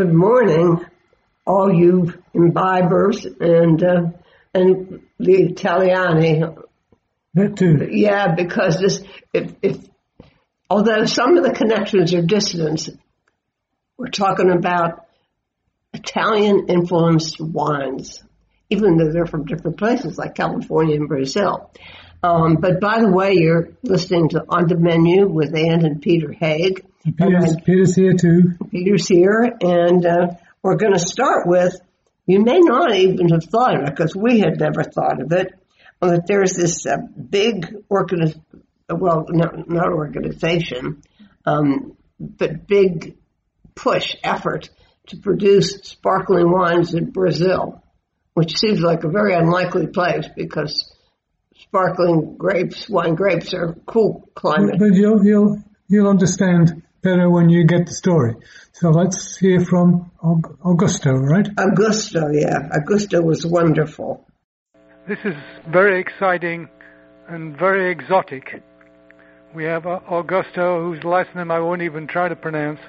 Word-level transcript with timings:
good 0.00 0.14
morning, 0.14 0.82
all 1.46 1.70
you 1.70 2.14
imbibers 2.34 3.26
and 3.38 3.84
uh, 3.84 4.18
and 4.54 5.02
the 5.18 5.52
Italiani. 5.52 6.56
That 7.34 7.56
too. 7.56 7.86
Yeah, 7.90 8.34
because 8.34 8.80
this, 8.80 9.02
if, 9.34 9.52
if 9.60 9.76
although 10.70 11.04
some 11.04 11.36
of 11.36 11.44
the 11.44 11.52
connections 11.52 12.14
are 12.14 12.22
distant, 12.22 12.88
we're 13.98 14.08
talking 14.08 14.50
about 14.50 15.06
Italian 15.92 16.68
influenced 16.70 17.38
wines, 17.38 18.24
even 18.70 18.96
though 18.96 19.12
they're 19.12 19.26
from 19.26 19.44
different 19.44 19.76
places 19.76 20.16
like 20.16 20.34
California 20.34 20.96
and 20.96 21.08
Brazil. 21.08 21.70
Um, 22.22 22.56
but 22.56 22.80
by 22.80 23.00
the 23.00 23.10
way, 23.10 23.34
you're 23.34 23.68
listening 23.82 24.30
to 24.30 24.46
On 24.48 24.66
the 24.66 24.76
Menu 24.76 25.28
with 25.28 25.54
Ann 25.54 25.84
and 25.84 26.00
Peter 26.00 26.32
Haig. 26.32 26.86
Peter's, 27.04 27.56
I- 27.56 27.60
Peter's 27.64 27.94
here 27.94 28.14
too. 28.14 28.54
Peter's 28.70 29.08
here, 29.08 29.50
and 29.60 30.04
uh, 30.04 30.26
we're 30.62 30.76
going 30.76 30.92
to 30.92 30.98
start 30.98 31.46
with. 31.46 31.74
You 32.26 32.44
may 32.44 32.60
not 32.60 32.94
even 32.94 33.30
have 33.30 33.44
thought 33.44 33.74
of 33.74 33.88
it 33.88 33.96
because 33.96 34.14
we 34.14 34.38
had 34.38 34.60
never 34.60 34.84
thought 34.84 35.20
of 35.20 35.32
it. 35.32 35.52
That 36.00 36.26
there's 36.26 36.54
this 36.54 36.86
uh, 36.86 36.98
big 36.98 37.74
organi- 37.90 38.40
well, 38.88 39.26
not, 39.28 39.68
not 39.68 39.88
organization, 39.88 41.02
um, 41.44 41.96
but 42.18 42.66
big 42.66 43.16
push 43.74 44.14
effort 44.22 44.70
to 45.08 45.16
produce 45.16 45.80
sparkling 45.82 46.50
wines 46.50 46.94
in 46.94 47.10
Brazil, 47.10 47.82
which 48.34 48.56
seems 48.56 48.80
like 48.80 49.04
a 49.04 49.08
very 49.08 49.34
unlikely 49.34 49.88
place 49.88 50.26
because 50.36 50.94
sparkling 51.56 52.36
grapes, 52.36 52.88
wine 52.88 53.14
grapes, 53.14 53.52
are 53.54 53.74
cool 53.86 54.28
climate. 54.34 54.76
But 54.78 54.94
you'll, 54.94 55.24
you'll, 55.24 55.58
you'll 55.88 56.08
understand 56.08 56.82
better 57.02 57.28
when 57.30 57.48
you 57.48 57.64
get 57.64 57.86
the 57.86 57.92
story. 57.92 58.34
So 58.72 58.90
let's 58.90 59.36
hear 59.36 59.60
from 59.60 60.10
Augusto, 60.22 61.12
right? 61.20 61.46
Augusto, 61.56 62.30
yeah, 62.32 62.68
Augusto 62.78 63.22
was 63.22 63.46
wonderful. 63.46 64.26
This 65.08 65.18
is 65.24 65.34
very 65.68 66.00
exciting 66.00 66.68
and 67.28 67.56
very 67.58 67.90
exotic. 67.90 68.62
We 69.54 69.64
have 69.64 69.86
uh, 69.86 70.00
Augusto, 70.08 70.82
whose 70.84 71.02
last 71.04 71.34
name 71.34 71.50
I 71.50 71.58
won't 71.58 71.82
even 71.82 72.06
try 72.06 72.28
to 72.28 72.36
pronounce. 72.36 72.80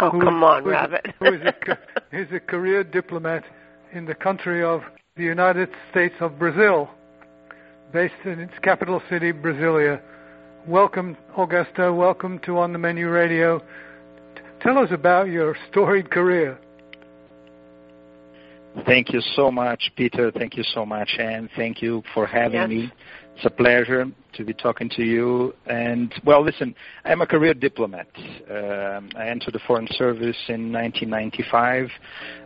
Oh, 0.00 0.10
who- 0.10 0.20
come 0.20 0.42
on, 0.42 0.62
who 0.62 0.70
is- 0.70 0.72
Rabbit. 0.72 1.06
who 1.18 1.26
is 1.34 1.40
a, 1.44 1.52
ca- 1.52 1.78
is 2.12 2.28
a 2.32 2.40
career 2.40 2.82
diplomat 2.84 3.44
in 3.92 4.06
the 4.06 4.14
country 4.14 4.64
of 4.64 4.82
the 5.16 5.24
United 5.24 5.68
States 5.90 6.14
of 6.20 6.38
Brazil, 6.38 6.88
based 7.92 8.14
in 8.24 8.40
its 8.40 8.54
capital 8.62 9.02
city, 9.10 9.32
Brasilia. 9.32 10.00
Welcome, 10.66 11.16
Augusto. 11.36 11.96
Welcome 11.96 12.38
to 12.40 12.58
On 12.58 12.72
the 12.72 12.78
Menu 12.78 13.08
Radio. 13.08 13.58
T- 13.58 14.42
Tell 14.60 14.78
us 14.78 14.90
about 14.92 15.28
your 15.28 15.56
storied 15.70 16.10
career. 16.10 16.58
Thank 18.86 19.12
you 19.12 19.20
so 19.34 19.50
much, 19.50 19.90
Peter. 19.96 20.30
Thank 20.30 20.56
you 20.56 20.62
so 20.62 20.86
much, 20.86 21.16
Anne. 21.18 21.48
Thank 21.56 21.82
you 21.82 22.02
for 22.14 22.26
having 22.26 22.60
Yes. 22.60 22.68
me. 22.68 22.92
It's 23.36 23.44
a 23.46 23.50
pleasure 23.50 24.06
to 24.34 24.44
be 24.44 24.52
talking 24.52 24.88
to 24.90 25.02
you. 25.02 25.54
And 25.66 26.12
well, 26.24 26.42
listen, 26.44 26.74
I'm 27.04 27.20
a 27.22 27.26
career 27.26 27.54
diplomat. 27.54 28.06
Um, 28.50 29.08
I 29.16 29.28
entered 29.28 29.54
the 29.54 29.60
Foreign 29.66 29.88
Service 29.92 30.36
in 30.48 30.70
1995. 30.72 31.90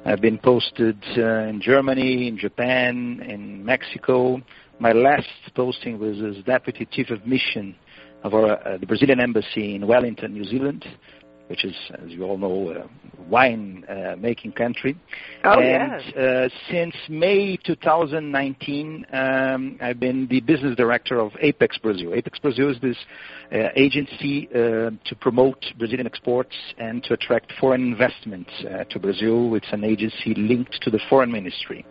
I've 0.06 0.20
been 0.20 0.38
posted 0.38 0.96
uh, 1.18 1.48
in 1.50 1.60
Germany, 1.60 2.28
in 2.28 2.38
Japan, 2.38 3.20
in 3.28 3.64
Mexico. 3.64 4.40
My 4.78 4.92
last 4.92 5.28
posting 5.54 5.98
was 5.98 6.20
as 6.22 6.42
deputy 6.44 6.86
chief 6.90 7.10
of 7.10 7.26
mission 7.26 7.74
of 8.24 8.34
our, 8.34 8.66
uh, 8.66 8.78
the 8.78 8.86
Brazilian 8.86 9.20
embassy 9.20 9.74
in 9.76 9.86
Wellington, 9.86 10.32
New 10.32 10.44
Zealand, 10.44 10.84
which 11.48 11.64
is, 11.64 11.74
as 12.02 12.10
you 12.10 12.24
all 12.24 12.38
know, 12.38 12.70
a 12.70 13.22
wine 13.30 13.84
uh, 13.88 14.16
making 14.18 14.52
country. 14.52 14.96
Oh, 15.44 15.60
and 15.60 16.02
yes. 16.02 16.16
uh, 16.16 16.48
since 16.70 16.94
May 17.08 17.58
2019, 17.58 19.06
um, 19.12 19.78
I've 19.80 20.00
been 20.00 20.26
the 20.28 20.40
business 20.40 20.74
director 20.74 21.20
of 21.20 21.32
Apex 21.40 21.76
Brazil. 21.78 22.14
Apex 22.14 22.38
Brazil 22.38 22.70
is 22.70 22.80
this 22.80 22.96
uh, 23.52 23.68
agency 23.76 24.48
uh, 24.54 24.90
to 25.04 25.16
promote 25.20 25.62
Brazilian 25.78 26.06
exports 26.06 26.56
and 26.78 27.04
to 27.04 27.12
attract 27.12 27.52
foreign 27.60 27.82
investment 27.82 28.48
uh, 28.60 28.84
to 28.84 28.98
Brazil. 28.98 29.54
It's 29.54 29.72
an 29.72 29.84
agency 29.84 30.34
linked 30.34 30.80
to 30.80 30.90
the 30.90 31.00
foreign 31.10 31.30
ministry 31.30 31.84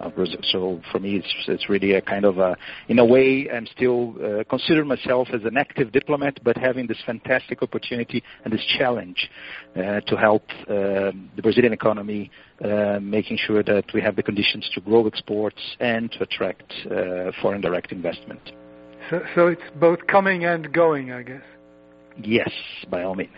of 0.00 0.14
Brazil. 0.14 0.40
So 0.50 0.80
for 0.90 0.98
me, 0.98 1.16
it's, 1.16 1.34
it's 1.46 1.68
really 1.68 1.92
a 1.94 2.00
kind 2.00 2.24
of 2.24 2.38
a, 2.38 2.56
in 2.88 2.98
a 2.98 3.04
way, 3.04 3.48
I'm 3.52 3.66
still 3.66 4.14
uh, 4.22 4.44
consider 4.44 4.84
myself 4.84 5.28
as 5.32 5.42
an 5.44 5.56
active 5.56 5.92
diplomat, 5.92 6.38
but 6.42 6.56
having 6.56 6.86
this 6.86 6.98
fantastic 7.04 7.62
opportunity 7.62 8.22
and 8.44 8.52
this 8.52 8.64
challenge 8.78 9.28
uh, 9.76 10.00
to 10.00 10.16
help 10.16 10.44
uh, 10.62 11.12
the 11.36 11.42
Brazilian 11.42 11.72
economy, 11.72 12.30
uh, 12.64 12.98
making 13.00 13.38
sure 13.38 13.62
that 13.62 13.84
we 13.94 14.00
have 14.00 14.16
the 14.16 14.22
conditions 14.22 14.68
to 14.74 14.80
grow 14.80 15.06
exports 15.06 15.60
and 15.80 16.10
to 16.12 16.22
attract 16.22 16.72
uh, 16.90 17.30
foreign 17.40 17.60
direct 17.60 17.92
investment. 17.92 18.40
So, 19.10 19.22
so 19.34 19.46
it's 19.46 19.62
both 19.80 20.06
coming 20.06 20.44
and 20.44 20.72
going, 20.72 21.12
I 21.12 21.22
guess. 21.22 21.42
Yes, 22.22 22.50
by 22.90 23.02
all 23.02 23.14
means. 23.14 23.30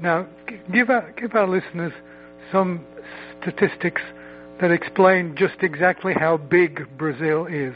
Now, 0.00 0.26
give 0.72 0.90
our, 0.90 1.12
give 1.12 1.34
our 1.34 1.46
listeners 1.46 1.92
some 2.50 2.84
statistics 3.40 4.02
that 4.64 4.70
explain 4.70 5.36
just 5.36 5.56
exactly 5.60 6.14
how 6.14 6.38
big 6.38 6.88
Brazil 6.96 7.44
is. 7.44 7.74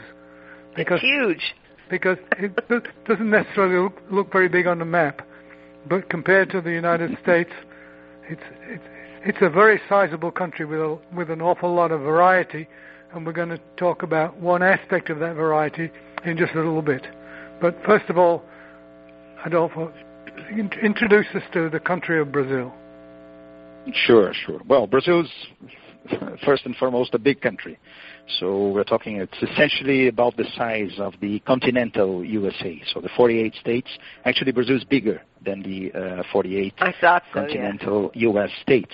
It's 0.75 1.01
huge. 1.01 1.53
because 1.87 2.17
it 2.39 2.59
doesn't 3.05 3.29
necessarily 3.29 3.77
look, 3.77 4.01
look 4.09 4.31
very 4.31 4.49
big 4.49 4.65
on 4.65 4.79
the 4.79 4.85
map, 4.85 5.21
but 5.87 6.09
compared 6.09 6.49
to 6.49 6.61
the 6.61 6.71
United 6.71 7.15
States, 7.21 7.51
it's 8.27 8.41
it's 8.63 8.83
it's 9.23 9.37
a 9.41 9.51
very 9.51 9.79
sizable 9.87 10.31
country 10.31 10.65
with 10.65 10.79
a, 10.79 10.97
with 11.15 11.29
an 11.29 11.43
awful 11.43 11.71
lot 11.71 11.91
of 11.91 11.99
variety, 12.01 12.67
and 13.13 13.23
we're 13.23 13.33
going 13.33 13.49
to 13.49 13.59
talk 13.77 14.01
about 14.01 14.37
one 14.37 14.63
aspect 14.63 15.11
of 15.11 15.19
that 15.19 15.35
variety 15.35 15.91
in 16.25 16.37
just 16.37 16.53
a 16.53 16.57
little 16.57 16.81
bit. 16.81 17.05
But 17.61 17.77
first 17.85 18.09
of 18.09 18.17
all, 18.17 18.41
Adolfo, 19.45 19.93
introduce 20.81 21.27
us 21.35 21.43
to 21.53 21.69
the 21.69 21.79
country 21.79 22.19
of 22.19 22.31
Brazil. 22.31 22.73
Sure, 23.93 24.33
sure. 24.33 24.61
Well, 24.67 24.87
Brazil 24.87 25.21
is 25.21 25.29
first 26.45 26.65
and 26.65 26.75
foremost 26.75 27.13
a 27.13 27.19
big 27.19 27.41
country. 27.41 27.77
So 28.39 28.69
we're 28.69 28.83
talking, 28.83 29.17
it's 29.17 29.41
essentially 29.41 30.07
about 30.07 30.37
the 30.37 30.45
size 30.55 30.99
of 30.99 31.13
the 31.19 31.39
continental 31.39 32.23
USA. 32.23 32.81
So 32.93 33.01
the 33.01 33.09
48 33.15 33.55
states. 33.55 33.89
Actually, 34.25 34.51
Brazil 34.51 34.77
is 34.77 34.83
bigger 34.83 35.21
than 35.43 35.63
the 35.63 35.91
uh, 36.19 36.23
48 36.31 36.73
I 36.79 36.93
thought 36.99 37.23
so. 37.33 37.39
Yeah. 37.39 37.45
continental 37.47 38.11
U.S. 38.13 38.51
states. 38.61 38.93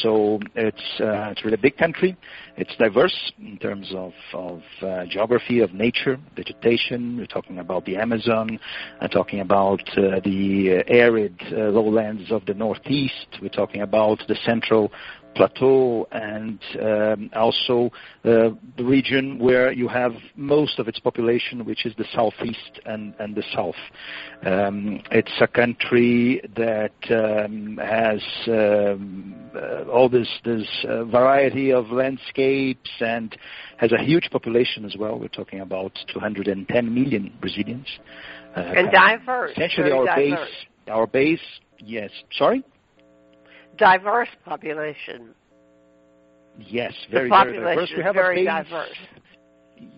So 0.00 0.40
it's 0.54 1.00
uh, 1.00 1.30
it's 1.30 1.44
really 1.44 1.56
a 1.56 1.60
big 1.60 1.76
country. 1.76 2.16
It's 2.56 2.74
diverse 2.76 3.32
in 3.38 3.58
terms 3.58 3.92
of 3.94 4.12
of 4.32 4.62
uh, 4.80 5.04
geography, 5.06 5.60
of 5.60 5.74
nature, 5.74 6.18
vegetation. 6.34 7.18
We're 7.18 7.26
talking 7.26 7.58
about 7.58 7.84
the 7.84 7.96
Amazon. 7.96 8.58
We're 9.00 9.08
talking 9.08 9.40
about 9.40 9.80
uh, 9.98 10.20
the 10.24 10.82
arid 10.88 11.40
uh, 11.52 11.70
lowlands 11.70 12.30
of 12.30 12.46
the 12.46 12.54
Northeast. 12.54 13.26
We're 13.40 13.48
talking 13.48 13.82
about 13.82 14.22
the 14.28 14.36
central 14.46 14.92
plateau 15.34 16.06
and 16.12 16.58
um, 16.80 17.30
also 17.34 17.90
uh, 18.24 18.50
the 18.76 18.84
region 18.84 19.38
where 19.38 19.72
you 19.72 19.88
have 19.88 20.12
most 20.36 20.78
of 20.78 20.88
its 20.88 20.98
population, 20.98 21.64
which 21.64 21.86
is 21.86 21.94
the 21.96 22.04
southeast 22.14 22.80
and, 22.86 23.14
and 23.18 23.34
the 23.34 23.44
south. 23.54 23.74
Um, 24.44 25.02
it's 25.10 25.32
a 25.40 25.46
country 25.46 26.42
that 26.56 26.92
um, 27.10 27.78
has 27.82 28.22
um, 28.48 29.34
uh, 29.54 29.90
all 29.90 30.08
this, 30.08 30.28
this 30.44 30.66
uh, 30.88 31.04
variety 31.04 31.72
of 31.72 31.90
landscapes 31.90 32.90
and 33.00 33.36
has 33.78 33.92
a 33.92 34.02
huge 34.02 34.28
population 34.30 34.84
as 34.84 34.96
well. 34.96 35.18
We're 35.18 35.28
talking 35.28 35.60
about 35.60 35.98
210 36.12 36.94
million 36.94 37.32
Brazilians. 37.40 37.86
Uh, 38.56 38.60
And 38.60 38.90
diverse. 38.92 39.52
Essentially, 39.52 39.92
our 39.92 40.04
diverse. 40.06 40.48
base, 40.48 40.66
our 40.88 41.06
base, 41.06 41.40
yes. 41.78 42.10
Sorry. 42.36 42.62
Diverse 43.82 44.28
population. 44.44 45.34
Yes, 46.58 46.92
very, 47.10 47.28
the 47.28 47.36
very 47.36 47.58
diverse. 47.58 47.92
We 47.96 48.02
have 48.04 48.14
very 48.14 48.42
a 48.42 48.44
base, 48.44 48.64
diverse. 48.70 48.96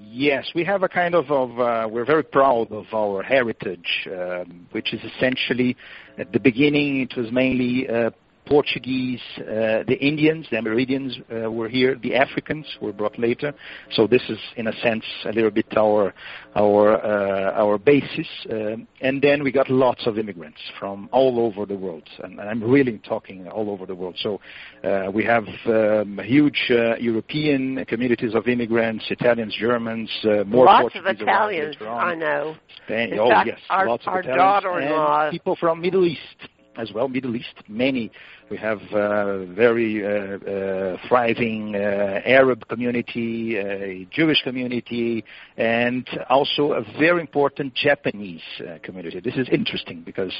Yes, 0.01 0.51
we 0.55 0.65
have 0.65 0.83
a 0.83 0.89
kind 0.89 1.15
of, 1.15 1.31
of 1.31 1.61
uh, 1.61 1.87
we're 1.91 2.07
very 2.07 2.23
proud 2.23 2.73
of 2.73 2.87
our 2.95 3.23
heritage, 3.23 4.09
um, 4.11 4.67
which 4.71 4.95
is 4.95 5.01
essentially 5.05 5.77
at 6.17 6.33
the 6.33 6.41
beginning 6.41 7.03
it 7.03 7.15
was 7.17 7.31
mainly 7.31 7.87
uh, 7.89 8.11
Portuguese, 8.47 9.21
uh, 9.39 9.85
the 9.87 9.97
Indians, 10.01 10.47
the 10.51 10.57
Amerindians 10.57 11.13
uh, 11.45 11.51
were 11.51 11.69
here, 11.69 11.95
the 12.03 12.15
Africans 12.15 12.67
were 12.81 12.93
brought 12.93 13.19
later. 13.19 13.55
So 13.93 14.07
this 14.07 14.23
is, 14.29 14.39
in 14.57 14.67
a 14.67 14.73
sense, 14.81 15.05
a 15.25 15.33
little 15.33 15.51
bit 15.51 15.67
our 15.77 16.13
our 16.57 17.05
uh, 17.05 17.53
our 17.63 17.79
basis. 17.79 18.27
Um 18.51 18.87
and 19.01 19.21
then 19.21 19.43
we 19.43 19.53
got 19.53 19.69
lots 19.71 20.07
of 20.07 20.19
immigrants 20.19 20.59
from 20.79 21.09
all 21.13 21.39
over 21.47 21.67
the 21.67 21.77
world, 21.77 22.09
and 22.23 22.41
I'm 22.41 22.63
really 22.63 22.99
talking 22.99 23.49
all 23.49 23.71
over 23.71 23.85
the 23.87 23.95
world. 23.95 24.17
So 24.19 24.41
uh, 24.83 25.11
we 25.13 25.25
have 25.25 25.45
um, 25.67 26.19
huge 26.25 26.61
uh, 26.71 26.97
European 26.97 27.85
communities 27.87 28.35
of 28.35 28.49
immigrants, 28.49 29.05
Italians, 29.11 29.55
Germans, 29.59 30.11
uh, 30.25 30.45
more 30.45 30.65
Lots 30.65 30.87
of 30.97 31.03
Portuguese 31.03 31.23
arrived 31.27 31.53
Italians. 31.53 31.77
I 31.81 32.15
know. 32.15 32.57
Spain, 32.85 33.13
In 33.13 33.19
oh 33.19 33.29
fact, 33.29 33.47
yes, 33.49 33.59
our- 33.69 33.87
lots 33.89 34.07
of 34.07 34.13
our 34.15 34.21
Italians 34.21 34.39
daughter-in-law- 34.39 35.31
people 35.31 35.57
from 35.57 35.81
Middle 35.81 36.05
East. 36.07 36.39
As 36.77 36.93
well, 36.93 37.09
Middle 37.09 37.37
East. 37.37 37.55
Many, 37.69 38.11
we 38.51 38.57
have 38.57 38.81
uh, 38.93 39.45
very 39.47 40.05
uh, 40.05 40.09
uh, 40.09 40.97
thriving 41.09 41.75
uh, 41.75 42.21
Arab 42.25 42.67
community, 42.69 43.57
a 43.57 44.07
Jewish 44.11 44.43
community, 44.43 45.25
and 45.57 46.09
also 46.29 46.73
a 46.73 46.83
very 46.99 47.21
important 47.21 47.75
Japanese 47.75 48.43
uh, 48.61 48.79
community. 48.83 49.21
This 49.21 49.37
is 49.37 49.49
interesting 49.51 50.03
because 50.03 50.33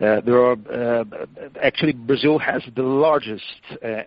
uh, 0.00 0.20
there 0.24 0.44
are 0.44 1.04
actually 1.62 1.92
Brazil 1.92 2.38
has 2.38 2.62
the 2.74 2.82
largest 2.82 3.44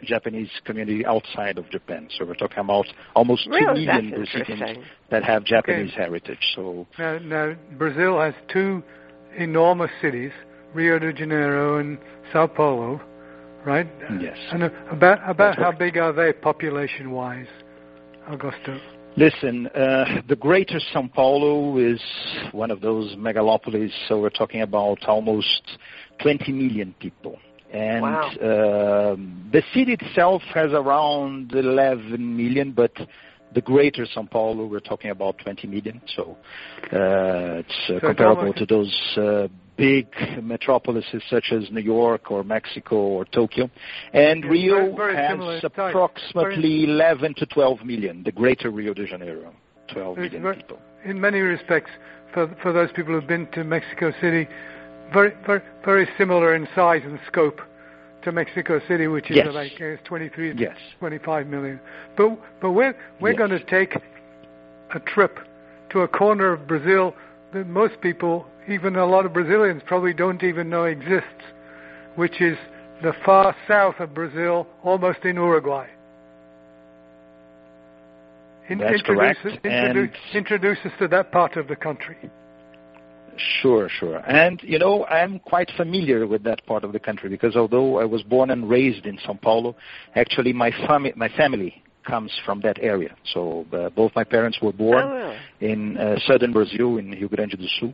Japanese 0.04 0.50
community 0.66 1.06
outside 1.06 1.58
of 1.58 1.70
Japan. 1.70 2.08
So 2.18 2.26
we're 2.26 2.36
talking 2.36 2.60
about 2.60 2.86
almost 3.16 3.48
really? 3.48 3.86
two 3.86 3.92
million 3.92 4.10
Brazilians 4.12 4.86
that 5.12 5.24
have 5.24 5.44
Japanese 5.46 5.92
okay. 5.92 6.02
heritage. 6.04 6.54
So 6.56 6.88
now, 6.98 7.18
now 7.20 7.56
Brazil 7.78 8.20
has 8.20 8.34
two 8.52 8.84
enormous 9.38 9.92
cities 10.02 10.32
Rio 10.76 11.00
de 11.00 11.14
Janeiro 11.14 11.80
and 11.80 11.98
Sao 12.34 12.48
Paulo, 12.48 13.00
right? 13.66 13.88
Yes. 14.20 14.38
And 14.52 14.64
about 14.64 15.20
about 15.28 15.38
That's 15.38 15.58
how 15.58 15.70
right. 15.70 15.80
big 15.80 15.98
are 15.98 16.12
they 16.14 16.34
population-wise, 16.34 17.48
Augusto? 18.30 18.80
Listen, 19.18 19.68
uh, 19.68 20.22
the 20.28 20.36
greater 20.36 20.80
Sao 20.92 21.08
Paulo 21.16 21.78
is 21.78 22.02
one 22.52 22.70
of 22.72 22.82
those 22.82 23.16
megalopolis, 23.16 23.92
so 24.10 24.20
we're 24.20 24.30
talking 24.30 24.62
about 24.62 25.06
almost 25.08 25.62
20 26.22 26.52
million 26.52 26.94
people. 27.00 27.40
And 27.72 28.02
Wow. 28.04 28.30
um 29.12 29.50
the 29.52 29.64
city 29.74 29.94
itself 30.00 30.42
has 30.54 30.72
around 30.74 31.54
11 31.54 32.36
million, 32.36 32.72
but 32.72 32.92
the 33.54 33.62
greater 33.62 34.06
Sao 34.14 34.28
Paulo, 34.30 34.66
we're 34.66 34.82
talking 34.92 35.12
about 35.12 35.38
20 35.40 35.68
million. 35.68 36.02
So 36.16 36.24
uh, 36.92 37.62
it's 37.64 37.80
uh, 37.90 37.94
it's 37.96 38.06
comparable 38.06 38.40
almost- 38.52 38.58
to 38.60 38.66
those 38.66 38.94
uh, 39.18 39.48
big 39.78 40.08
metropolises 40.42 41.22
such 41.30 41.52
as 41.52 41.70
New 41.72 41.82
York 41.82 42.32
or 42.32 42.44
Mexico 42.44 42.96
or 42.96 43.26
Tokyo. 43.26 43.70
And 44.14 44.44
Yeah, 44.44 44.50
Rio 44.50 44.76
very- 44.96 45.14
very 45.14 45.16
has 45.16 45.64
approximately 45.64 46.84
11 46.86 47.34
to 47.36 47.46
12 47.46 47.84
million, 47.84 48.24
the 48.24 48.32
greater 48.32 48.70
Rio 48.70 48.94
de 48.94 49.06
Janeiro, 49.06 49.54
12 49.88 50.18
million 50.18 50.42
very- 50.42 50.56
people. 50.58 50.80
in 51.04 51.20
many 51.20 51.40
respects, 51.40 51.92
for 52.34 52.48
for 52.62 52.72
those 52.74 52.92
people 52.92 53.14
who've 53.14 53.28
been 53.28 53.48
to 53.48 53.64
Mexico 53.64 54.12
City, 54.22 54.48
very 55.14 55.32
very 55.46 55.62
very 55.84 56.08
similar 56.18 56.56
in 56.56 56.68
size 56.76 57.04
and 57.06 57.20
scope 57.28 57.62
to 58.24 58.32
Mexico 58.32 58.80
City, 58.88 59.08
which 59.08 59.30
is 59.30 59.38
Yes. 59.38 59.54
like 59.54 59.80
uh, 59.80 59.98
23, 60.04 60.54
Yes. 60.58 60.76
25 61.00 61.48
million. 61.48 61.80
But 62.16 62.38
but 62.62 62.72
we're 62.72 62.96
we're 63.20 63.32
Yes. 63.32 63.38
going 63.38 63.52
to 63.52 63.60
take 63.60 63.96
a 64.94 65.00
trip 65.00 65.40
to 65.92 66.02
a 66.02 66.08
corner 66.08 66.52
of 66.52 66.66
Brazil 66.68 67.14
that 67.54 67.68
most 67.68 68.02
people, 68.02 68.46
even 68.70 68.96
a 68.96 69.06
lot 69.06 69.26
of 69.26 69.34
Brazilians, 69.34 69.82
probably 69.86 70.14
don't 70.14 70.44
even 70.44 70.70
know 70.70 70.86
exists, 70.86 71.44
which 72.16 72.42
is 72.42 72.58
the 73.04 73.14
far 73.26 73.56
south 73.68 73.96
of 74.00 74.14
Brazil, 74.14 74.68
almost 74.84 75.20
in 75.24 75.36
Uruguay. 75.36 75.88
In- 78.70 78.80
That's 78.80 78.94
introduce, 78.96 79.38
correct, 79.38 79.46
Introduce, 79.66 80.10
and- 80.32 80.36
introduce 80.38 80.78
us 80.86 80.92
to 81.00 81.08
that 81.10 81.32
part 81.32 81.56
of 81.58 81.68
the 81.68 81.76
country. 81.76 82.16
Sure, 83.62 83.90
sure. 83.90 84.18
And, 84.26 84.62
you 84.64 84.80
know, 84.80 85.06
I'm 85.08 85.40
quite 85.40 85.70
familiar 85.76 86.26
with 86.26 86.42
that 86.44 86.66
part 86.66 86.84
of 86.86 86.94
the 86.94 87.00
country 87.00 87.30
because 87.30 87.56
although 87.58 88.00
I 88.00 88.06
was 88.06 88.24
born 88.24 88.50
and 88.50 88.68
raised 88.70 89.06
in 89.06 89.20
Sao 89.26 89.38
Paulo, 89.42 89.76
actually 90.16 90.54
my, 90.54 90.72
fami- 90.72 91.16
my 91.18 91.28
family 91.30 91.84
comes 92.06 92.32
from 92.46 92.62
that 92.62 92.78
area. 92.82 93.14
So 93.34 93.66
uh, 93.74 93.90
both 93.90 94.14
my 94.16 94.24
parents 94.24 94.60
were 94.62 94.72
born 94.72 95.04
Oh, 95.04 95.14
really? 95.14 95.38
in 95.74 95.98
uh, 95.98 96.18
southern 96.26 96.54
Brazil, 96.54 96.98
in 96.98 97.12
Rio 97.12 97.28
Grande 97.28 97.58
do 97.60 97.68
Sul. 97.80 97.94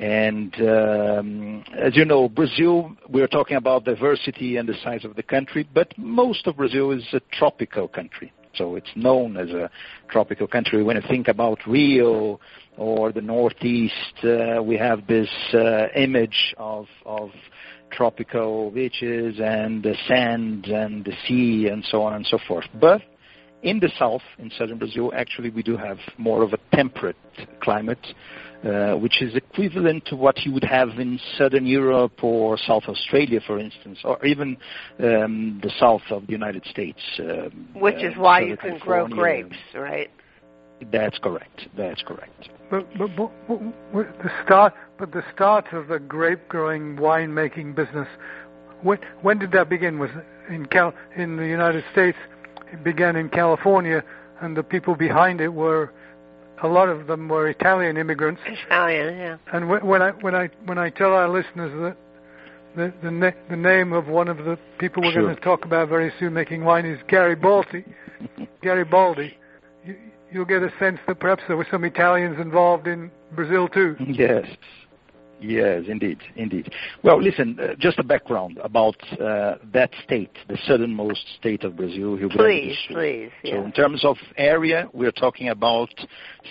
And 0.00 0.54
um, 0.62 1.64
as 1.78 1.94
you 1.94 2.06
know, 2.06 2.26
Brazil, 2.26 2.96
we're 3.10 3.26
talking 3.26 3.58
about 3.58 3.84
diversity 3.84 4.56
and 4.56 4.66
the 4.66 4.74
size 4.82 5.04
of 5.04 5.14
the 5.14 5.22
country, 5.22 5.68
but 5.74 5.92
most 5.98 6.46
of 6.46 6.56
Brazil 6.56 6.90
is 6.92 7.06
a 7.12 7.20
tropical 7.32 7.86
country. 7.86 8.32
So 8.54 8.76
it's 8.76 8.90
known 8.96 9.36
as 9.36 9.50
a 9.50 9.70
tropical 10.08 10.46
country. 10.46 10.82
When 10.82 10.96
you 10.96 11.02
think 11.06 11.28
about 11.28 11.58
Rio 11.66 12.40
or 12.78 13.12
the 13.12 13.20
Northeast, 13.20 14.24
uh, 14.24 14.62
we 14.62 14.78
have 14.78 15.06
this 15.06 15.28
uh, 15.52 15.88
image 15.94 16.54
of, 16.56 16.86
of 17.04 17.28
tropical 17.92 18.70
beaches 18.70 19.38
and 19.38 19.82
the 19.82 19.94
sand 20.08 20.64
and 20.64 21.04
the 21.04 21.12
sea 21.28 21.68
and 21.68 21.84
so 21.84 22.04
on 22.04 22.14
and 22.14 22.26
so 22.26 22.38
forth. 22.48 22.64
But 22.72 23.02
in 23.62 23.80
the 23.80 23.90
south, 23.98 24.22
in 24.38 24.50
southern 24.56 24.78
Brazil, 24.78 25.12
actually 25.14 25.50
we 25.50 25.62
do 25.62 25.76
have 25.76 25.98
more 26.18 26.42
of 26.42 26.52
a 26.52 26.58
temperate 26.74 27.16
climate, 27.60 28.04
uh, 28.64 28.94
which 28.94 29.22
is 29.22 29.34
equivalent 29.34 30.04
to 30.06 30.16
what 30.16 30.38
you 30.40 30.52
would 30.52 30.64
have 30.64 30.90
in 30.98 31.18
southern 31.36 31.66
Europe 31.66 32.22
or 32.22 32.56
South 32.58 32.84
Australia, 32.88 33.40
for 33.46 33.58
instance, 33.58 33.98
or 34.04 34.24
even 34.24 34.56
um, 34.98 35.60
the 35.62 35.70
south 35.78 36.02
of 36.10 36.26
the 36.26 36.32
United 36.32 36.64
States. 36.66 37.00
Um, 37.18 37.68
Which 37.74 37.96
uh, 37.96 38.08
is 38.08 38.16
why 38.16 38.40
you 38.40 38.56
can 38.56 38.78
grow 38.78 39.06
grapes, 39.06 39.56
right? 39.74 40.10
That's 40.92 41.18
correct. 41.18 41.68
That's 41.76 42.02
correct. 42.02 42.48
But, 42.70 42.86
but, 42.96 43.14
but, 43.16 43.30
but 43.48 43.60
but 43.92 44.18
the 44.22 44.30
start, 44.44 44.74
but 44.98 45.12
the 45.12 45.22
start 45.34 45.72
of 45.72 45.88
the 45.88 45.98
grape 45.98 46.48
growing, 46.48 46.96
wine 46.96 47.34
making 47.34 47.74
business. 47.74 48.08
When 48.82 48.98
when 49.20 49.38
did 49.38 49.52
that 49.52 49.68
begin? 49.68 49.98
Was 49.98 50.10
it 50.14 50.52
in 50.52 50.64
Cal 50.66 50.94
in 51.16 51.36
the 51.36 51.46
United 51.46 51.84
States? 51.92 52.16
It 52.72 52.84
began 52.84 53.16
in 53.16 53.28
California, 53.28 54.02
and 54.40 54.56
the 54.56 54.62
people 54.62 54.94
behind 54.96 55.40
it 55.40 55.48
were 55.52 55.92
a 56.62 56.68
lot 56.68 56.88
of 56.88 57.06
them 57.06 57.28
were 57.28 57.48
Italian 57.48 57.96
immigrants. 57.96 58.40
Italian, 58.46 59.16
yeah. 59.16 59.36
And 59.52 59.68
when, 59.68 59.86
when 59.86 60.02
I 60.02 60.10
when 60.10 60.34
I 60.34 60.50
when 60.66 60.78
I 60.78 60.90
tell 60.90 61.12
our 61.12 61.28
listeners 61.28 61.72
that 61.82 61.96
the 62.76 62.92
the, 63.02 63.10
na- 63.10 63.30
the 63.48 63.56
name 63.56 63.92
of 63.92 64.06
one 64.08 64.28
of 64.28 64.38
the 64.38 64.58
people 64.78 65.02
we're 65.02 65.12
Sure. 65.12 65.22
going 65.22 65.34
to 65.36 65.40
talk 65.40 65.64
about 65.64 65.88
very 65.88 66.12
soon 66.20 66.34
making 66.34 66.64
wine 66.64 66.86
is 66.86 66.98
Gary 67.08 67.34
Balti, 67.36 67.84
Garibaldi, 68.62 69.36
you, 69.84 69.96
you'll 70.30 70.44
get 70.44 70.62
a 70.62 70.72
sense 70.78 70.98
that 71.08 71.18
perhaps 71.18 71.42
there 71.48 71.56
were 71.56 71.66
some 71.70 71.84
Italians 71.84 72.38
involved 72.40 72.86
in 72.86 73.10
Brazil 73.34 73.66
too. 73.68 73.96
Yes. 74.06 74.44
Yes, 75.40 75.84
indeed, 75.88 76.18
indeed. 76.36 76.72
Well, 77.02 77.20
listen, 77.20 77.58
uh, 77.58 77.74
just 77.78 77.98
a 77.98 78.02
background 78.02 78.58
about 78.62 78.96
uh, 79.12 79.56
that 79.72 79.90
state, 80.04 80.30
the 80.48 80.58
southernmost 80.66 81.24
state 81.38 81.64
of 81.64 81.76
Brazil, 81.76 82.16
Rio 82.16 82.28
Grande 82.28 82.30
do 82.30 82.38
Please, 82.38 82.78
Sul. 82.86 82.96
please, 82.96 83.30
So 83.44 83.48
yeah. 83.54 83.64
in 83.64 83.72
terms 83.72 84.04
of 84.04 84.16
area, 84.36 84.88
we're 84.92 85.12
talking 85.12 85.48
about 85.48 85.90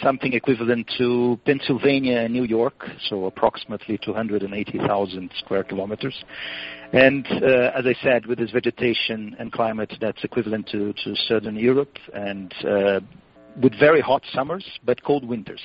something 0.02 0.34
equivalent 0.34 0.90
to 0.98 1.40
Pennsylvania 1.46 2.20
and 2.20 2.34
New 2.34 2.46
York, 2.46 2.86
so 3.08 3.26
approximately 3.26 3.98
280,000 3.98 5.32
square 5.38 5.64
kilometers. 5.64 6.24
And 6.92 7.28
uh, 7.28 7.72
as 7.76 7.86
I 7.86 7.94
said, 8.02 8.26
with 8.26 8.40
this 8.40 8.52
vegetation 8.52 9.36
and 9.38 9.52
climate, 9.52 9.94
that's 10.02 10.24
equivalent 10.24 10.68
to, 10.70 10.94
to 11.04 11.16
southern 11.28 11.56
Europe, 11.56 11.96
and 12.14 12.52
uh, 12.68 13.00
with 13.62 13.78
very 13.80 14.02
hot 14.02 14.24
summers 14.34 14.66
but 14.84 15.04
cold 15.04 15.28
winters. 15.28 15.62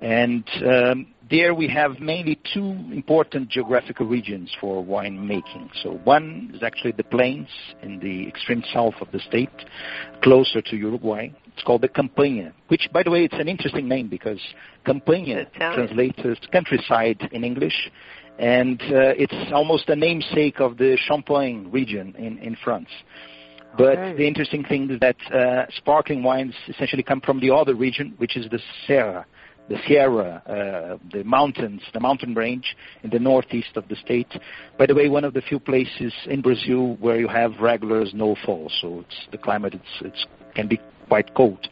And 0.00 0.44
um, 0.66 1.06
there 1.30 1.54
we 1.54 1.68
have 1.68 1.98
mainly 2.00 2.38
two 2.52 2.70
important 2.92 3.48
geographical 3.48 4.06
regions 4.06 4.54
for 4.60 4.84
winemaking. 4.84 5.70
So 5.82 5.94
one 6.04 6.50
is 6.54 6.62
actually 6.62 6.92
the 6.92 7.04
plains 7.04 7.48
in 7.82 8.00
the 8.00 8.28
extreme 8.28 8.62
south 8.72 8.94
of 9.00 9.10
the 9.12 9.20
state, 9.20 9.48
closer 10.22 10.60
to 10.60 10.76
Uruguay. 10.76 11.30
It's 11.54 11.62
called 11.62 11.82
the 11.82 11.88
Campanha, 11.88 12.52
which, 12.68 12.88
by 12.92 13.02
the 13.02 13.10
way, 13.10 13.24
it's 13.24 13.34
an 13.38 13.48
interesting 13.48 13.88
name 13.88 14.08
because 14.08 14.40
Campanha 14.86 15.50
translates 15.54 16.18
as 16.24 16.36
countryside 16.52 17.28
in 17.32 17.44
English, 17.44 17.90
and 18.38 18.80
uh, 18.82 19.14
it's 19.16 19.52
almost 19.52 19.88
a 19.88 19.96
namesake 19.96 20.60
of 20.60 20.76
the 20.76 20.98
Champagne 21.08 21.68
region 21.70 22.14
in, 22.18 22.38
in 22.38 22.56
France. 22.62 22.88
But 23.78 23.98
Okay. 23.98 24.14
the 24.18 24.26
interesting 24.26 24.64
thing 24.64 24.90
is 24.90 25.00
that 25.00 25.16
uh, 25.32 25.66
sparkling 25.76 26.22
wines 26.22 26.54
essentially 26.68 27.02
come 27.02 27.20
from 27.20 27.40
the 27.40 27.50
other 27.50 27.74
region, 27.74 28.14
which 28.18 28.36
is 28.36 28.48
the 28.50 28.60
Serra, 28.86 29.26
the 29.68 29.76
Sierra, 29.86 30.42
uh, 30.46 30.98
the 31.12 31.24
mountains, 31.24 31.80
the 31.92 32.00
mountain 32.00 32.34
range 32.34 32.76
in 33.02 33.10
the 33.10 33.18
northeast 33.18 33.76
of 33.76 33.88
the 33.88 33.96
state. 33.96 34.32
By 34.78 34.86
the 34.86 34.94
way, 34.94 35.08
one 35.08 35.24
of 35.24 35.34
the 35.34 35.40
few 35.40 35.58
places 35.58 36.12
in 36.26 36.42
Brazil 36.42 36.96
where 36.96 37.18
you 37.18 37.28
have 37.28 37.52
regular 37.60 38.04
snowfall, 38.06 38.70
so 38.80 39.00
it's, 39.00 39.26
the 39.32 39.38
climate 39.38 39.74
it's, 39.74 40.02
it's, 40.02 40.26
can 40.54 40.68
be 40.68 40.80
quite 41.08 41.34
cold. 41.34 41.68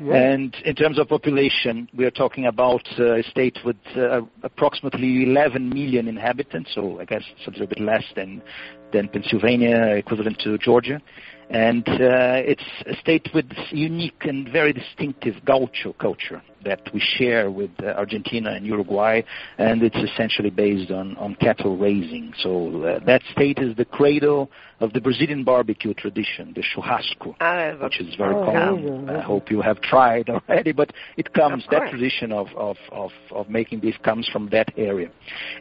And 0.00 0.54
in 0.64 0.74
terms 0.74 0.98
of 0.98 1.08
population, 1.08 1.88
we 1.96 2.04
are 2.04 2.10
talking 2.10 2.46
about 2.46 2.82
uh, 2.98 3.14
a 3.14 3.22
state 3.22 3.58
with 3.64 3.76
uh, 3.96 4.22
approximately 4.42 5.22
11 5.22 5.68
million 5.68 6.08
inhabitants, 6.08 6.74
so 6.74 7.00
I 7.00 7.04
guess 7.04 7.22
it's 7.36 7.46
a 7.46 7.50
little 7.50 7.68
bit 7.68 7.80
less 7.80 8.02
than, 8.16 8.42
than 8.92 9.08
Pennsylvania, 9.08 9.94
equivalent 9.94 10.40
to 10.40 10.58
Georgia. 10.58 11.00
And 11.48 11.86
uh, 11.88 12.42
it's 12.42 12.64
a 12.86 12.96
state 12.96 13.28
with 13.32 13.46
unique 13.70 14.24
and 14.24 14.48
very 14.48 14.72
distinctive 14.72 15.44
gaucho 15.44 15.92
culture 15.92 16.42
that 16.64 16.80
we 16.92 17.00
share 17.00 17.50
with 17.50 17.70
uh, 17.82 17.86
Argentina 17.86 18.50
and 18.50 18.66
Uruguay, 18.66 19.22
and 19.58 19.82
it's 19.82 19.96
essentially 19.96 20.50
based 20.50 20.90
on, 20.90 21.16
on 21.16 21.34
cattle 21.36 21.76
raising. 21.76 22.32
So 22.38 22.82
uh, 22.82 23.04
that 23.06 23.22
state 23.32 23.58
is 23.58 23.76
the 23.76 23.84
cradle 23.84 24.50
of 24.80 24.92
the 24.92 25.00
Brazilian 25.00 25.44
barbecue 25.44 25.94
tradition, 25.94 26.52
the 26.54 26.62
churrasco, 26.62 27.34
which 27.82 28.00
is 28.00 28.14
very 28.16 28.34
oh, 28.34 28.44
common. 28.44 29.08
I 29.08 29.20
hope 29.20 29.50
you 29.50 29.60
have 29.60 29.80
tried 29.80 30.28
already, 30.48 30.72
but 30.72 30.92
it 31.16 31.32
comes, 31.32 31.64
that 31.70 31.90
tradition 31.90 32.32
of, 32.32 32.48
of, 32.56 32.76
of, 32.90 33.10
of 33.30 33.48
making 33.48 33.80
beef 33.80 33.94
comes 34.02 34.28
from 34.32 34.48
that 34.50 34.72
area. 34.76 35.10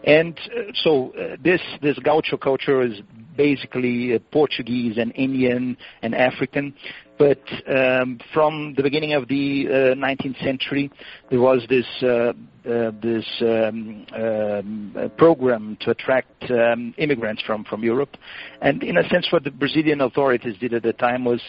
And 0.03 0.38
uh, 0.38 0.72
so 0.74 1.13
uh, 1.13 1.38
this, 1.43 1.62
this 1.81 1.98
gaucho 2.00 2.38
culture 2.38 2.81
is 2.81 3.01
basically 3.36 4.15
uh, 4.15 4.19
Portuguese 4.31 4.98
and 4.98 5.12
Indian 5.15 5.77
and 6.01 6.15
African. 6.15 6.74
But 7.17 7.43
um, 7.67 8.20
from 8.34 8.74
the 8.75 8.84
beginning 8.84 9.13
of 9.13 9.27
the 9.27 9.67
uh, 9.67 9.72
19th 9.96 10.43
century, 10.43 10.91
there 11.29 11.39
was 11.39 11.63
this 11.70 11.86
uh, 12.01 12.34
uh, 12.67 12.91
this 13.01 13.25
um, 13.41 14.05
um, 14.15 15.12
program 15.17 15.77
to 15.82 15.91
attract 15.91 16.50
um, 16.50 16.93
immigrants 16.98 17.43
from 17.43 17.65
from 17.65 17.84
Europe, 17.84 18.17
and 18.62 18.82
in 18.84 18.98
a 18.98 19.08
sense, 19.10 19.27
what 19.32 19.43
the 19.43 19.51
Brazilian 19.51 20.01
authorities 20.01 20.58
did 20.60 20.74
at 20.74 20.82
the 20.82 20.93
time 20.93 21.24
was 21.24 21.41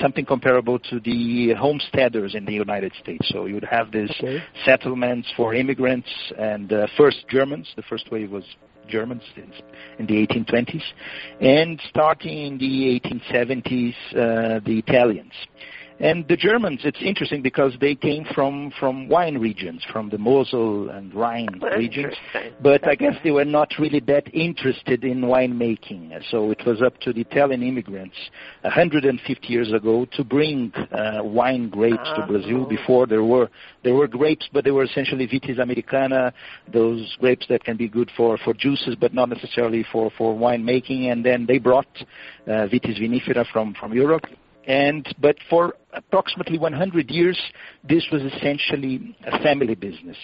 something 0.00 0.24
comparable 0.24 0.78
to 0.78 1.00
the 1.00 1.54
homesteaders 1.54 2.34
in 2.34 2.44
the 2.44 2.52
United 2.52 2.92
States. 3.00 3.28
So 3.28 3.46
you 3.46 3.54
would 3.54 3.64
have 3.64 3.92
these 3.92 4.10
okay. 4.10 4.42
settlements 4.64 5.32
for 5.36 5.54
immigrants 5.54 6.08
and 6.38 6.72
uh, 6.72 6.86
first 6.96 7.24
Germans. 7.28 7.72
The 7.76 7.82
first 7.82 8.10
wave 8.10 8.30
was 8.30 8.44
Germans 8.88 9.22
in 9.98 10.06
the 10.06 10.26
1820s, 10.26 10.82
and 11.40 11.80
starting 11.88 12.46
in 12.46 12.58
the 12.58 13.00
1870s, 13.00 13.94
uh, 14.10 14.60
the 14.64 14.78
Italians. 14.86 15.32
And 16.00 16.26
the 16.26 16.36
Germans, 16.36 16.80
it's 16.84 16.98
interesting 17.00 17.40
because 17.40 17.72
they 17.80 17.94
came 17.94 18.26
from, 18.34 18.72
from 18.80 19.08
wine 19.08 19.38
regions, 19.38 19.84
from 19.92 20.10
the 20.10 20.18
Mosel 20.18 20.90
and 20.90 21.14
Rhine 21.14 21.60
regions. 21.76 22.14
But 22.60 22.86
I 22.86 22.96
guess 22.96 23.14
they 23.22 23.30
were 23.30 23.44
not 23.44 23.72
really 23.78 24.00
that 24.00 24.34
interested 24.34 25.04
in 25.04 25.22
winemaking. 25.22 26.20
So 26.30 26.50
it 26.50 26.66
was 26.66 26.82
up 26.82 26.98
to 27.02 27.12
the 27.12 27.20
Italian 27.20 27.62
immigrants 27.62 28.16
150 28.62 29.46
years 29.46 29.72
ago 29.72 30.06
to 30.12 30.24
bring 30.24 30.72
uh, 30.74 31.20
wine 31.22 31.68
grapes 31.70 32.10
to. 32.16 32.24
Brazil. 32.26 32.66
Before 32.66 33.06
there 33.06 33.22
were 33.22 33.48
there 33.82 33.94
were 33.94 34.08
grapes, 34.08 34.48
but 34.52 34.64
they 34.64 34.70
were 34.70 34.84
essentially 34.84 35.26
Vitis 35.26 35.60
americana, 35.60 36.32
those 36.72 37.16
grapes 37.20 37.46
that 37.48 37.62
can 37.64 37.76
be 37.76 37.88
good 37.88 38.10
for, 38.16 38.38
for 38.38 38.54
juices, 38.54 38.96
but 38.98 39.14
not 39.14 39.28
necessarily 39.28 39.84
for, 39.92 40.10
for 40.16 40.34
winemaking. 40.34 41.12
And 41.12 41.24
then 41.24 41.46
they 41.46 41.58
brought 41.58 41.86
uh, 42.46 42.66
Vitis 42.66 43.00
vinifera 43.00 43.44
from, 43.52 43.74
from 43.74 43.92
Europe 43.92 44.24
and 44.66 45.14
but 45.20 45.36
for 45.48 45.74
approximately 45.94 46.58
100 46.58 47.10
years, 47.10 47.38
this 47.88 48.06
was 48.12 48.22
essentially 48.22 49.16
a 49.26 49.38
family 49.42 49.74
business. 49.74 50.16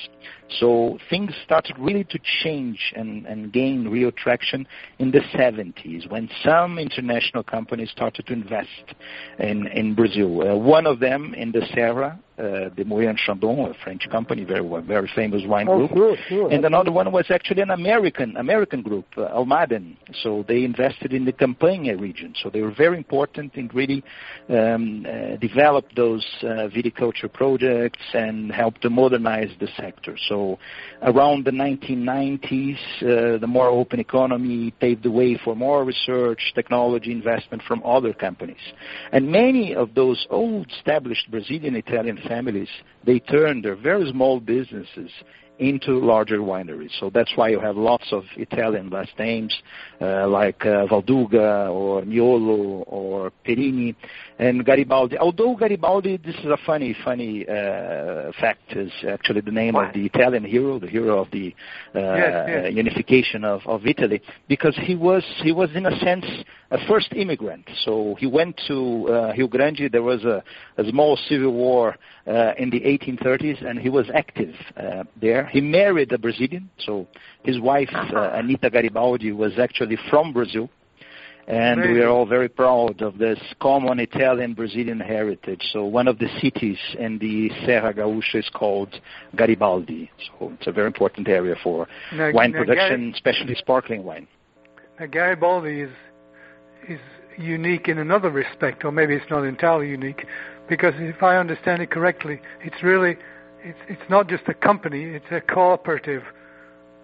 So 0.58 0.98
things 1.08 1.32
started 1.44 1.76
really 1.78 2.04
to 2.04 2.18
change 2.42 2.92
and, 2.96 3.26
and 3.26 3.52
gain 3.52 3.88
real 3.88 4.10
traction 4.10 4.66
in 4.98 5.10
the 5.10 5.20
70s 5.34 6.10
when 6.10 6.28
some 6.44 6.78
international 6.78 7.42
companies 7.42 7.90
started 7.90 8.26
to 8.26 8.32
invest 8.32 8.94
in, 9.38 9.66
in 9.68 9.94
Brazil. 9.94 10.42
Uh, 10.42 10.56
one 10.56 10.86
of 10.86 11.00
them 11.00 11.34
in 11.34 11.52
the 11.52 11.62
Serra, 11.74 12.18
uh, 12.40 12.70
the 12.74 12.84
Moët 12.84 13.18
Chandon, 13.18 13.70
a 13.70 13.74
French 13.84 14.08
company, 14.10 14.44
very 14.44 14.66
very 14.82 15.10
famous 15.14 15.42
wine 15.46 15.68
oh, 15.68 15.86
group. 15.86 15.90
Sure, 15.92 16.16
sure. 16.28 16.50
And 16.50 16.64
another 16.64 16.90
one 16.90 17.12
was 17.12 17.26
actually 17.28 17.60
an 17.60 17.70
American 17.70 18.36
American 18.38 18.80
group, 18.80 19.04
uh, 19.18 19.28
Almaden. 19.28 19.96
So 20.22 20.44
they 20.48 20.64
invested 20.64 21.12
in 21.12 21.26
the 21.26 21.34
Campanha 21.34 22.00
region. 22.00 22.34
So 22.42 22.48
they 22.48 22.62
were 22.62 22.74
very 22.74 22.96
important 22.96 23.54
in 23.56 23.68
really 23.74 24.02
um, 24.48 25.04
uh, 25.06 25.36
develop 25.60 25.84
those 25.94 26.26
uh, 26.42 26.68
viticulture 26.74 27.30
projects 27.30 28.00
and 28.14 28.50
help 28.50 28.78
to 28.78 28.88
modernize 28.88 29.50
the 29.60 29.68
sector. 29.76 30.16
So 30.26 30.58
around 31.02 31.44
the 31.44 31.50
1990s, 31.50 32.78
uh, 33.02 33.38
the 33.38 33.46
more 33.46 33.68
open 33.68 34.00
economy 34.00 34.70
paved 34.80 35.02
the 35.02 35.10
way 35.10 35.38
for 35.44 35.54
more 35.54 35.84
research, 35.84 36.40
technology 36.54 37.12
investment 37.12 37.62
from 37.68 37.82
other 37.84 38.14
companies. 38.14 38.64
And 39.12 39.30
many 39.30 39.74
of 39.74 39.94
those 39.94 40.26
old 40.30 40.66
established 40.78 41.30
Brazilian 41.30 41.76
Italian 41.76 42.18
families, 42.26 42.70
they 43.04 43.18
turned 43.18 43.62
their 43.62 43.76
very 43.76 44.10
small 44.10 44.40
businesses 44.40 45.10
into 45.60 45.92
larger 45.98 46.38
wineries. 46.38 46.90
So 46.98 47.10
that's 47.10 47.32
why 47.36 47.50
you 47.50 47.60
have 47.60 47.76
lots 47.76 48.12
of 48.12 48.24
Italian 48.36 48.88
last 48.88 49.12
names 49.18 49.54
uh, 50.00 50.26
like 50.26 50.64
uh, 50.64 50.86
Valduga 50.86 51.70
or 51.70 52.02
Miolo 52.02 52.84
or 52.86 53.30
Perini 53.44 53.94
and 54.38 54.64
Garibaldi. 54.64 55.18
Although 55.18 55.54
Garibaldi, 55.56 56.16
this 56.16 56.34
is 56.36 56.46
a 56.46 56.56
funny, 56.64 56.96
funny 57.04 57.46
uh, 57.46 58.32
fact, 58.40 58.72
is 58.72 58.90
actually 59.06 59.42
the 59.42 59.50
name 59.50 59.76
of 59.76 59.92
the 59.92 60.06
Italian 60.06 60.44
hero, 60.44 60.78
the 60.78 60.88
hero 60.88 61.18
of 61.18 61.30
the 61.30 61.54
uh, 61.94 61.98
yes, 61.98 62.48
yes. 62.48 62.72
unification 62.72 63.44
of, 63.44 63.60
of 63.66 63.86
Italy, 63.86 64.22
because 64.48 64.76
he 64.82 64.94
was 64.94 65.22
he 65.42 65.52
was 65.52 65.68
in 65.74 65.84
a 65.84 65.98
sense 65.98 66.24
a 66.70 66.78
first 66.86 67.12
immigrant. 67.14 67.68
So 67.84 68.16
he 68.18 68.26
went 68.26 68.60
to 68.68 69.06
uh, 69.08 69.32
Rio 69.36 69.48
Grande. 69.48 69.88
There 69.90 70.02
was 70.02 70.24
a, 70.24 70.42
a 70.76 70.88
small 70.88 71.16
civil 71.28 71.52
war 71.52 71.96
uh, 72.26 72.52
in 72.58 72.70
the 72.70 72.80
1830s, 72.80 73.64
and 73.64 73.78
he 73.78 73.88
was 73.88 74.06
active 74.14 74.54
uh, 74.76 75.04
there. 75.20 75.46
He 75.46 75.60
married 75.60 76.12
a 76.12 76.18
Brazilian, 76.18 76.70
so 76.78 77.06
his 77.42 77.60
wife 77.60 77.90
uh, 77.92 78.30
Anita 78.34 78.70
Garibaldi 78.70 79.32
was 79.32 79.58
actually 79.58 79.98
from 80.10 80.32
Brazil 80.32 80.70
and 81.50 81.80
we 81.80 82.00
are 82.00 82.08
all 82.08 82.26
very 82.26 82.48
proud 82.48 83.02
of 83.02 83.18
this 83.18 83.38
common 83.60 83.98
Italian-Brazilian 83.98 85.00
heritage. 85.00 85.62
So 85.72 85.84
one 85.84 86.06
of 86.06 86.18
the 86.18 86.28
cities 86.40 86.78
in 86.96 87.18
the 87.18 87.50
Serra 87.66 87.92
Gaúcha 87.92 88.36
is 88.36 88.48
called 88.54 88.94
Garibaldi. 89.34 90.10
So 90.18 90.52
it's 90.52 90.68
a 90.68 90.72
very 90.72 90.86
important 90.86 91.28
area 91.28 91.56
for 91.62 91.88
now, 92.12 92.32
wine 92.32 92.52
now 92.52 92.58
production, 92.58 93.12
especially 93.14 93.56
sparkling 93.56 94.04
wine. 94.04 94.28
Now 95.00 95.06
Garibaldi 95.06 95.80
is 95.82 95.90
is 96.88 97.00
unique 97.38 97.88
in 97.88 97.98
another 97.98 98.30
respect, 98.30 98.84
or 98.84 98.92
maybe 98.92 99.14
it's 99.14 99.30
not 99.30 99.44
entirely 99.44 99.88
unique, 99.88 100.26
because 100.68 100.94
if 100.98 101.22
I 101.22 101.36
understand 101.36 101.82
it 101.82 101.90
correctly, 101.90 102.40
it's 102.62 102.82
really 102.82 103.16
it's 103.62 103.78
it's 103.88 104.10
not 104.10 104.28
just 104.28 104.44
a 104.48 104.54
company; 104.54 105.04
it's 105.04 105.30
a 105.30 105.40
cooperative 105.40 106.22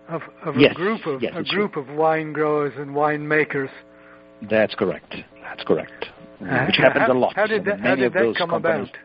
of, 0.09 0.23
of 0.45 0.57
yes. 0.57 0.73
a 0.73 0.75
group 0.75 1.07
of 1.07 1.23
yes, 1.23 1.33
a 1.37 1.43
group 1.43 1.73
true. 1.73 1.83
of 1.83 1.97
wine 1.97 2.33
growers 2.33 2.73
and 2.77 2.95
wine 2.95 3.27
makers 3.27 3.71
that's 4.43 4.75
correct. 4.75 5.15
That's 5.43 5.65
correct. 5.65 6.07
Uh, 6.41 6.67
Which 6.67 6.77
happens 6.77 7.07
how, 7.07 7.13
a 7.13 7.15
lot. 7.15 7.35
How 7.35 7.47
did 7.47 7.65
that, 7.65 7.81
how 7.81 7.95
did 7.95 8.13
that 8.13 8.35
come 8.37 8.51
companies. 8.51 8.91
about? 8.91 8.99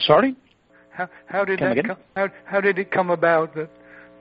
Sorry. 0.00 0.36
How, 0.90 1.08
how 1.26 1.44
did 1.44 1.60
come 1.60 1.76
that? 1.76 1.86
Com- 1.86 1.96
how, 2.16 2.28
how 2.44 2.60
did 2.60 2.78
it 2.78 2.90
come 2.90 3.10
about 3.10 3.54
that 3.54 3.70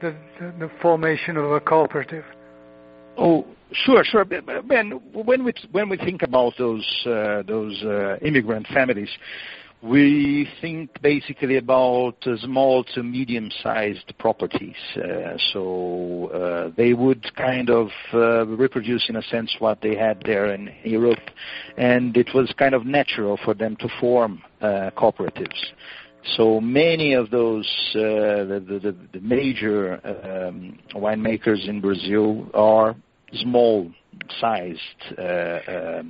the, 0.01 0.15
the, 0.39 0.53
the 0.59 0.71
formation 0.81 1.38
of 1.38 1.51
a 1.51 1.59
cooperative? 1.59 2.24
Oh, 3.17 3.45
sure, 3.71 4.03
sure. 4.03 4.25
Ben, 4.25 4.91
when 5.13 5.43
we 5.43 5.53
when 5.71 5.89
we 5.89 5.97
think 5.97 6.21
about 6.21 6.53
those 6.57 6.86
uh, 7.05 7.43
those 7.43 7.81
uh, 7.83 8.17
immigrant 8.21 8.67
families, 8.67 9.09
we 9.81 10.50
think 10.59 10.89
basically 11.01 11.57
about 11.57 12.15
small 12.39 12.83
to 12.83 13.03
medium-sized 13.03 14.12
properties. 14.17 14.75
Uh, 14.95 15.38
so 15.53 16.29
uh, 16.33 16.71
they 16.75 16.93
would 16.93 17.33
kind 17.36 17.69
of 17.69 17.89
uh, 18.13 18.45
reproduce, 18.47 19.07
in 19.07 19.17
a 19.17 19.21
sense, 19.21 19.55
what 19.59 19.81
they 19.81 19.95
had 19.95 20.21
there 20.25 20.51
in 20.53 20.74
Europe, 20.83 21.29
and 21.77 22.17
it 22.17 22.29
was 22.33 22.51
kind 22.57 22.74
of 22.74 22.86
natural 22.86 23.38
for 23.45 23.53
them 23.53 23.75
to 23.77 23.88
form 24.00 24.41
uh, 24.62 24.89
cooperatives. 24.97 25.59
So 26.36 26.59
many 26.59 27.13
of 27.13 27.29
those, 27.29 27.67
uh, 27.95 28.00
the, 28.00 28.79
the, 28.83 28.95
the, 29.13 29.21
major 29.21 29.93
um, 30.03 30.77
winemakers 30.93 31.69
in 31.69 31.79
Brazil 31.79 32.50
are 32.53 32.95
small 33.34 33.91
sized 34.39 34.79
uh, 35.17 35.22
uh, 35.22 36.03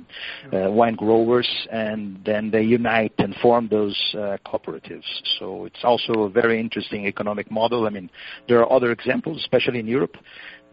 uh, 0.52 0.70
wine 0.70 0.94
growers, 0.94 1.48
and 1.70 2.18
then 2.24 2.50
they 2.50 2.62
unite 2.62 3.12
and 3.18 3.34
form 3.36 3.68
those 3.68 3.98
uh, 4.14 4.36
cooperatives. 4.46 5.04
So 5.38 5.66
it's 5.66 5.84
also 5.84 6.22
a 6.22 6.30
very 6.30 6.58
interesting 6.58 7.06
economic 7.06 7.50
model. 7.50 7.86
I 7.86 7.90
mean, 7.90 8.10
there 8.48 8.60
are 8.60 8.72
other 8.72 8.92
examples, 8.92 9.38
especially 9.38 9.80
in 9.80 9.86
Europe, 9.86 10.16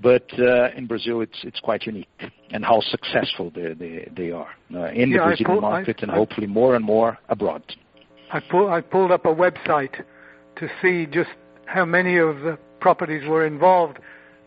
but 0.01 0.27
uh, 0.39 0.69
in 0.75 0.87
Brazil 0.87 1.21
it's 1.21 1.39
it's 1.43 1.59
quite 1.59 1.85
unique, 1.85 2.07
and 2.51 2.63
how 2.63 2.81
successful 2.81 3.51
they 3.53 3.73
they, 3.73 4.11
they 4.15 4.31
are 4.31 4.49
uh, 4.73 4.85
in 4.91 5.09
yeah, 5.09 5.17
the 5.17 5.23
Brazilian 5.25 5.61
market, 5.61 5.97
I, 5.99 6.03
and 6.03 6.11
I, 6.11 6.15
hopefully 6.15 6.47
more 6.47 6.75
and 6.75 6.85
more 6.85 7.17
abroad. 7.29 7.63
I 8.31 8.39
pull, 8.39 8.69
I 8.69 8.81
pulled 8.81 9.11
up 9.11 9.25
a 9.25 9.33
website 9.33 10.03
to 10.57 10.69
see 10.81 11.05
just 11.05 11.29
how 11.65 11.85
many 11.85 12.17
of 12.17 12.41
the 12.41 12.57
properties 12.79 13.27
were 13.27 13.45
involved 13.45 13.99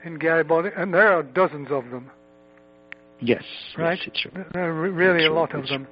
in 0.09 0.19
Garibaldi, 0.19 0.71
and 0.77 0.93
there 0.93 1.13
are 1.13 1.23
dozens 1.23 1.69
of 1.71 1.85
them. 1.91 2.11
Yes, 3.21 3.45
right. 3.77 3.99
Yes, 3.99 4.09
it's 4.09 4.21
true. 4.21 4.45
There 4.53 4.71
are 4.71 4.91
really 4.91 5.25
it's 5.25 5.31
a 5.31 5.33
lot 5.33 5.51
true. 5.51 5.61
of 5.61 5.65
it's 5.65 5.73
them. 5.73 5.87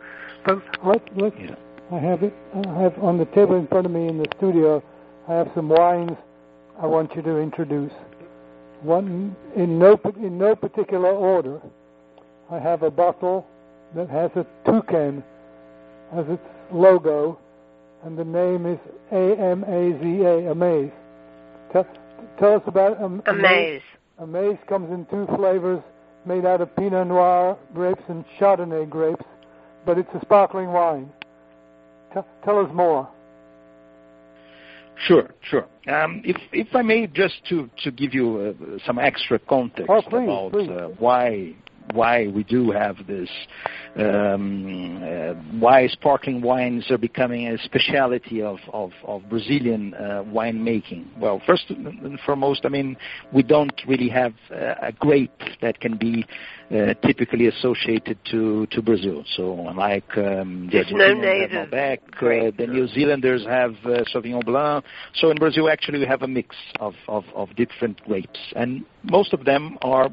But 0.44 0.62
let 0.84 1.16
let 1.16 1.40
yeah. 1.40 1.54
I 1.92 1.98
have 1.98 2.22
it. 2.22 2.34
I 2.54 2.82
have 2.82 2.98
on 2.98 3.18
the 3.18 3.26
table 3.26 3.56
in 3.56 3.66
front 3.68 3.86
of 3.86 3.92
me 3.92 4.08
in 4.08 4.18
the 4.18 4.26
studio. 4.36 4.82
I 5.28 5.34
have 5.34 5.50
some 5.54 5.68
wines. 5.68 6.16
I 6.80 6.86
want 6.86 7.14
you 7.14 7.22
to 7.22 7.38
introduce. 7.38 7.92
One 8.82 9.36
in 9.54 9.78
no 9.78 10.00
in 10.16 10.38
no 10.38 10.56
particular 10.56 11.10
order. 11.10 11.60
I 12.50 12.58
have 12.58 12.82
a 12.82 12.90
bottle 12.90 13.46
that 13.94 14.08
has 14.08 14.30
a 14.36 14.46
toucan 14.64 15.22
as 16.12 16.24
its 16.28 16.42
logo, 16.72 17.38
and 18.04 18.16
the 18.16 18.24
name 18.24 18.66
is 18.66 18.78
A 19.10 19.36
M 19.40 19.64
A 19.64 19.98
Z 20.00 20.22
A, 20.22 20.50
Amaze. 20.52 20.92
Tell, 21.72 21.86
tell 22.38 22.54
us 22.54 22.62
about 22.66 23.02
um, 23.02 23.22
Amaze. 23.26 23.82
Amaze 24.18 24.58
comes 24.66 24.90
in 24.90 25.04
two 25.06 25.26
flavors, 25.36 25.82
made 26.24 26.46
out 26.46 26.60
of 26.60 26.74
Pinot 26.76 27.06
Noir 27.06 27.58
grapes 27.74 28.02
and 28.08 28.24
Chardonnay 28.38 28.88
grapes, 28.88 29.24
but 29.84 29.98
it's 29.98 30.08
a 30.14 30.20
sparkling 30.22 30.72
wine. 30.72 31.10
Tell, 32.12 32.26
tell 32.44 32.58
us 32.58 32.70
more. 32.72 33.08
Sure, 35.06 35.28
sure. 35.42 35.66
Um, 35.88 36.22
if 36.24 36.36
if 36.52 36.74
I 36.74 36.80
may, 36.80 37.06
just 37.06 37.44
to 37.50 37.68
to 37.84 37.90
give 37.90 38.14
you 38.14 38.56
uh, 38.58 38.78
some 38.86 38.98
extra 38.98 39.38
context 39.38 39.90
oh, 39.90 40.00
please, 40.00 40.24
about 40.24 40.52
please. 40.52 40.70
Uh, 40.70 40.88
why 40.98 41.54
why 41.92 42.28
we 42.28 42.44
do 42.44 42.70
have 42.70 43.06
this, 43.06 43.28
um, 43.98 45.02
uh, 45.02 45.34
why 45.58 45.86
sparkling 45.88 46.42
wines 46.42 46.90
are 46.90 46.98
becoming 46.98 47.48
a 47.48 47.58
specialty 47.58 48.42
of, 48.42 48.58
of, 48.72 48.92
of 49.04 49.28
Brazilian 49.28 49.94
uh, 49.94 50.22
winemaking. 50.24 51.06
Well, 51.18 51.40
first 51.46 51.70
and 51.70 52.18
foremost, 52.26 52.62
I 52.64 52.68
mean, 52.68 52.96
we 53.32 53.42
don't 53.42 53.80
really 53.86 54.08
have 54.10 54.34
uh, 54.50 54.74
a 54.82 54.92
grape 54.92 55.40
that 55.62 55.80
can 55.80 55.96
be 55.96 56.26
uh, 56.70 56.94
typically 57.06 57.46
associated 57.46 58.18
to, 58.30 58.66
to 58.66 58.82
Brazil. 58.82 59.24
So, 59.36 59.66
unlike 59.68 60.16
um, 60.18 60.68
the 60.70 60.84
no 60.90 61.08
have 61.08 61.70
Malbec, 61.70 61.98
uh, 62.16 62.50
the 62.56 62.66
New 62.66 62.88
Zealanders 62.88 63.46
have 63.46 63.74
uh, 63.84 64.04
Sauvignon 64.12 64.44
Blanc. 64.44 64.84
So, 65.14 65.30
in 65.30 65.36
Brazil, 65.36 65.70
actually, 65.70 66.00
we 66.00 66.06
have 66.06 66.22
a 66.22 66.28
mix 66.28 66.54
of, 66.80 66.94
of, 67.08 67.24
of 67.34 67.54
different 67.56 68.02
grapes, 68.04 68.40
and 68.54 68.84
most 69.04 69.32
of 69.32 69.44
them 69.44 69.78
are 69.80 70.10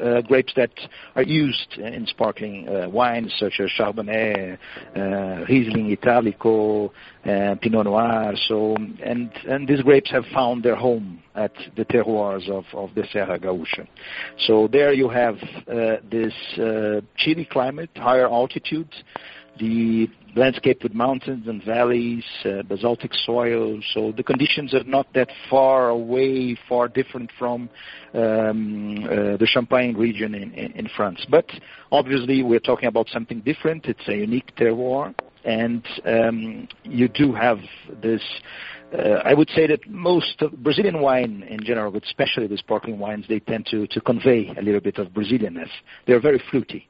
uh, 0.00 0.20
grapes 0.22 0.52
that 0.56 0.70
are 1.14 1.22
used 1.22 1.74
in 1.78 2.06
sparkling 2.06 2.68
uh, 2.68 2.88
wines 2.88 3.34
such 3.38 3.60
as 3.60 3.70
Chardonnay, 3.78 4.58
uh, 4.96 5.44
Riesling 5.48 5.90
Italico, 5.90 6.92
uh, 7.24 7.54
Pinot 7.60 7.86
Noir. 7.86 8.32
So, 8.48 8.76
and 9.02 9.30
and 9.48 9.66
these 9.66 9.82
grapes 9.82 10.10
have 10.10 10.24
found 10.34 10.62
their 10.62 10.76
home 10.76 11.22
at 11.34 11.52
the 11.76 11.84
terroirs 11.84 12.48
of, 12.48 12.64
of 12.72 12.94
the 12.94 13.04
Serra 13.12 13.38
Gaúcha. 13.38 13.86
So 14.46 14.68
there 14.68 14.92
you 14.92 15.08
have 15.08 15.36
uh, 15.68 15.96
this 16.10 16.32
chilly 17.16 17.44
climate, 17.50 17.90
higher 17.96 18.26
altitude, 18.26 18.88
the 19.58 20.08
landscape 20.36 20.82
with 20.82 20.94
mountains 20.94 21.48
and 21.48 21.64
valleys, 21.64 22.24
uh, 22.44 22.62
basaltic 22.62 23.12
soil. 23.14 23.80
So 23.94 24.12
the 24.12 24.22
conditions 24.22 24.74
are 24.74 24.84
not 24.84 25.12
that 25.14 25.30
far 25.50 25.88
away, 25.88 26.56
far 26.68 26.88
different 26.88 27.30
from 27.38 27.68
um, 28.14 29.04
uh, 29.04 29.36
the 29.36 29.46
Champagne 29.46 29.96
region 29.96 30.34
in, 30.34 30.52
in, 30.52 30.72
in 30.72 30.88
France. 30.94 31.26
But 31.30 31.46
obviously, 31.90 32.42
we're 32.42 32.60
talking 32.60 32.88
about 32.88 33.08
something 33.08 33.40
different. 33.40 33.86
It's 33.86 34.06
a 34.08 34.14
unique 34.14 34.54
terroir, 34.56 35.14
and 35.44 35.84
um, 36.04 36.68
you 36.84 37.08
do 37.08 37.32
have 37.32 37.58
this. 38.02 38.22
Uh, 38.96 39.20
I 39.24 39.34
would 39.34 39.50
say 39.50 39.66
that 39.66 39.88
most 39.88 40.42
Brazilian 40.58 41.00
wine 41.00 41.44
in 41.48 41.64
general, 41.64 41.90
but 41.90 42.04
especially 42.04 42.46
the 42.46 42.56
sparkling 42.58 42.98
wines, 42.98 43.24
they 43.28 43.40
tend 43.40 43.66
to, 43.66 43.86
to 43.88 44.00
convey 44.00 44.54
a 44.56 44.62
little 44.62 44.80
bit 44.80 44.98
of 44.98 45.08
Brazilianness. 45.08 45.70
They're 46.06 46.20
very 46.20 46.40
fruity 46.50 46.88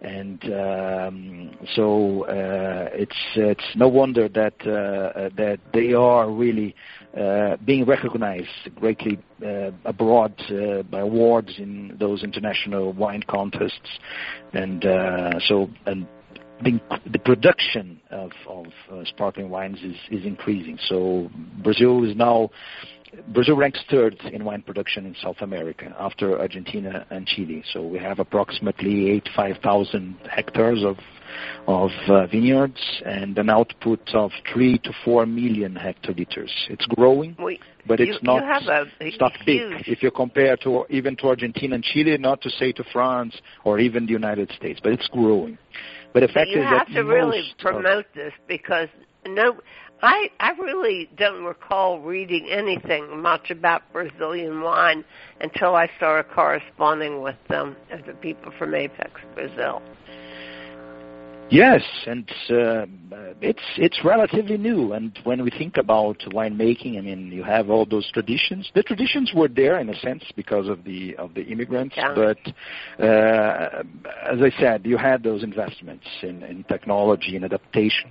and 0.00 0.44
um, 0.44 1.56
so 1.74 2.24
uh, 2.24 2.88
it's 2.92 3.16
it's 3.34 3.64
no 3.76 3.88
wonder 3.88 4.28
that 4.28 4.54
uh, 4.62 5.30
that 5.36 5.58
they 5.72 5.94
are 5.94 6.30
really 6.30 6.74
uh, 7.16 7.56
being 7.64 7.84
recognized 7.84 8.48
greatly 8.76 9.18
uh, 9.44 9.70
abroad 9.84 10.34
uh, 10.50 10.82
by 10.82 11.00
awards 11.00 11.54
in 11.58 11.96
those 11.98 12.22
international 12.22 12.92
wine 12.92 13.22
contests, 13.28 13.98
and 14.52 14.84
uh, 14.84 15.38
so 15.40 15.70
and 15.86 16.06
the, 16.62 16.80
the 17.10 17.18
production 17.18 18.00
of, 18.10 18.32
of 18.48 18.66
uh, 18.90 19.04
sparkling 19.04 19.50
wines 19.50 19.78
is, 19.82 19.96
is 20.10 20.24
increasing. 20.24 20.78
So 20.88 21.30
Brazil 21.62 22.04
is 22.08 22.16
now 22.16 22.50
Brazil 23.28 23.56
ranks 23.56 23.80
third 23.90 24.18
in 24.32 24.44
wine 24.44 24.62
production 24.62 25.06
in 25.06 25.14
South 25.22 25.40
America 25.40 25.94
after 25.98 26.38
Argentina 26.38 27.06
and 27.10 27.26
Chile. 27.26 27.62
So 27.72 27.86
we 27.86 27.98
have 27.98 28.18
approximately 28.18 29.10
85,000 29.10 30.16
hectares 30.30 30.84
of 30.84 30.96
of 31.66 31.90
uh, 32.08 32.26
vineyards 32.28 32.80
and 33.04 33.36
an 33.36 33.50
output 33.50 34.00
of 34.14 34.30
three 34.52 34.78
to 34.78 34.92
four 35.04 35.26
million 35.26 35.74
hectoliters. 35.74 36.50
It's 36.70 36.86
growing, 36.86 37.36
We, 37.38 37.60
but 37.86 38.00
you, 38.00 38.14
it's 38.14 38.22
not 38.22 38.42
you 38.42 38.48
have 38.48 38.62
a, 38.62 38.84
it's 39.00 39.20
not 39.20 39.32
big 39.44 39.60
if 39.86 40.02
you 40.02 40.10
compare 40.10 40.56
to 40.58 40.86
even 40.88 41.16
to 41.16 41.28
Argentina 41.28 41.74
and 41.74 41.84
Chile, 41.84 42.16
not 42.18 42.40
to 42.42 42.50
say 42.50 42.72
to 42.72 42.84
France 42.92 43.34
or 43.64 43.78
even 43.78 44.06
the 44.06 44.12
United 44.12 44.50
States, 44.52 44.80
but 44.82 44.92
it's 44.92 45.08
growing. 45.08 45.58
But 46.12 46.20
the 46.20 46.28
fact 46.28 46.48
you 46.48 46.60
is 46.60 46.64
have 46.64 46.86
that 46.86 46.94
to 46.94 47.02
really 47.02 47.42
promote 47.58 48.06
this 48.14 48.32
because 48.48 48.88
no, 49.26 49.56
I 50.02 50.30
I 50.40 50.50
really 50.52 51.08
don't 51.16 51.44
recall 51.44 52.00
reading 52.00 52.48
anything 52.50 53.20
much 53.20 53.50
about 53.50 53.82
Brazilian 53.92 54.60
wine 54.60 55.04
until 55.40 55.74
I 55.74 55.88
started 55.96 56.30
corresponding 56.32 57.22
with 57.22 57.36
them 57.48 57.76
as 57.90 58.00
the 58.06 58.12
people 58.14 58.52
from 58.58 58.74
Apex, 58.74 59.20
Brazil. 59.34 59.82
Yes, 61.48 61.82
and 62.08 62.28
uh, 62.50 62.86
it's 63.40 63.62
it's 63.76 64.04
relatively 64.04 64.58
new. 64.58 64.92
And 64.94 65.16
when 65.22 65.44
we 65.44 65.50
think 65.50 65.76
about 65.76 66.18
winemaking, 66.32 66.98
I 66.98 67.02
mean, 67.02 67.30
you 67.30 67.44
have 67.44 67.70
all 67.70 67.86
those 67.86 68.10
traditions. 68.10 68.68
The 68.74 68.82
traditions 68.82 69.32
were 69.32 69.46
there 69.46 69.78
in 69.78 69.88
a 69.88 69.94
sense 70.00 70.24
because 70.34 70.68
of 70.68 70.82
the 70.82 71.14
of 71.16 71.34
the 71.34 71.42
immigrants, 71.44 71.94
Yeah. 71.96 72.14
but 72.16 72.38
uh, 73.02 73.82
as 74.28 74.40
I 74.42 74.50
said, 74.58 74.84
you 74.84 74.96
had 74.96 75.22
those 75.22 75.44
investments 75.44 76.06
in, 76.22 76.42
in 76.42 76.64
technology 76.64 77.36
and 77.36 77.44
adaptation, 77.44 78.10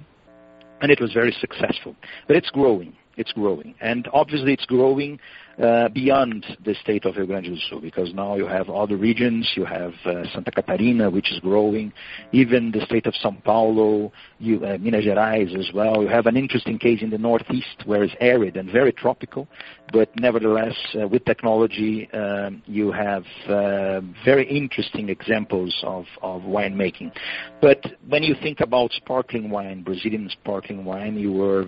and 0.85 0.91
it 0.91 1.01
was 1.01 1.13
very 1.13 1.35
successful. 1.41 1.95
But 2.27 2.35
it's 2.37 2.51
growing. 2.51 2.95
It's 3.17 3.31
growing, 3.31 3.73
and 3.81 4.07
obviously 4.13 4.53
it's 4.53 4.65
growing 4.65 5.19
uh, 5.61 5.89
beyond 5.89 6.45
the 6.65 6.75
state 6.75 7.05
of 7.05 7.15
Rio 7.15 7.25
Grande 7.25 7.45
do 7.45 7.57
Sul 7.69 7.79
because 7.79 8.13
now 8.13 8.35
you 8.35 8.45
have 8.45 8.69
other 8.69 8.97
regions. 8.97 9.49
You 9.55 9.65
have 9.65 9.93
uh, 10.05 10.23
Santa 10.33 10.51
Catarina, 10.51 11.09
which 11.09 11.31
is 11.31 11.39
growing, 11.39 11.93
even 12.31 12.71
the 12.71 12.85
state 12.85 13.05
of 13.05 13.13
São 13.23 13.41
Paulo, 13.43 14.11
you, 14.39 14.63
uh, 14.65 14.77
Minas 14.79 15.05
Gerais 15.05 15.57
as 15.57 15.71
well. 15.73 16.01
You 16.01 16.09
have 16.09 16.25
an 16.25 16.35
interesting 16.35 16.77
case 16.77 17.01
in 17.01 17.09
the 17.09 17.17
northeast 17.17 17.83
where 17.85 18.03
it's 18.03 18.13
arid 18.19 18.57
and 18.57 18.71
very 18.71 18.91
tropical, 18.91 19.47
but 19.93 20.09
nevertheless, 20.17 20.75
uh, 20.99 21.07
with 21.07 21.23
technology, 21.25 22.09
um, 22.11 22.61
you 22.65 22.91
have 22.91 23.23
uh, 23.47 24.01
very 24.23 24.47
interesting 24.49 25.09
examples 25.09 25.73
of, 25.83 26.05
of 26.21 26.41
winemaking. 26.41 27.11
But 27.61 27.85
when 28.07 28.23
you 28.23 28.35
think 28.41 28.59
about 28.59 28.91
sparkling 28.91 29.49
wine, 29.49 29.83
Brazilian 29.83 30.29
sparkling 30.29 30.83
wine, 30.85 31.17
you 31.17 31.31
were 31.31 31.65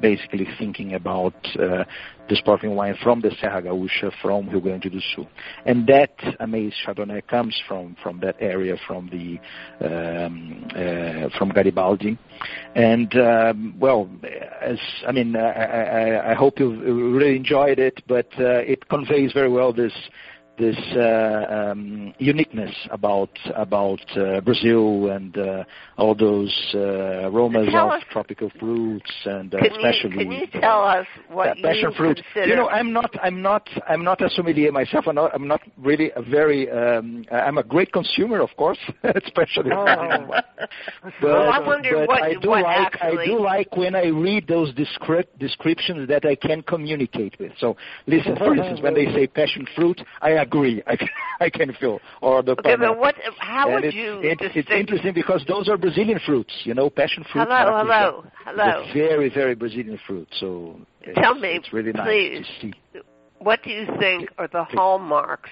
basically 0.00 0.46
thinking 0.58 0.94
about 0.94 1.34
uh, 1.58 1.84
the 2.28 2.36
sparkling 2.36 2.74
wine 2.74 2.96
from 3.02 3.20
the 3.28 3.34
Serra 3.40 3.62
Gaúcha, 3.62 4.12
from 4.22 4.48
Rio 4.48 4.60
Grande 4.60 4.90
do 4.90 5.00
Sul. 5.14 5.28
And 5.64 5.86
that 5.86 6.14
Amaze 6.40 6.74
Chardonnay 6.84 7.26
comes 7.26 7.60
from, 7.66 7.96
from 8.02 8.20
that 8.20 8.36
area, 8.40 8.76
from 8.86 9.08
the 9.10 9.38
um, 9.86 10.66
uh, 10.70 11.36
from 11.36 11.50
Garibaldi. 11.50 12.16
And 12.74 13.14
um, 13.18 13.74
well, 13.78 14.08
as 14.60 14.78
I 15.06 15.12
mean, 15.12 15.34
I, 15.36 15.50
I, 15.50 16.30
I 16.32 16.34
hope 16.34 16.58
you 16.60 16.70
really 17.16 17.36
enjoyed 17.36 17.78
it, 17.78 18.02
but 18.06 18.28
uh, 18.38 18.62
it 18.72 18.88
conveys 18.88 19.32
very 19.32 19.50
well 19.50 19.72
this 19.72 19.92
this 20.58 20.76
uh, 20.96 21.46
um, 21.72 22.14
uniqueness 22.18 22.74
about 22.90 23.30
about 23.54 24.00
uh, 24.16 24.40
Brazil 24.40 25.10
and 25.10 25.36
uh, 25.36 25.64
all 25.98 26.14
those 26.14 26.52
uh, 26.74 27.28
aromas 27.28 27.68
of 27.68 27.74
us- 27.90 28.02
tropical 28.10 28.50
fruits 28.58 29.10
and 29.24 29.54
uh, 29.54 29.58
Can 29.58 29.72
especially 29.72 30.10
you 30.10 30.16
can 30.18 30.32
you 30.32 30.46
uh, 30.54 30.60
tell 30.60 30.82
us 30.84 31.06
what 31.28 31.56
passion 31.62 31.90
you 31.90 31.96
fruit. 31.96 32.16
consider? 32.32 32.46
You 32.46 32.56
know, 32.56 32.68
I'm 32.68 32.92
not, 32.92 33.10
I'm 33.22 33.42
not, 33.42 33.68
I'm 33.88 34.02
not 34.04 34.20
a 34.22 34.30
sommelier 34.30 34.72
myself. 34.72 35.06
I'm 35.06 35.14
not, 35.16 35.34
I'm 35.34 35.46
not 35.48 35.60
really 35.76 36.10
a 36.16 36.22
very. 36.22 36.70
Um, 36.70 37.24
I'm 37.30 37.58
a 37.58 37.62
great 37.62 37.92
consumer, 37.92 38.40
of 38.40 38.50
course, 38.56 38.78
especially. 39.02 39.70
Oh. 39.72 39.86
But, 41.20 41.30
Well, 41.30 41.50
I 41.50 41.58
wondered 41.60 41.92
but 41.94 42.08
what- 42.08 42.22
I 42.22 42.34
do 42.34 42.48
what 42.48 42.62
like, 42.62 42.76
actually- 42.94 43.22
I 43.24 43.26
do 43.26 43.38
like 43.40 43.76
when 43.76 43.94
I 43.94 44.06
read 44.06 44.46
those 44.48 44.72
descript, 44.74 45.38
descriptions 45.38 46.08
that 46.08 46.24
I 46.24 46.34
can 46.34 46.62
communicate 46.62 47.38
with. 47.38 47.52
So, 47.58 47.76
listen, 48.06 48.36
for 48.36 48.54
instance, 48.54 48.80
when 48.82 48.94
they 48.94 49.06
say 49.14 49.26
passion 49.26 49.66
fruit, 49.76 50.00
I 50.22 50.30
agree. 50.46 50.82
I 50.86 50.96
can, 50.96 51.08
I 51.40 51.50
can 51.50 51.72
feel. 51.74 52.00
Or 52.22 52.42
the 52.42 52.52
okay, 52.52 52.76
but 52.76 52.98
what? 52.98 53.14
How 53.38 53.66
And 53.66 53.74
would 53.76 53.84
it's, 53.84 53.94
you 53.94 54.20
it's, 54.22 54.42
it's 54.54 54.70
interesting 54.70 55.14
because 55.14 55.44
those 55.46 55.68
are 55.68 55.76
Brazilian 55.76 56.20
fruits, 56.24 56.52
you 56.64 56.74
know, 56.74 56.88
passion 56.90 57.24
fruit. 57.32 57.46
Hello, 57.48 57.78
hello, 57.78 58.24
hello. 58.44 58.86
Very, 58.94 59.28
very 59.28 59.54
Brazilian 59.54 59.98
fruit. 60.06 60.28
So 60.40 60.80
Tell 61.14 61.34
me, 61.34 61.50
it's 61.50 61.72
really 61.72 61.92
please. 61.92 62.46
nice. 62.62 62.72
What 63.38 63.62
do 63.62 63.70
you 63.70 63.86
think 63.98 64.30
are 64.38 64.48
the 64.48 64.64
hallmarks 64.64 65.50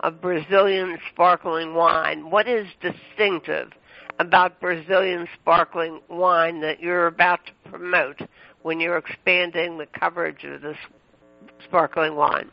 of 0.00 0.20
Brazilian 0.20 0.98
sparkling 1.12 1.74
wine? 1.74 2.30
What 2.30 2.46
is 2.46 2.66
distinctive 2.80 3.70
about 4.18 4.60
Brazilian 4.60 5.26
sparkling 5.40 6.00
wine 6.08 6.60
that 6.60 6.80
you're 6.80 7.06
about 7.08 7.40
to 7.46 7.70
promote 7.70 8.20
when 8.62 8.80
you're 8.80 8.96
expanding 8.96 9.78
the 9.78 9.86
coverage 9.86 10.44
of 10.44 10.62
this 10.62 10.76
sparkling 11.64 12.14
wine? 12.14 12.50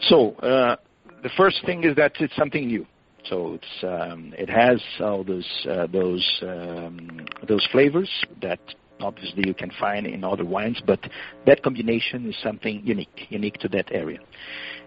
So 0.00 0.32
uh, 0.36 0.76
the 1.22 1.30
first 1.36 1.64
thing 1.64 1.84
is 1.84 1.96
that 1.96 2.12
it's 2.20 2.36
something 2.36 2.66
new. 2.66 2.86
So 3.28 3.54
it's 3.54 3.84
um, 3.84 4.34
it 4.36 4.50
has 4.50 4.82
all 5.00 5.24
those 5.24 5.66
uh, 5.68 5.86
those 5.86 6.42
um, 6.42 7.26
those 7.48 7.66
flavors 7.72 8.10
that 8.42 8.60
obviously 9.00 9.44
you 9.46 9.54
can 9.54 9.70
find 9.80 10.06
in 10.06 10.24
other 10.24 10.44
wines, 10.44 10.80
but 10.86 11.00
that 11.46 11.62
combination 11.62 12.28
is 12.28 12.36
something 12.42 12.80
unique, 12.84 13.26
unique 13.28 13.54
to 13.58 13.68
that 13.68 13.90
area. 13.92 14.18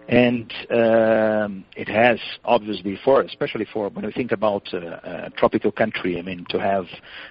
And 0.08 0.50
um, 0.70 1.64
it 1.76 1.88
has 1.88 2.18
obviously 2.44 2.98
for, 3.04 3.20
especially 3.20 3.66
for 3.70 3.90
when 3.90 4.06
we 4.06 4.12
think 4.12 4.32
about 4.32 4.66
uh, 4.72 5.26
a 5.26 5.30
tropical 5.36 5.70
country. 5.70 6.18
I 6.18 6.22
mean, 6.22 6.46
to 6.48 6.58
have 6.58 6.86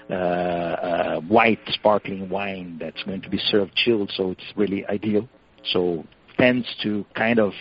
uh, 0.10 0.14
uh, 0.14 1.20
white 1.22 1.60
sparkling 1.70 2.30
wine 2.30 2.78
that's 2.80 3.02
going 3.04 3.22
to 3.24 3.30
be 3.30 3.40
served 3.40 3.74
chilled, 3.76 4.12
so 4.16 4.32
it's 4.32 4.44
really 4.56 4.86
ideal. 4.88 5.28
So 5.72 6.06
tends 6.38 6.68
to 6.84 7.06
kind 7.16 7.40
of 7.40 7.54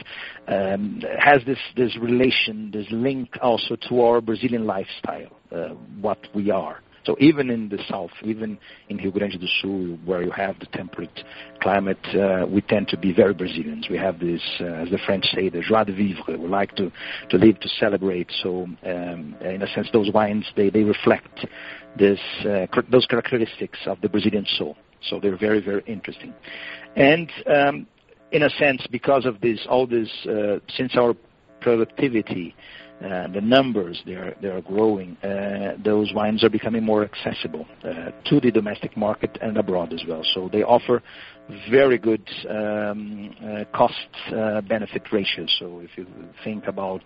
um, 0.49 1.03
has 1.19 1.43
this 1.47 1.59
this 1.77 1.97
relation, 1.99 2.71
this 2.71 2.87
link 2.91 3.31
also 3.43 3.77
to 3.89 4.01
our 4.03 4.21
Brazilian 4.21 4.67
lifestyle, 4.67 5.31
uh, 5.53 5.69
what 6.01 6.19
we 6.35 6.51
are. 6.51 6.81
So 7.07 7.17
even 7.21 7.51
in 7.51 7.69
the 7.69 7.79
south, 7.89 8.11
even 8.25 8.59
in 8.89 8.97
Rio 8.97 9.13
Grande 9.13 9.41
do 9.41 9.47
Sul, 9.63 9.97
where 10.05 10.23
you 10.23 10.33
have 10.33 10.59
the 10.59 10.67
temperate 10.67 11.21
climate, 11.63 12.05
uh, 12.09 12.47
we 12.49 12.61
tend 12.63 12.89
to 12.89 12.99
be 12.99 13.15
very 13.15 13.33
Brazilians. 13.33 13.87
We 13.89 13.97
have 13.97 14.19
this, 14.19 14.43
uh, 14.61 14.65
as 14.65 14.91
the 14.91 14.99
French 15.07 15.25
say, 15.27 15.49
the 15.49 15.61
joie 15.61 15.85
de 15.85 15.93
vivre. 15.93 16.37
We 16.37 16.49
like 16.49 16.75
to, 16.75 16.91
to 17.31 17.37
live, 17.37 17.61
to 17.61 17.69
celebrate. 17.79 18.29
So 18.43 18.65
um, 18.85 19.37
in 19.41 19.63
a 19.63 19.69
sense, 19.69 19.89
those 19.93 20.11
wines, 20.11 20.47
they, 20.57 20.69
they 20.69 20.83
reflect 20.83 21.47
this, 21.97 22.19
uh, 22.41 22.67
those 22.91 23.07
characteristics 23.07 23.79
of 23.87 24.01
the 24.01 24.09
Brazilian 24.09 24.47
soul. 24.59 24.77
So 25.09 25.21
they're 25.21 25.39
very, 25.39 25.61
very 25.61 25.85
interesting. 25.87 26.35
And 26.97 27.31
um, 27.47 27.87
in 28.33 28.43
a 28.43 28.51
sense, 28.51 28.87
because 28.91 29.25
of 29.25 29.41
this, 29.41 29.67
all 29.69 29.87
this, 29.87 30.09
uh, 30.27 30.59
since 30.69 30.97
our 30.97 31.15
productivity 31.61 32.55
uh, 33.05 33.29
the 33.29 33.41
numbers 33.43 34.03
they 34.07 34.15
are 34.15 34.35
they 34.41 34.49
are 34.49 34.63
growing. 34.63 35.19
Uh, 35.19 35.77
those 35.85 36.15
wines 36.15 36.43
are 36.43 36.49
becoming 36.49 36.83
more 36.83 37.05
accessible 37.05 37.67
uh, 37.85 38.11
to 38.25 38.41
the 38.41 38.51
domestic 38.51 38.97
market 38.97 39.37
and 39.43 39.59
abroad 39.59 39.93
as 39.93 40.03
well. 40.09 40.23
So 40.33 40.49
they 40.51 40.63
offer 40.63 41.03
very 41.71 41.99
good 41.99 42.29
um, 42.49 43.35
uh, 43.41 43.65
cost 43.77 43.95
uh. 44.33 45.49
So 45.59 45.81
if 45.81 45.91
you 45.97 46.07
think 46.45 46.67
about 46.67 47.03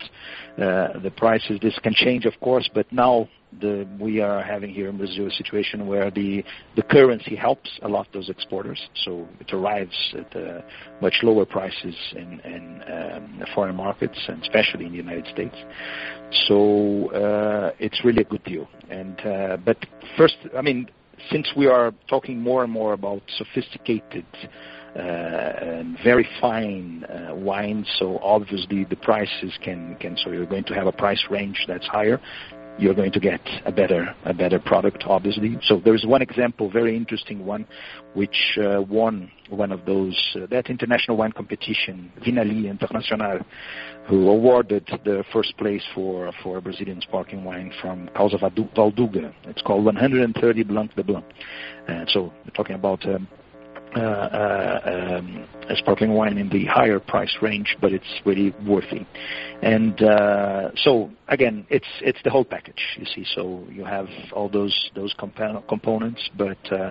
uh, 0.57 0.99
the 1.01 1.13
prices, 1.17 1.59
this 1.61 1.79
can 1.83 1.93
change, 1.95 2.25
of 2.25 2.39
course, 2.41 2.69
but 2.75 2.91
now 2.93 3.29
the, 3.61 3.87
we 3.99 4.21
are 4.21 4.43
having 4.43 4.73
here 4.73 4.89
in 4.89 4.97
Brazil 4.97 5.27
a 5.27 5.31
situation 5.31 5.87
where 5.87 6.11
the, 6.11 6.45
the 6.77 6.83
currency 6.83 7.35
helps 7.35 7.69
a 7.83 7.89
lot 7.89 8.07
those 8.13 8.29
exporters. 8.31 8.81
So 9.05 9.29
it 9.41 9.53
arrives 9.53 10.15
at 10.17 10.37
uh, 10.37 10.61
much 11.03 11.15
lower 11.23 11.45
prices 11.45 11.95
in, 12.13 12.41
in 12.41 12.83
um, 12.91 13.45
foreign 13.55 13.77
markets, 13.77 14.19
and 14.29 14.43
especially 14.43 14.87
in 14.87 14.93
the 14.93 14.99
United 14.99 15.27
States. 15.27 15.57
So 16.47 17.11
uh, 17.11 17.73
it's 17.79 18.05
really 18.05 18.23
a 18.23 18.25
good 18.25 18.45
deal. 18.45 18.69
And 18.89 19.21
uh, 19.21 19.57
but 19.65 19.79
first, 20.17 20.37
I 20.57 20.63
mean, 20.63 20.89
since 21.31 21.49
we 21.57 21.67
are 21.67 21.93
talking 22.09 22.41
more 22.41 22.63
and 22.65 22.73
more 22.73 22.93
about 22.93 23.23
sophisticated 23.37 24.27
uh, 24.97 24.99
and 24.99 25.99
very 26.03 26.29
fine 26.41 27.05
uh, 27.05 27.35
wines, 27.35 27.87
so 27.99 28.19
obviously 28.19 28.85
the 28.85 28.97
prices 28.97 29.53
can, 29.63 29.97
can 30.01 30.17
so 30.17 30.31
you're 30.31 30.47
going 30.47 30.65
to 30.65 30.75
have 30.75 30.87
a 30.87 30.93
price 30.93 31.23
range 31.31 31.65
that's 31.69 31.87
higher 31.87 32.21
you're 32.81 32.95
going 32.95 33.13
to 33.13 33.21
get 33.21 33.41
a 33.67 33.73
better 33.73 34.15
a 34.25 34.33
better 34.33 34.59
product, 34.59 35.05
obviously. 35.07 35.59
So 35.63 35.81
there 35.85 35.95
is 35.95 36.07
one 36.07 36.23
example, 36.23 36.71
very 36.71 36.97
interesting 36.97 37.45
one, 37.45 37.67
which 38.15 38.59
uh, 38.59 38.81
won 38.81 39.31
one 39.49 39.71
of 39.71 39.85
those 39.85 40.17
uh, 40.37 40.47
that 40.47 40.71
international 40.71 41.17
wine 41.17 41.33
competition, 41.33 42.11
Vinali 42.21 42.65
Internacional, 42.65 43.45
who 44.11 44.29
awarded 44.29 44.85
the 45.05 45.25
first 45.33 45.57
place 45.57 45.83
for 45.95 46.33
for 46.43 46.59
a 46.59 46.61
Brazilian 46.61 47.01
sparkling 47.01 47.45
wine 47.45 47.73
from 47.81 48.11
Casa 48.17 48.37
Valduga. 48.39 49.33
It's 49.45 49.63
called 49.63 49.85
130 49.85 50.63
Blanc 50.65 50.95
de 50.97 51.05
Blanc. 51.05 51.25
And 51.87 52.09
so 52.11 52.33
we're 52.45 52.53
talking 52.55 52.75
about 52.75 53.07
um, 53.07 53.29
uh, 53.97 54.01
uh, 54.01 54.81
um, 55.19 55.49
a 55.69 55.77
sparkling 55.77 56.13
wine 56.13 56.39
in 56.39 56.49
the 56.49 56.65
higher 56.65 56.99
price 56.99 57.37
range, 57.41 57.77
but 57.81 57.93
it's 57.93 58.21
really 58.25 58.55
worthy. 58.67 59.07
And 59.63 60.01
uh, 60.03 60.71
so 60.77 61.11
again, 61.29 61.67
it's 61.71 61.89
it's 62.01 62.19
the 62.25 62.31
whole 62.31 62.45
package. 62.45 62.83
You 62.97 63.05
see, 63.05 63.25
so 63.35 63.65
you 63.71 63.85
have 63.85 64.09
all 64.33 64.49
those 64.49 64.91
those 64.97 65.15
comp- 65.19 65.69
components, 65.69 66.29
but 66.37 66.59
uh, 66.73 66.91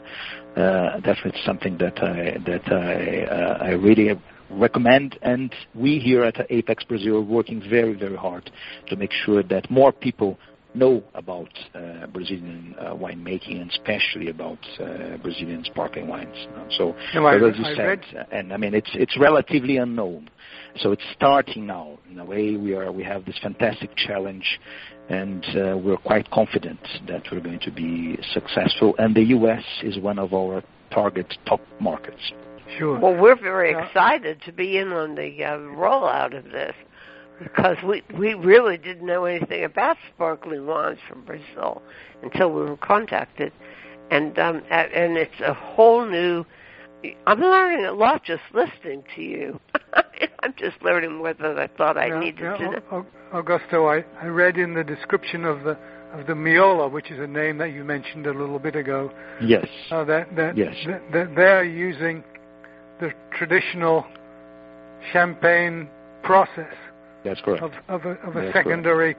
uh, 0.58 0.99
definitely 1.01 1.41
something 1.45 1.77
that 1.79 2.01
I 2.01 2.38
that 2.45 2.71
I 2.71 3.23
uh, 3.25 3.58
I 3.62 3.69
really 3.71 4.10
recommend. 4.51 5.17
And 5.21 5.53
we 5.75 5.99
here 5.99 6.23
at 6.23 6.35
Apex 6.49 6.83
Brazil 6.83 7.17
are 7.17 7.21
working 7.21 7.62
very 7.69 7.93
very 7.93 8.17
hard 8.17 8.51
to 8.88 8.95
make 8.95 9.12
sure 9.12 9.43
that 9.43 9.69
more 9.69 9.91
people 9.91 10.38
know 10.73 11.03
about 11.15 11.49
uh, 11.73 12.05
Brazilian 12.07 12.75
uh, 12.79 12.93
winemaking 12.93 13.62
and 13.62 13.71
especially 13.71 14.29
about 14.29 14.59
uh, 14.79 15.17
Brazilian 15.17 15.63
sparkling 15.65 16.07
wines. 16.07 16.47
So, 16.77 16.95
no, 17.15 17.25
I, 17.25 17.35
as 17.35 17.57
you 17.57 17.65
I 17.65 17.75
said, 17.75 18.01
read... 18.13 18.27
and 18.31 18.53
I 18.53 18.57
mean 18.57 18.73
it's 18.73 18.89
it's 18.93 19.17
relatively 19.19 19.77
unknown. 19.77 20.29
So 20.77 20.91
it's 20.91 21.03
starting 21.15 21.65
now. 21.65 21.97
In 22.12 22.19
a 22.19 22.25
way, 22.25 22.55
we 22.55 22.75
are 22.75 22.91
we 22.91 23.03
have 23.03 23.25
this 23.25 23.38
fantastic 23.41 23.95
challenge, 23.95 24.59
and 25.09 25.43
uh, 25.55 25.77
we're 25.77 25.97
quite 25.97 26.29
confident 26.29 26.79
that 27.07 27.23
we're 27.31 27.41
going 27.41 27.59
to 27.62 27.71
be 27.71 28.17
successful. 28.33 28.95
And 28.99 29.15
the 29.15 29.23
U.S. 29.23 29.63
is 29.83 29.97
one 29.97 30.19
of 30.19 30.33
our 30.33 30.63
target 30.91 31.33
top 31.47 31.62
markets. 31.79 32.31
Sure. 32.77 32.99
Well, 32.99 33.15
we're 33.15 33.39
very 33.39 33.71
excited 33.71 34.41
to 34.43 34.51
be 34.51 34.77
in 34.77 34.91
on 34.91 35.15
the 35.15 35.43
uh, 35.43 35.58
rollout 35.58 36.38
of 36.38 36.45
this 36.45 36.75
because 37.41 37.77
we 37.84 38.03
we 38.17 38.34
really 38.34 38.77
didn't 38.77 39.05
know 39.05 39.25
anything 39.25 39.63
about 39.63 39.97
sparkling 40.13 40.65
wines 40.65 40.99
from 41.08 41.23
Brazil 41.23 41.82
until 42.21 42.51
we 42.51 42.62
were 42.62 42.77
contacted, 42.77 43.51
and 44.12 44.38
um, 44.38 44.62
and 44.69 45.17
it's 45.17 45.39
a 45.41 45.53
whole 45.53 46.05
new. 46.05 46.45
I'm 47.25 47.39
learning 47.39 47.86
a 47.86 47.93
lot 47.93 48.25
just 48.25 48.41
listening 48.53 49.03
to 49.15 49.21
you. 49.21 49.60
I'm 50.43 50.53
just 50.58 50.82
learning 50.82 51.15
more 51.15 51.34
than 51.34 51.58
I 51.58 51.67
thought 51.67 51.97
I 51.97 52.08
yeah, 52.08 52.19
needed 52.19 52.41
yeah, 52.41 52.58
to 52.58 52.71
know. 52.71 53.05
Augusto, 53.34 53.88
I, 53.88 54.03
I 54.21 54.27
read 54.27 54.58
in 54.58 54.73
the 54.73 54.84
description 54.84 55.45
of 55.45 55.63
the 55.63 55.77
of 56.13 56.27
the 56.27 56.34
Miola, 56.34 56.91
which 56.91 57.12
is 57.12 57.19
a 57.19 57.27
name 57.27 57.58
that 57.60 57.71
you 57.71 57.84
mentioned 57.84 58.25
a 58.25 58.34
little 58.34 58.60
bit 58.60 58.75
ago. 58.75 59.12
Yes. 59.41 59.67
Uh, 59.91 60.03
that 60.05 60.36
that, 60.36 60.58
yes. 60.58 60.75
that 60.88 61.01
that 61.13 61.36
they're 61.36 61.63
using 61.63 62.23
the 62.99 63.12
traditional 63.38 64.05
champagne 65.12 65.89
process 66.23 66.73
that's 67.23 67.41
correct. 67.41 67.63
of, 67.63 67.71
of 67.88 68.05
a, 68.05 68.12
of 68.27 68.35
a 68.35 68.51
secondary 68.51 69.15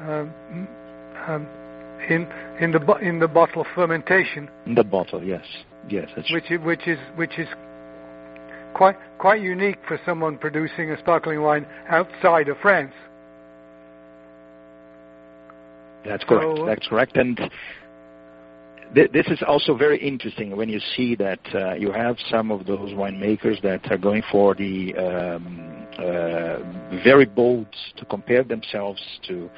um, 0.00 0.32
um, 1.26 1.46
in 2.08 2.26
in 2.60 2.72
the 2.72 2.80
bo- 2.80 2.96
in 2.98 3.18
the 3.18 3.28
bottle 3.28 3.64
fermentation, 3.74 4.48
In 4.66 4.74
the 4.74 4.84
bottle, 4.84 5.22
yes, 5.22 5.44
yes, 5.88 6.08
that's 6.16 6.30
which 6.32 6.50
is, 6.50 6.60
which 6.60 6.86
is 6.88 6.98
which 7.16 7.38
is 7.38 7.48
quite 8.74 8.96
quite 9.18 9.40
unique 9.40 9.78
for 9.86 10.00
someone 10.04 10.36
producing 10.38 10.90
a 10.90 10.98
sparkling 10.98 11.40
wine 11.42 11.66
outside 11.88 12.48
of 12.48 12.56
France. 12.58 12.92
That's 16.04 16.24
correct. 16.24 16.58
So- 16.58 16.66
That's 16.66 16.86
correct. 16.88 17.16
And 17.16 17.38
this 18.94 19.26
is 19.28 19.42
also 19.46 19.74
very 19.74 19.98
interesting 19.98 20.56
when 20.56 20.68
you 20.68 20.80
see 20.94 21.14
that 21.16 21.40
uh, 21.54 21.74
you 21.74 21.92
have 21.92 22.16
some 22.30 22.50
of 22.50 22.66
those 22.66 22.90
winemakers 22.90 23.60
that 23.62 23.90
are 23.90 23.98
going 23.98 24.22
for 24.30 24.54
the 24.54 24.94
um, 24.96 25.68
uh, 25.98 26.58
very 27.04 27.26
bold 27.26 27.66
to 27.96 28.04
compare 28.06 28.42
themselves 28.42 29.00
to 29.28 29.50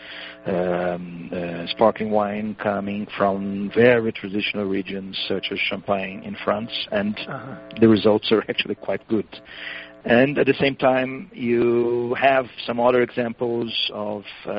um, 0.46 1.30
uh, 1.32 1.66
sparkling 1.68 2.10
wine 2.10 2.56
coming 2.56 3.06
from 3.16 3.70
very 3.74 4.12
traditional 4.12 4.64
regions 4.64 5.16
such 5.28 5.46
as 5.52 5.58
Champagne 5.58 6.22
in 6.24 6.36
France, 6.44 6.72
and 6.90 7.14
Uh-huh. 7.28 7.54
the 7.80 7.88
results 7.88 8.30
are 8.32 8.44
actually 8.48 8.74
quite 8.74 9.06
good. 9.08 9.26
And 10.04 10.38
at 10.38 10.46
the 10.46 10.54
same 10.54 10.76
time, 10.76 11.30
you 11.32 12.14
have 12.20 12.46
some 12.66 12.78
other 12.78 13.00
examples 13.00 13.72
of 13.92 14.24
uh, 14.44 14.50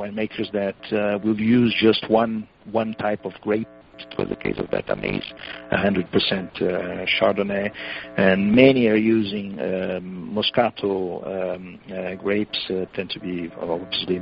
winemakers 0.00 0.50
that 0.52 0.80
uh, 0.92 1.18
will 1.22 1.38
use 1.38 1.74
just 1.78 2.08
one 2.08 2.48
one 2.72 2.94
type 2.94 3.24
of 3.26 3.32
grape. 3.42 3.68
It 3.98 4.18
was 4.18 4.28
the 4.28 4.36
case 4.36 4.58
of 4.58 4.66
Betamise, 4.66 5.24
100% 5.72 6.62
uh, 6.62 7.06
Chardonnay, 7.18 7.70
and 8.16 8.52
many 8.52 8.88
are 8.88 8.96
using 8.96 9.58
um, 9.60 10.34
Moscato 10.34 11.54
um, 11.56 11.80
uh, 11.90 12.14
grapes. 12.14 12.58
Uh, 12.70 12.86
tend 12.94 13.10
to 13.10 13.20
be 13.20 13.50
obviously 13.60 14.20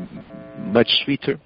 much 0.59 0.89
sweeter. 1.05 1.39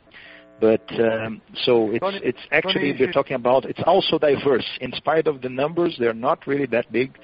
But 0.60 0.82
um, 1.00 1.40
so 1.64 1.90
it's 1.90 2.00
Funny- 2.00 2.20
it's 2.22 2.38
actually 2.50 2.88
you 2.88 2.96
we're 2.98 3.12
talking 3.12 3.36
about 3.36 3.64
it's 3.64 3.82
also 3.86 4.18
diverse. 4.18 4.66
In 4.80 4.92
spite 4.92 5.26
of 5.28 5.40
the 5.40 5.48
numbers, 5.48 5.96
they're 5.98 6.12
not 6.12 6.46
really 6.48 6.66
that 6.66 6.90
big, 6.90 7.16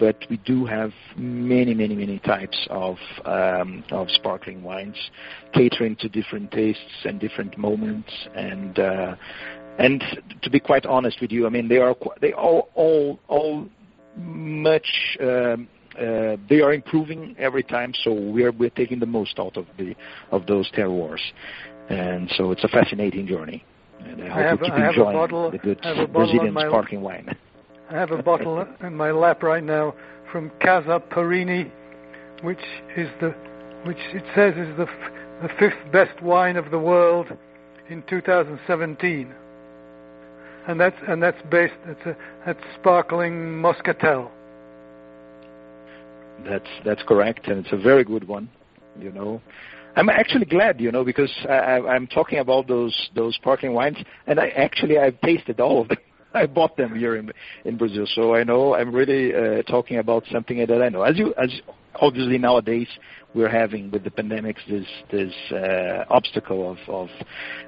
but 0.00 0.16
we 0.28 0.38
do 0.38 0.64
have 0.66 0.92
many, 1.16 1.72
many, 1.72 1.94
many 1.94 2.18
types 2.18 2.66
of 2.68 2.96
um, 3.24 3.84
of 3.92 4.10
sparkling 4.10 4.64
wines, 4.64 4.96
catering 5.52 5.94
to 5.96 6.08
different 6.08 6.50
tastes 6.50 7.04
and 7.04 7.20
different 7.20 7.56
moments. 7.56 8.10
And 8.34 8.76
uh, 8.78 9.14
and 9.80 10.04
to 10.42 10.50
be 10.50 10.60
quite 10.60 10.84
honest 10.84 11.20
with 11.20 11.32
you, 11.32 11.46
I 11.46 11.48
mean 11.48 11.68
they 11.68 11.78
are 11.78 11.96
they 12.20 12.32
all 12.32 12.68
all 12.74 13.18
all 13.28 13.66
much. 14.16 14.86
Um, 15.20 15.68
uh, 15.98 16.36
they 16.48 16.60
are 16.60 16.72
improving 16.72 17.34
every 17.38 17.62
time. 17.62 17.92
So 18.04 18.12
we're 18.12 18.52
we're 18.52 18.70
taking 18.70 19.00
the 19.00 19.06
most 19.06 19.38
out 19.38 19.56
of 19.56 19.66
the 19.78 19.96
of 20.30 20.46
those 20.46 20.70
terroirs, 20.72 21.20
and 21.88 22.30
so 22.36 22.52
it's 22.52 22.62
a 22.62 22.68
fascinating 22.68 23.26
journey. 23.26 23.64
And 24.00 24.22
I 24.22 24.28
hope 24.28 24.36
I 24.36 24.42
have, 24.42 24.58
you 24.58 24.64
keep 24.64 24.74
I 24.74 24.80
have 24.80 24.88
enjoying 24.90 25.16
a 25.16 25.18
bottle, 25.18 25.50
the 25.50 25.58
good 25.58 25.80
I 25.82 25.88
have 25.88 25.98
a 25.98 26.06
bottle 26.06 26.26
Brazilian 26.26 26.54
my, 26.54 26.68
sparkling 26.68 27.00
wine. 27.00 27.36
I 27.90 27.94
have 27.94 28.10
a 28.12 28.22
bottle 28.22 28.66
in 28.82 28.94
my 28.94 29.10
lap 29.10 29.42
right 29.42 29.64
now 29.64 29.94
from 30.30 30.50
Casa 30.62 31.02
Perini, 31.10 31.72
which 32.42 32.64
is 32.96 33.08
the, 33.20 33.30
which 33.84 33.98
it 34.12 34.24
says 34.34 34.54
is 34.56 34.76
the 34.76 34.86
the 35.42 35.48
fifth 35.58 35.90
best 35.90 36.20
wine 36.22 36.56
of 36.56 36.70
the 36.70 36.78
world 36.78 37.26
in 37.88 38.02
2017, 38.08 39.34
and 40.66 40.80
that's 40.80 40.96
and 41.08 41.22
that's 41.22 41.40
based 41.50 41.74
that's 41.86 42.06
a 42.06 42.16
that's 42.46 42.60
sparkling 42.78 43.58
muscatel. 43.60 44.30
That's 46.44 46.68
that's 46.84 47.02
correct, 47.02 47.48
and 47.48 47.64
it's 47.64 47.72
a 47.72 47.76
very 47.76 48.04
good 48.04 48.26
one. 48.26 48.48
You 48.98 49.12
know, 49.12 49.40
I'm 49.96 50.08
actually 50.08 50.46
glad, 50.46 50.80
you 50.80 50.92
know, 50.92 51.04
because 51.04 51.32
I, 51.48 51.80
I'm 51.80 52.06
talking 52.06 52.38
about 52.38 52.68
those 52.68 53.10
those 53.14 53.34
sparkling 53.34 53.72
wines, 53.72 53.98
and 54.26 54.38
I 54.38 54.48
actually 54.48 54.98
I've 54.98 55.20
tasted 55.20 55.60
all 55.60 55.82
of 55.82 55.88
them. 55.88 55.98
I 56.34 56.46
bought 56.46 56.76
them 56.76 56.94
here 56.96 57.16
in 57.16 57.32
in 57.64 57.76
Brazil, 57.76 58.06
so 58.06 58.34
I 58.34 58.44
know 58.44 58.74
I'm 58.74 58.94
really 58.94 59.34
uh, 59.34 59.62
talking 59.62 59.98
about 59.98 60.24
something 60.30 60.64
that 60.64 60.82
I 60.82 60.88
know. 60.88 61.02
As 61.02 61.18
you 61.18 61.34
as 61.34 61.50
obviously 62.00 62.38
nowadays 62.38 62.88
we're 63.34 63.48
having 63.48 63.90
with 63.90 64.02
the 64.04 64.10
pandemics 64.10 64.58
this 64.68 64.86
this 65.10 65.32
uh, 65.52 66.04
obstacle 66.10 66.70
of 66.72 66.78
of 66.88 67.08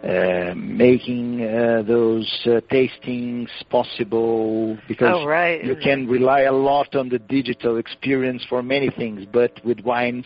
uh, 0.04 0.54
making 0.56 1.42
uh, 1.44 1.82
those 1.86 2.28
uh, 2.46 2.60
tastings 2.70 3.48
possible 3.70 4.76
because 4.88 5.08
Oh, 5.12 5.26
right. 5.26 5.64
you 5.64 5.76
can 5.76 6.08
rely 6.08 6.40
a 6.42 6.52
lot 6.52 6.94
on 6.96 7.08
the 7.08 7.18
digital 7.18 7.76
experience 7.78 8.44
for 8.48 8.62
many 8.62 8.90
things, 8.90 9.24
but 9.32 9.52
with 9.64 9.80
wines 9.80 10.24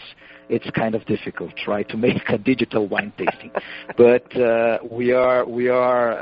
it's 0.49 0.71
kind 0.71 0.95
of 0.95 1.05
difficult, 1.07 1.53
right, 1.67 1.89
to 1.89 1.97
make 2.09 2.23
a 2.29 2.39
digital 2.39 2.87
wine 2.87 3.13
tasting. 3.19 3.51
but 3.97 4.35
uh, 4.41 4.79
we 4.91 5.13
are 5.13 5.45
we 5.45 5.69
are 5.69 6.13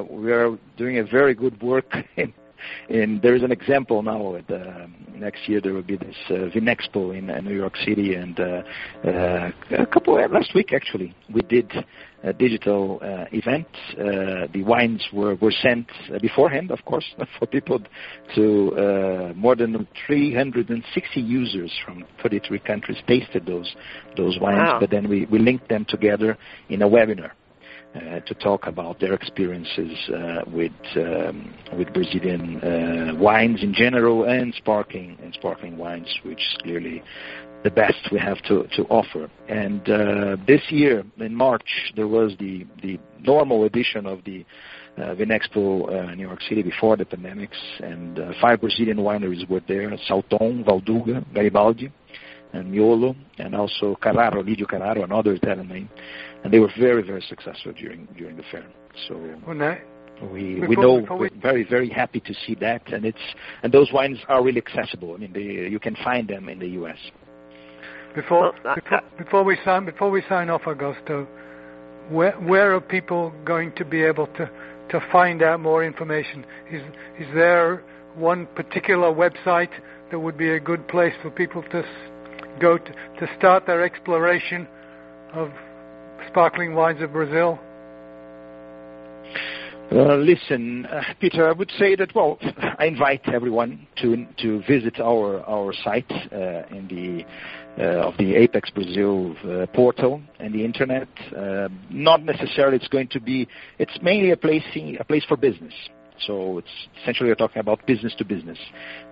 uh, 0.00 0.02
we 0.02 0.32
are 0.32 0.58
doing 0.76 0.98
a 0.98 1.04
very 1.04 1.34
good 1.34 1.60
work 1.62 1.94
in 2.16 2.32
in 2.88 3.20
there 3.22 3.34
is 3.34 3.42
an 3.42 3.52
example 3.52 4.02
now 4.02 4.36
at 4.36 4.50
uh, 4.50 4.86
next 5.14 5.48
year 5.48 5.60
there 5.60 5.72
will 5.72 5.82
be 5.82 5.96
this 5.96 6.16
uh, 6.30 6.34
Vinexpo 6.54 7.16
in 7.16 7.30
uh, 7.30 7.40
New 7.40 7.54
York 7.54 7.76
City 7.76 8.14
and 8.14 8.38
uh, 8.38 8.62
uh, 9.04 9.50
a 9.78 9.86
couple 9.86 10.14
last 10.14 10.54
week 10.54 10.72
actually 10.72 11.14
we 11.32 11.42
did 11.42 11.70
a 12.24 12.32
digital 12.32 13.00
uh, 13.02 13.24
event. 13.32 13.66
Uh, 13.92 14.46
the 14.52 14.62
wines 14.64 15.04
were 15.12 15.34
were 15.36 15.50
sent 15.50 15.86
uh, 16.14 16.18
beforehand 16.18 16.70
of 16.70 16.84
course 16.84 17.04
for 17.38 17.46
people 17.46 17.80
to 18.34 18.72
uh, 18.76 19.32
more 19.34 19.56
than 19.56 19.86
360 20.06 21.20
users 21.20 21.72
from 21.84 22.04
33 22.22 22.58
countries 22.60 22.98
tasted 23.06 23.44
those 23.46 23.74
those 24.16 24.38
wines. 24.40 24.58
Wow. 24.58 24.78
but 24.80 24.90
then 24.90 25.08
we 25.08 25.26
we 25.26 25.38
linked 25.38 25.68
them 25.68 25.84
together 25.88 26.38
in 26.68 26.82
a 26.82 26.88
webinar 26.88 27.32
uh, 27.94 28.20
to 28.20 28.34
talk 28.34 28.66
about 28.66 29.00
their 29.00 29.12
experiences 29.12 29.92
uh, 30.14 30.42
with 30.46 30.72
um, 30.96 31.54
with 31.76 31.92
Brazilian 31.92 32.60
uh, 32.60 33.14
wines 33.16 33.62
in 33.62 33.74
general 33.74 34.24
and 34.24 34.54
sparkling 34.54 35.18
and 35.22 35.34
sparkling 35.34 35.76
wines, 35.76 36.08
which 36.24 36.38
is 36.38 36.56
clearly 36.62 37.02
the 37.64 37.70
best 37.70 38.10
we 38.10 38.18
have 38.18 38.40
to, 38.42 38.66
to 38.74 38.82
offer. 38.84 39.30
And 39.48 39.88
uh, 39.88 40.36
this 40.46 40.62
year 40.70 41.04
in 41.18 41.34
March 41.34 41.92
there 41.96 42.08
was 42.08 42.32
the 42.38 42.66
the 42.82 42.98
normal 43.20 43.64
edition 43.64 44.06
of 44.06 44.24
the 44.24 44.44
uh, 44.96 45.14
Vinexpo 45.14 46.10
uh, 46.10 46.14
New 46.14 46.26
York 46.26 46.42
City 46.42 46.62
before 46.62 46.96
the 46.96 47.04
pandemics, 47.04 47.56
and 47.82 48.18
uh, 48.18 48.32
five 48.40 48.60
Brazilian 48.60 48.98
wineries 48.98 49.48
were 49.48 49.62
there: 49.68 49.90
Salton, 50.06 50.64
Valduga, 50.64 51.24
Garibaldi, 51.34 51.90
and 52.52 52.72
Miolo, 52.72 53.16
and 53.38 53.54
also 53.54 53.96
Carraro, 54.02 54.42
Lidio 54.42 54.66
Carraro, 54.66 55.04
another 55.04 55.32
Italian 55.32 55.68
name, 55.68 55.88
and 56.44 56.52
they 56.52 56.58
were 56.58 56.72
very, 56.78 57.02
very 57.02 57.22
successful 57.22 57.72
during 57.72 58.06
during 58.16 58.36
the 58.36 58.42
fair. 58.50 58.64
So 59.08 59.14
When 59.44 59.62
I, 59.62 59.80
we 60.32 60.60
we 60.60 60.76
know 60.76 61.00
before 61.00 61.18
we- 61.18 61.28
we're 61.28 61.40
very, 61.40 61.64
very 61.64 61.88
happy 61.88 62.20
to 62.20 62.34
see 62.46 62.54
that, 62.56 62.92
and 62.92 63.04
it's 63.04 63.26
and 63.62 63.72
those 63.72 63.92
wines 63.92 64.18
are 64.28 64.42
really 64.42 64.62
accessible. 64.66 65.14
I 65.14 65.18
mean, 65.18 65.32
they, 65.32 65.68
you 65.70 65.80
can 65.80 65.96
find 65.96 66.28
them 66.28 66.48
in 66.48 66.58
the 66.58 66.68
U.S. 66.80 66.98
Before, 68.14 68.52
Well, 68.64 68.74
before, 68.74 69.00
before 69.18 69.42
we 69.44 69.56
sign 69.64 69.84
before 69.86 70.10
we 70.10 70.22
sign 70.28 70.50
off, 70.50 70.62
Augusto, 70.62 71.26
where 72.10 72.32
where 72.32 72.74
are 72.74 72.80
people 72.80 73.32
going 73.44 73.72
to 73.76 73.84
be 73.84 74.02
able 74.02 74.26
to 74.38 74.50
to 74.90 75.00
find 75.10 75.42
out 75.42 75.60
more 75.60 75.84
information? 75.84 76.44
Is 76.70 76.82
is 77.18 77.26
there 77.34 77.82
one 78.14 78.46
particular 78.54 79.10
website 79.10 79.70
that 80.10 80.18
would 80.18 80.36
be 80.36 80.50
a 80.50 80.60
good 80.60 80.86
place 80.88 81.14
for 81.22 81.30
people 81.30 81.62
to 81.70 81.82
go 82.60 82.76
to 82.76 82.92
to 83.18 83.28
start 83.38 83.64
their 83.66 83.82
exploration 83.82 84.68
of 85.32 85.50
sparkling 86.28 86.74
wines 86.74 87.02
of 87.02 87.12
Brazil? 87.12 87.58
Uh, 89.90 90.16
listen, 90.16 90.86
uh, 90.86 91.02
Peter, 91.20 91.46
I 91.46 91.52
would 91.52 91.70
say 91.78 91.94
that 91.96 92.14
well, 92.14 92.38
I 92.78 92.86
invite 92.86 93.28
everyone 93.28 93.86
to 94.00 94.26
to 94.38 94.62
visit 94.66 94.98
our 94.98 95.42
our 95.46 95.74
site 95.84 96.10
uh, 96.10 96.64
in 96.70 96.88
the 96.88 97.24
uh, 97.78 98.08
of 98.08 98.16
the 98.16 98.34
Apex 98.34 98.70
Brazil 98.70 99.36
uh, 99.44 99.66
portal 99.74 100.22
and 100.38 100.54
the 100.54 100.64
internet. 100.64 101.08
Uh, 101.36 101.68
not 101.90 102.22
necessarily 102.22 102.76
it's 102.76 102.88
going 102.88 103.08
to 103.08 103.20
be. 103.20 103.46
It's 103.78 103.98
mainly 104.00 104.30
a 104.30 104.36
place 104.36 104.64
a 104.98 105.04
place 105.04 105.24
for 105.28 105.36
business. 105.36 105.74
So 106.26 106.58
it's 106.58 106.68
essentially 107.00 107.28
we're 107.28 107.34
talking 107.34 107.60
about 107.60 107.86
business 107.86 108.14
to 108.18 108.24
business, 108.24 108.58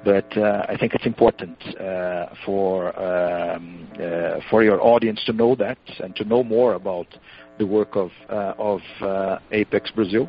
but 0.05 0.37
uh, 0.37 0.66
I 0.68 0.77
think 0.77 0.94
it's 0.94 1.07
important 1.07 1.59
uh, 1.79 2.27
for 2.44 2.99
um, 2.99 3.88
uh, 3.94 4.40
for 4.51 4.62
your 4.62 4.81
audience 4.83 5.23
to 5.25 5.33
know 5.33 5.55
that 5.57 5.79
and 6.03 6.14
to 6.16 6.25
know 6.25 6.42
more 6.44 6.75
about 6.75 7.09
the 7.59 7.66
work 7.66 7.96
of 7.96 8.11
uh, 8.29 8.55
of 8.59 8.81
uh, 9.01 9.38
Apex 9.53 9.90
Brazil. 9.90 10.29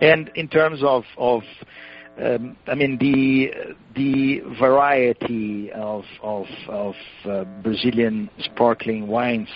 And 0.00 0.30
in 0.34 0.48
terms 0.48 0.80
of, 0.82 1.04
of 1.16 1.42
um, 2.22 2.56
I 2.66 2.74
mean, 2.74 2.98
the 2.98 3.50
the 3.96 4.40
variety 4.60 5.72
of 5.72 6.04
of, 6.22 6.46
of 6.68 6.94
uh, 7.24 7.44
Brazilian 7.62 8.30
sparkling 8.38 9.08
wines, 9.08 9.48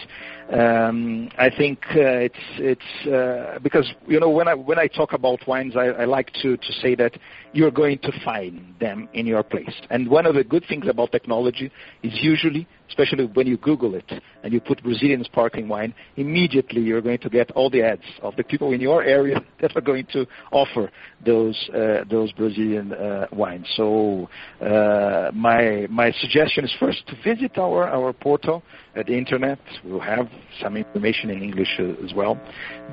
um, 0.53 1.29
I 1.39 1.49
think 1.51 1.85
uh, 1.91 2.27
it's 2.27 2.35
it's 2.59 3.07
uh, 3.07 3.59
because 3.63 3.93
you 4.09 4.19
know 4.19 4.31
when 4.31 4.49
I 4.49 4.55
when 4.55 4.79
I 4.79 4.89
talk 4.89 5.13
about 5.13 5.47
wines, 5.47 5.77
I, 5.77 5.87
I 5.87 6.05
like 6.07 6.33
to 6.43 6.57
to 6.57 6.73
say 6.81 6.95
that 6.97 7.17
you're 7.53 7.71
going 7.71 7.99
to 7.99 8.13
find 8.25 8.75
them 8.81 9.09
in 9.13 9.27
your 9.27 9.43
place. 9.43 9.75
And 9.91 10.09
one 10.09 10.27
of 10.27 10.35
the 10.35 10.45
good 10.45 10.65
things 10.69 10.87
about 10.89 11.13
technology 11.13 11.71
is 12.03 12.13
usually, 12.23 12.67
especially 12.89 13.27
when 13.27 13.47
you 13.47 13.57
Google 13.57 13.95
it 13.95 14.11
and 14.43 14.53
you 14.53 14.61
put 14.61 14.83
Brazilian 14.83 15.25
sparkling 15.25 15.69
wine, 15.69 15.95
immediately 16.17 16.81
you're 16.81 17.01
going 17.01 17.19
to 17.19 17.29
get 17.29 17.51
all 17.53 17.69
the 17.69 17.83
ads 17.83 18.05
of 18.23 18.37
the 18.37 18.45
people 18.45 18.73
in 18.73 18.81
your 18.81 19.03
area 19.03 19.45
that 19.61 19.77
are 19.77 19.81
going 19.81 20.07
to 20.13 20.27
offer 20.53 20.91
those 21.25 21.71
uh, 21.75 22.05
those 22.11 22.33
Brazilian 22.33 22.93
uh, 22.93 23.27
wines. 23.33 23.67
So 23.77 24.29
uh, 24.61 25.31
my 25.35 25.87
my 25.91 26.13
suggestion 26.21 26.65
is 26.65 26.75
first 26.79 27.07
to 27.09 27.15
visit 27.23 27.59
our 27.59 27.89
our 27.89 28.13
portal 28.13 28.63
at 28.97 29.07
the 29.07 29.17
internet. 29.17 29.59
We'll 29.85 30.01
have 30.01 30.29
some 30.63 30.77
information 30.77 31.31
in 31.31 31.43
English 31.43 31.79
uh, 31.79 32.05
as 32.05 32.13
well, 32.15 32.41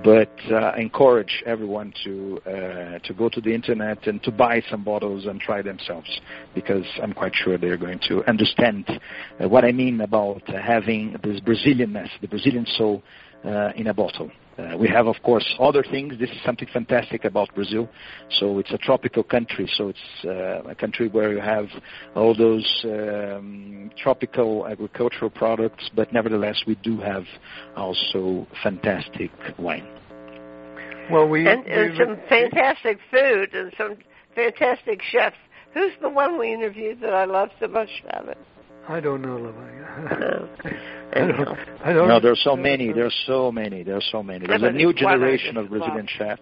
but 0.03 0.33
uh, 0.51 0.73
encourage 0.73 1.43
everyone 1.45 1.93
to 2.03 2.39
uh, 2.45 2.99
to 2.99 3.13
go 3.13 3.29
to 3.29 3.41
the 3.41 3.53
internet 3.53 4.07
and 4.07 4.21
to 4.23 4.31
buy 4.31 4.61
some 4.69 4.83
bottles 4.83 5.25
and 5.25 5.39
try 5.39 5.61
themselves 5.61 6.09
because 6.53 6.85
I'm 7.01 7.13
quite 7.13 7.33
sure 7.35 7.57
they're 7.57 7.77
going 7.77 7.99
to 8.07 8.23
understand 8.27 8.87
uh, 8.89 9.47
what 9.49 9.65
I 9.65 9.71
mean 9.71 10.01
about 10.01 10.43
uh, 10.49 10.61
having 10.61 11.15
this 11.23 11.39
Brazilianness, 11.41 12.09
the 12.21 12.27
Brazilian 12.27 12.65
soul 12.77 13.03
in 13.75 13.87
a 13.87 13.93
bottle. 13.93 14.31
Uh, 14.57 14.75
we 14.75 14.87
have, 14.87 15.05
of 15.05 15.15
course, 15.21 15.45
other 15.59 15.83
things. 15.83 16.17
This 16.19 16.31
is 16.31 16.37
something 16.43 16.67
fantastic 16.73 17.25
about 17.25 17.53
Brazil. 17.53 17.87
So 18.39 18.57
it's 18.57 18.71
a 18.71 18.77
tropical 18.77 19.23
country. 19.23 19.69
So 19.73 19.89
it's 19.89 20.25
uh, 20.25 20.63
a 20.67 20.73
country 20.73 21.09
where 21.09 21.31
you 21.31 21.39
have 21.39 21.67
all 22.15 22.35
those 22.35 22.65
um, 22.85 23.91
tropical 23.95 24.67
agricultural 24.67 25.29
products, 25.29 25.89
but 25.95 26.11
nevertheless, 26.11 26.63
we 26.65 26.75
do 26.75 26.99
have 26.99 27.25
also 27.75 28.47
fantastic 28.63 29.31
wine. 29.59 29.87
Well, 31.11 31.27
we 31.27 31.47
and, 31.47 31.63
we 31.63 31.71
and 31.71 31.97
some 31.97 32.17
fantastic 32.27 32.97
food 33.11 33.53
and 33.53 33.71
some 33.77 33.97
fantastic 34.33 35.01
chefs. 35.03 35.37
Who's 35.73 35.93
the 36.01 36.09
one 36.09 36.39
we 36.39 36.51
interviewed 36.51 37.01
that 37.01 37.13
I 37.13 37.25
love 37.25 37.49
so 37.59 37.67
much 37.67 37.89
about 38.03 38.29
it? 38.29 38.37
I 38.87 38.99
don't 38.99 39.21
know, 39.21 39.37
Lavanya. 39.37 40.19
No. 40.19 40.49
I 41.13 41.19
don't. 41.19 41.59
I 41.83 41.93
don't 41.93 42.07
No, 42.07 42.19
there's 42.19 42.41
so 42.43 42.55
many. 42.55 42.93
There's 42.93 43.15
so 43.25 43.51
many. 43.51 43.83
There's 43.83 44.07
so 44.11 44.23
many. 44.23 44.45
There's 44.47 44.61
a 44.61 44.71
new 44.71 44.89
it's 44.89 45.01
one 45.01 45.13
I 45.13 45.17
generation 45.17 45.57
of 45.57 45.69
Brazilian 45.69 46.07
chefs. 46.17 46.41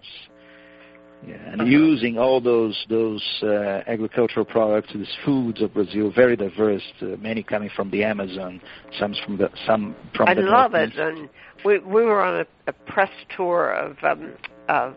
Yeah, 1.26 1.34
and 1.36 1.66
using 1.66 2.18
all 2.18 2.40
those 2.40 2.84
those 2.88 3.24
uh, 3.42 3.82
agricultural 3.86 4.44
products, 4.44 4.92
these 4.94 5.12
foods 5.24 5.62
of 5.62 5.72
Brazil, 5.72 6.12
very 6.14 6.36
diverse. 6.36 6.82
Uh, 7.00 7.16
many 7.18 7.42
coming 7.42 7.70
from 7.74 7.90
the 7.90 8.04
Amazon, 8.04 8.60
some 8.98 9.14
from 9.24 9.38
the 9.38 9.50
some 9.66 9.96
from 10.14 10.28
I 10.28 10.34
the 10.34 10.42
love 10.42 10.74
it. 10.74 10.94
And 10.96 11.28
we 11.64 11.78
we 11.78 12.04
were 12.04 12.22
on 12.22 12.40
a, 12.40 12.46
a 12.68 12.72
press 12.72 13.10
tour 13.34 13.72
of 13.72 13.96
um, 14.04 14.34
of 14.68 14.94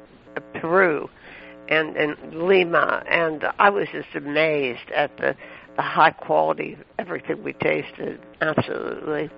Peru 0.53 1.09
and 1.69 1.95
and 1.95 2.17
Lima, 2.33 3.03
and 3.09 3.45
I 3.57 3.69
was 3.69 3.88
just 3.91 4.13
amazed 4.13 4.91
at 4.93 5.15
the 5.17 5.35
the 5.75 5.82
high 5.82 6.12
quality 6.12 6.73
of 6.73 6.79
everything 6.97 7.43
we 7.43 7.53
tasted. 7.53 8.19
Absolutely. 8.41 9.29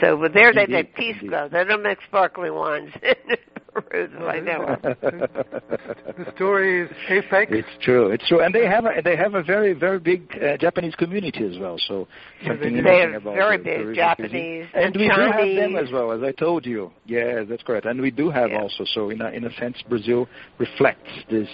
So, 0.00 0.16
but 0.16 0.32
there 0.34 0.52
they 0.52 0.66
make 0.66 0.94
pisco. 0.94 1.48
They 1.50 1.64
don't 1.64 1.82
make 1.82 1.98
sparkling 2.08 2.54
wines 2.54 2.90
in 3.02 3.36
Peru, 3.72 4.08
that 4.18 4.28
I 4.28 4.40
know. 4.40 4.76
the 4.82 6.32
story 6.36 6.82
is 6.84 6.90
apex. 7.08 7.50
It's 7.54 7.68
true. 7.82 8.10
It's 8.10 8.26
true, 8.28 8.40
and 8.42 8.54
they 8.54 8.66
have 8.66 8.84
a, 8.84 9.00
they 9.02 9.16
have 9.16 9.34
a 9.34 9.42
very 9.42 9.72
very 9.72 9.98
big 9.98 10.30
uh, 10.42 10.56
Japanese 10.58 10.94
community 10.94 11.44
as 11.46 11.58
well. 11.58 11.78
So 11.88 12.06
something 12.46 12.72
they 12.74 12.78
interesting 12.78 13.12
have 13.14 13.22
about 13.22 13.34
very 13.34 13.56
the 13.56 13.64
big 13.64 13.76
Peruvian 13.78 13.94
Japanese 13.94 14.30
cuisine. 14.30 14.68
and, 14.74 14.84
and 14.84 14.96
we 14.96 15.08
do 15.08 15.20
have 15.20 15.36
them 15.38 15.72
Chinese. 15.72 15.88
as 15.88 15.92
well, 15.92 16.12
as 16.12 16.22
I 16.22 16.32
told 16.32 16.66
you. 16.66 16.90
Yes, 17.06 17.46
that's 17.48 17.62
correct, 17.62 17.86
and 17.86 18.00
we 18.00 18.10
do 18.10 18.30
have 18.30 18.50
Yeah. 18.50 18.60
also. 18.62 18.84
So 18.92 19.10
in 19.10 19.20
a, 19.22 19.30
in 19.30 19.44
a 19.44 19.52
sense, 19.54 19.76
Brazil 19.88 20.28
reflects 20.58 21.10
this. 21.30 21.48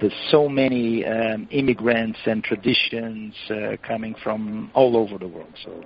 There's 0.00 0.14
so 0.30 0.48
many 0.48 1.04
um, 1.04 1.48
immigrants 1.50 2.18
and 2.24 2.42
traditions 2.44 3.34
uh, 3.50 3.76
coming 3.86 4.14
from 4.22 4.70
all 4.72 4.96
over 4.96 5.18
the 5.18 5.26
world. 5.28 5.52
So, 5.64 5.84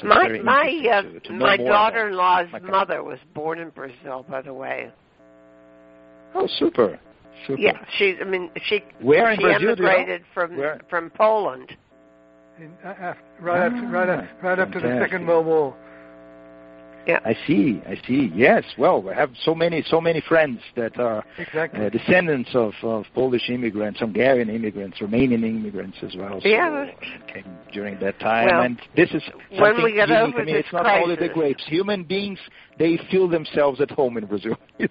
so 0.00 0.06
My 0.06 0.28
my 0.42 0.86
uh, 0.92 1.02
to, 1.02 1.20
to 1.20 1.32
my 1.32 1.56
daughter-in-law's 1.56 2.46
my 2.52 2.58
mother 2.60 3.02
was 3.02 3.18
born 3.34 3.58
in 3.58 3.70
Brazil, 3.70 4.24
by 4.28 4.42
the 4.42 4.52
way. 4.54 4.90
Oh, 6.34 6.46
super, 6.58 6.98
super. 7.46 7.60
Yeah, 7.60 7.84
she. 7.98 8.16
I 8.20 8.24
mean, 8.24 8.50
she 8.66 8.80
Where 9.00 9.30
in 9.30 9.38
she 9.38 9.42
Brazil? 9.42 9.76
do 9.76 9.82
emigrated 9.84 10.22
from 10.32 10.56
Where? 10.56 10.80
from 10.88 11.10
Poland. 11.10 11.76
In, 12.58 12.72
uh, 12.84 12.94
af- 13.00 13.16
right 13.40 13.66
after 13.66 13.86
right 13.88 14.08
after, 14.08 14.36
right 14.42 14.58
after 14.58 14.80
the. 14.80 15.00
Second 15.02 15.26
World 15.26 15.46
War. 15.46 15.76
I 17.08 17.36
see, 17.46 17.82
I 17.86 17.96
see. 18.06 18.30
Yes, 18.34 18.64
well, 18.78 19.02
we 19.02 19.12
have 19.14 19.30
so 19.44 19.54
many, 19.54 19.82
so 19.86 20.00
many 20.00 20.20
friends 20.20 20.60
that 20.76 20.98
are 20.98 21.24
Exactly. 21.38 21.84
uh, 21.86 21.88
descendants 21.88 22.50
of, 22.54 22.74
of 22.82 23.06
Polish 23.14 23.50
immigrants, 23.50 24.00
Hungarian 24.00 24.48
immigrants, 24.48 24.98
Romanian 25.00 25.42
immigrants 25.44 25.98
as 26.02 26.14
well. 26.16 26.40
So, 26.40 26.48
Yeah. 26.48 26.68
uh, 26.70 27.32
came 27.32 27.44
during 27.72 27.98
that 28.00 28.20
time, 28.20 28.46
Well, 28.48 28.62
and 28.62 28.80
this 28.94 29.10
is 29.12 29.22
when 29.58 29.82
we 29.82 29.92
get 29.92 30.08
unique. 30.08 30.22
over 30.34 30.40
I 30.42 30.44
mean, 30.44 30.54
this 30.54 30.64
it's 30.64 30.72
not 30.72 30.86
only 30.86 31.16
the 31.16 31.28
grapes. 31.28 31.64
Human 31.66 32.04
beings, 32.04 32.38
they 32.78 32.96
feel 33.10 33.26
themselves 33.28 33.80
at 33.80 33.90
home 33.90 34.16
in 34.16 34.26
Brazil. 34.26 34.56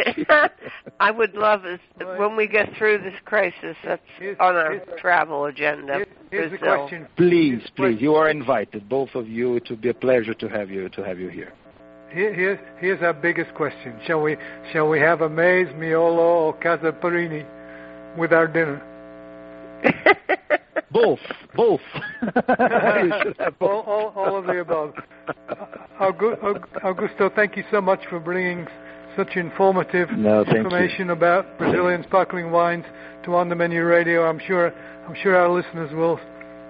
I 0.99 1.11
would 1.11 1.33
love 1.35 1.65
is 1.65 1.79
when 2.17 2.35
we 2.35 2.47
get 2.47 2.73
through 2.77 2.99
this 2.99 3.13
crisis. 3.25 3.75
That's 3.83 4.01
Here's- 4.19 4.37
on 4.39 4.55
our 4.55 4.79
travel 4.97 5.45
agenda. 5.45 5.95
Here- 5.97 6.07
here's 6.29 6.51
the 6.51 6.57
Brazil. 6.57 6.77
question. 6.81 7.07
please, 7.15 7.61
please, 7.75 8.01
you 8.01 8.15
are 8.15 8.29
invited, 8.29 8.89
both 8.89 9.15
of 9.15 9.27
you. 9.27 9.55
It 9.55 9.69
would 9.69 9.81
be 9.81 9.89
a 9.89 9.93
pleasure 9.93 10.33
to 10.33 10.47
have 10.49 10.69
you 10.69 10.89
to 10.89 11.03
have 11.03 11.19
you 11.19 11.29
here. 11.29 11.53
Here, 12.13 12.33
here's, 12.33 12.59
here's 12.79 13.01
our 13.01 13.13
biggest 13.13 13.53
question. 13.53 13.99
Shall 14.05 14.21
we, 14.21 14.35
shall 14.73 14.89
we 14.89 14.99
have 14.99 15.21
a 15.21 15.29
maize, 15.29 15.67
miolo, 15.75 16.17
or 16.19 16.53
casa 16.53 16.91
perini 16.91 17.45
with 18.17 18.33
our 18.33 18.47
dinner? 18.47 18.81
Both, 20.91 21.19
both. 21.55 21.79
You 22.21 22.31
should 23.23 23.37
have 23.39 23.55
all, 23.61 23.79
all, 23.81 24.13
all 24.13 24.37
of 24.37 24.45
the 24.45 24.59
above. 24.59 24.93
Augusto, 26.01 27.33
thank 27.33 27.55
you 27.55 27.63
so 27.71 27.79
much 27.79 28.01
for 28.09 28.19
bringing 28.19 28.67
such 29.15 29.37
informative 29.37 30.09
No, 30.11 30.43
thank 30.43 30.53
you. 30.55 30.61
information 30.63 31.09
about 31.11 31.57
Brazilian 31.57 32.03
sparkling 32.03 32.51
wines 32.51 32.83
to 33.23 33.35
On 33.35 33.47
the 33.47 33.55
Menu 33.55 33.83
Radio. 33.85 34.27
I'm 34.27 34.39
sure, 34.45 34.73
I'm 35.07 35.15
sure 35.23 35.35
our 35.37 35.49
listeners 35.49 35.93
will, 35.93 36.19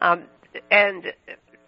Um, 0.00 0.24
and 0.70 1.12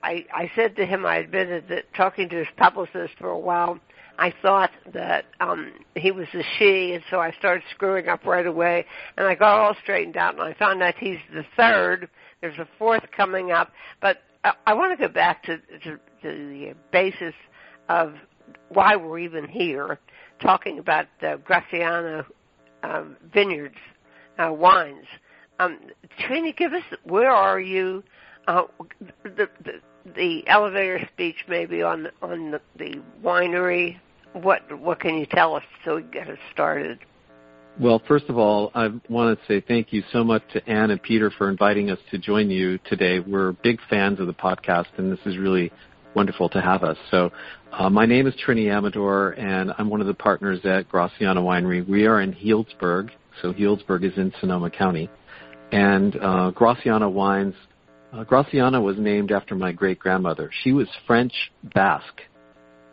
I, 0.03 0.25
I 0.35 0.51
said 0.55 0.77
to 0.77 0.87
him, 0.87 1.05
I 1.05 1.17
admitted 1.17 1.69
that 1.69 1.93
talking 1.95 2.29
to 2.31 2.37
his 2.37 2.49
publicist 2.57 3.15
for 3.19 3.29
a 3.29 3.39
while, 3.39 3.79
I 4.19 4.33
thought 4.43 4.71
that 4.93 5.25
um, 5.41 5.73
he 5.95 6.11
was 6.11 6.27
a 6.35 6.43
she, 6.59 6.93
and 6.93 7.03
so 7.11 7.19
I 7.19 7.33
started 7.33 7.63
screwing 7.71 8.09
up 8.09 8.25
right 8.27 8.47
away. 8.47 8.85
And 9.17 9.27
I 9.27 9.35
got 9.35 9.59
all 9.59 9.75
straightened 9.83 10.17
out, 10.17 10.35
and 10.35 10.43
I 10.43 10.55
found 10.55 10.83
out 10.83 10.95
he's 10.99 11.19
the 11.33 11.45
third. 11.57 12.09
There's 12.41 12.59
a 12.59 12.69
fourth 12.79 13.05
coming 13.17 13.51
up, 13.51 13.73
but 14.01 14.19
I, 14.45 14.53
I 14.67 14.75
want 14.75 14.99
to 14.99 15.09
go 15.09 15.13
back 15.13 15.43
to, 15.45 15.57
to, 15.57 15.97
to 15.97 15.99
the 16.23 16.75
basis 16.93 17.35
of 17.89 18.15
why 18.69 18.97
we're 18.97 19.19
even 19.19 19.49
here, 19.49 19.99
talking 20.41 20.79
about 20.79 21.07
the 21.21 21.41
Graciana 21.47 22.25
um, 22.83 23.17
Vineyards 23.33 23.77
uh, 24.39 24.53
wines. 24.53 25.07
Um, 25.59 25.79
Trini, 26.19 26.57
give 26.57 26.73
us 26.73 26.85
where 27.05 27.31
are 27.31 27.61
you? 27.61 28.03
Uh, 28.47 28.63
the, 29.25 29.49
the 29.65 29.81
the 30.15 30.47
elevator 30.49 31.09
speech 31.13 31.37
maybe 31.49 31.83
on 31.83 32.09
on 32.23 32.53
the, 32.53 32.61
the 32.77 33.01
winery. 33.23 33.99
What 34.33 34.79
what 34.79 35.01
can 35.01 35.19
you 35.19 35.27
tell 35.27 35.57
us 35.57 35.65
so 35.85 35.97
we 35.97 36.03
get 36.03 36.29
us 36.29 36.39
started? 36.53 36.99
Well, 37.79 38.03
first 38.07 38.27
of 38.29 38.37
all, 38.37 38.71
I 38.75 38.89
want 39.09 39.39
to 39.39 39.47
say 39.47 39.65
thank 39.67 39.93
you 39.93 40.03
so 40.13 40.23
much 40.23 40.43
to 40.53 40.69
Anne 40.69 40.91
and 40.91 41.03
Peter 41.03 41.31
for 41.31 41.49
inviting 41.49 41.91
us 41.91 41.99
to 42.11 42.19
join 42.19 42.51
you 42.51 42.79
today. 42.85 43.21
We're 43.21 43.53
big 43.53 43.79
fans 43.89 44.21
of 44.21 44.27
the 44.27 44.35
podcast, 44.35 44.89
and 44.99 45.11
this 45.11 45.21
is 45.25 45.39
really 45.39 45.73
wonderful 46.15 46.49
to 46.51 46.61
have 46.61 46.83
us. 46.83 46.99
So, 47.11 47.31
uh, 47.73 47.89
my 47.89 48.05
name 48.05 48.27
is 48.27 48.35
Trini 48.35 48.71
Amador, 48.71 49.31
and 49.31 49.73
I'm 49.79 49.89
one 49.89 50.01
of 50.01 50.09
the 50.09 50.15
partners 50.15 50.61
at 50.65 50.91
Graciana 50.91 51.37
Winery. 51.37 51.89
We 51.89 52.07
are 52.07 52.21
in 52.21 52.35
Healdsburg, 52.35 53.11
so 53.41 53.53
Healdsburg 53.53 54.05
is 54.05 54.17
in 54.19 54.33
Sonoma 54.41 54.71
County, 54.71 55.09
and 55.73 56.17
uh, 56.17 56.51
Graciana 56.51 57.11
Wines. 57.11 57.55
Uh, 58.13 58.25
Graciana 58.25 58.83
was 58.83 58.97
named 58.99 59.31
after 59.33 59.55
my 59.55 59.73
great 59.73 59.99
grandmother. 59.99 60.51
She 60.63 60.73
was 60.73 60.89
French 61.07 61.33
Basque, 61.75 62.23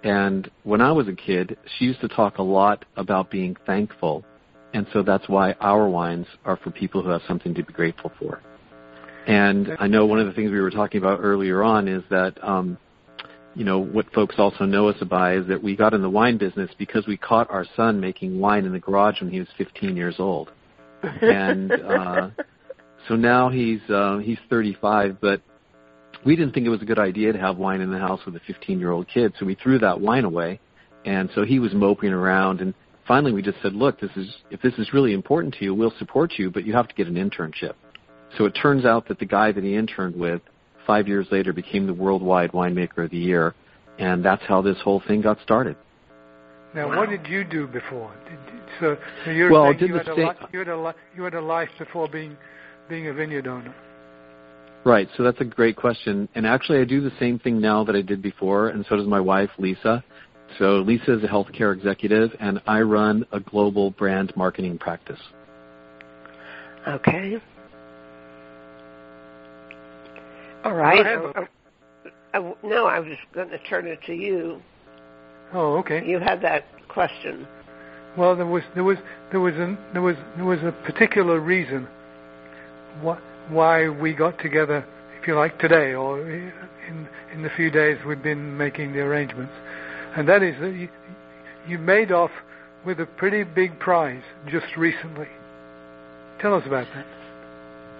and 0.03 0.49
when 0.63 0.82
I 0.82 0.91
was 0.91 1.08
a 1.08 1.13
kid, 1.13 1.58
she 1.77 1.86
used 1.86 2.01
to 2.01 2.08
talk 2.08 2.38
a 2.38 2.43
lot 2.43 2.86
about 2.95 3.32
being 3.32 3.56
thankful 3.65 4.23
and 4.73 4.86
so 4.93 5.01
that's 5.01 5.27
why 5.27 5.53
our 5.53 5.88
wines 5.89 6.27
are 6.45 6.58
for 6.58 6.72
people 6.72 7.01
who 7.01 7.09
have 7.09 7.22
something 7.28 7.53
to 7.55 7.63
be 7.63 7.74
grateful 7.74 8.11
for. 8.20 8.41
And 9.26 9.76
I 9.80 9.88
know 9.88 10.05
one 10.05 10.20
of 10.20 10.28
the 10.28 10.34
things 10.34 10.51
we 10.51 10.61
were 10.61 10.72
talking 10.72 10.99
about 10.99 11.20
earlier 11.22 11.63
on 11.63 11.88
is 11.88 12.03
that, 12.09 12.41
um, 12.43 12.78
you 13.55 13.65
know, 13.65 13.80
what 13.80 14.11
folks 14.13 14.36
also 14.38 14.65
know 14.65 14.88
us 14.88 15.01
by 15.09 15.36
is 15.36 15.47
that 15.47 15.61
we 15.61 15.76
got 15.76 15.93
in 15.93 16.01
the 16.01 16.09
wine 16.09 16.38
business 16.38 16.70
because 16.78 17.07
we 17.07 17.18
caught 17.18 17.49
our 17.49 17.65
son 17.76 17.99
making 17.99 18.39
wine 18.39 18.65
in 18.65 18.72
the 18.72 18.80
garage 18.80 19.20
when 19.22 19.32
he 19.32 19.39
was 19.39 19.49
15 19.57 19.97
years 19.97 20.15
old. 20.20 20.51
And 21.01 21.72
uh, 21.72 22.30
so 23.08 23.16
now 23.16 23.49
he's 23.49 23.82
uh, 23.89 24.18
he's 24.18 24.39
35, 24.49 25.20
but 25.22 25.41
we 26.26 26.36
didn't 26.36 26.53
think 26.53 26.66
it 26.66 26.70
was 26.70 26.82
a 26.82 26.86
good 26.86 26.99
idea 26.99 27.32
to 27.32 27.39
have 27.39 27.58
wine 27.58 27.82
in 27.82 27.91
the 27.91 27.99
house 27.99 28.20
with 28.26 28.36
a 28.36 28.41
15 28.47 28.80
year 28.80 28.91
old 28.91 29.08
kid, 29.08 29.34
so 29.39 29.45
we 29.45 29.55
threw 29.55 29.80
that 29.80 29.99
wine 29.99 30.26
away. 30.26 30.60
And 31.05 31.30
so 31.36 31.45
he 31.45 31.60
was 31.60 31.74
moping 31.74 32.12
around 32.12 32.60
and 32.60 32.74
finally 33.08 33.32
we 33.32 33.41
just 33.41 33.62
said, 33.62 33.74
look, 33.74 33.99
this 33.99 34.12
is 34.16 34.28
if 34.51 34.62
this 34.62 34.74
is 34.78 34.93
really 34.93 35.14
important 35.14 35.53
to 35.55 35.64
you, 35.64 35.74
we'll 35.74 35.93
support 35.97 36.34
you, 36.38 36.51
but 36.51 36.66
you 36.66 36.74
have 36.74 36.88
to 36.88 36.95
get 36.95 37.08
an 37.08 37.16
internship. 37.16 37.74
So 38.38 38.45
it 38.45 38.51
turns 38.51 38.86
out 38.86 39.08
that 39.08 39.20
the 39.20 39.26
guy 39.26 39.51
that 39.51 39.64
he 39.64 39.76
interned 39.76 40.16
with 40.16 40.41
five 40.86 41.08
years 41.08 41.28
later 41.32 41.53
became 41.53 41.88
the 41.88 41.93
worldwide 41.93 42.51
winemaker 42.51 43.05
of 43.05 43.12
the 43.12 43.18
year, 43.18 43.55
and 43.99 44.24
that's 44.24 44.43
how 44.43 44.62
this 44.62 44.78
whole 44.84 45.01
thing 45.08 45.22
got 45.22 45.39
started. 45.41 45.78
Now, 46.76 46.89
Wow. 46.89 46.97
what 46.97 47.10
did 47.10 47.26
you 47.28 47.43
do 47.45 47.68
before? 47.68 48.12
Did, 48.26 48.45
did- 48.45 48.64
so, 48.80 48.97
so 49.24 49.32
you're 49.32 49.49
Well, 49.49 49.72
saying 49.72 49.80
you 49.89 49.95
had, 49.95 50.08
a 50.10 50.16
you, 50.51 50.60
had 50.60 50.68
a 50.68 50.95
you 51.16 51.24
had 51.24 51.34
a 51.34 51.41
life 51.41 51.70
before 51.80 52.08
being 52.08 52.38
being 52.89 53.07
a 53.07 53.13
vineyard 53.13 53.47
owner. 53.47 53.73
Right. 54.83 55.09
So 55.17 55.23
that's 55.23 55.41
a 55.41 55.45
great 55.45 55.75
question. 55.75 56.29
And 56.35 56.47
actually, 56.47 56.79
I 56.79 56.85
do 56.85 57.01
the 57.01 57.11
same 57.19 57.39
thing 57.39 57.59
now 57.59 57.83
that 57.83 57.95
I 57.95 58.01
did 58.01 58.21
before, 58.21 58.69
and 58.69 58.85
so 58.88 58.95
does 58.95 59.07
my 59.07 59.19
wife, 59.19 59.49
Lisa. 59.57 60.03
So 60.59 60.77
Lisa 60.77 61.17
is 61.17 61.23
a 61.23 61.27
healthcare 61.27 61.75
executive, 61.75 62.31
and 62.39 62.61
I 62.65 62.81
run 62.81 63.25
a 63.31 63.39
global 63.39 63.91
brand 63.91 64.31
marketing 64.35 64.77
practice. 64.77 65.19
Okay. 66.88 67.38
All 70.63 70.73
right. 70.73 71.01
ahead, 71.01 71.19
Uh, 71.35 71.45
uh, 72.33 72.53
no, 72.63 72.85
I 72.85 72.99
was 72.99 73.17
going 73.33 73.49
to 73.49 73.59
turn 73.59 73.88
it 73.88 73.99
to 74.05 74.13
you. 74.13 74.61
Oh, 75.53 75.77
okay. 75.77 76.05
You 76.05 76.19
had 76.19 76.41
that 76.41 76.65
question. 76.88 77.45
Well, 78.17 78.35
there 78.35 78.45
was 78.45 78.63
there 78.73 78.83
was 78.83 78.97
there 79.31 79.39
was 79.39 79.53
a 79.55 79.77
there 79.93 80.01
was 80.01 80.15
there 80.35 80.45
was 80.45 80.59
a 80.63 80.71
particular 80.85 81.39
reason 81.39 81.88
why 83.02 83.20
why 83.50 83.89
we 83.89 84.14
got 84.14 84.38
together, 84.39 84.86
if 85.20 85.28
you 85.28 85.36
like, 85.36 85.58
today 85.60 85.93
or 85.93 86.20
in 86.30 87.08
in 87.34 87.43
the 87.43 87.50
few 87.56 87.70
days 87.70 87.98
we've 88.06 88.24
been 88.24 88.58
making 88.58 88.93
the 88.93 89.00
arrangements, 89.00 89.54
and 90.16 90.28
that 90.28 90.43
is 90.43 90.56
that 90.60 90.74
you, 90.74 90.89
you 91.68 91.78
made 91.78 92.12
off 92.12 92.32
with 92.86 93.00
a 93.00 93.06
pretty 93.06 93.43
big 93.43 93.78
prize 93.80 94.24
just 94.50 94.66
recently. 94.78 95.28
Tell 96.39 96.54
us 96.54 96.64
about 96.66 96.88
that. 96.93 97.06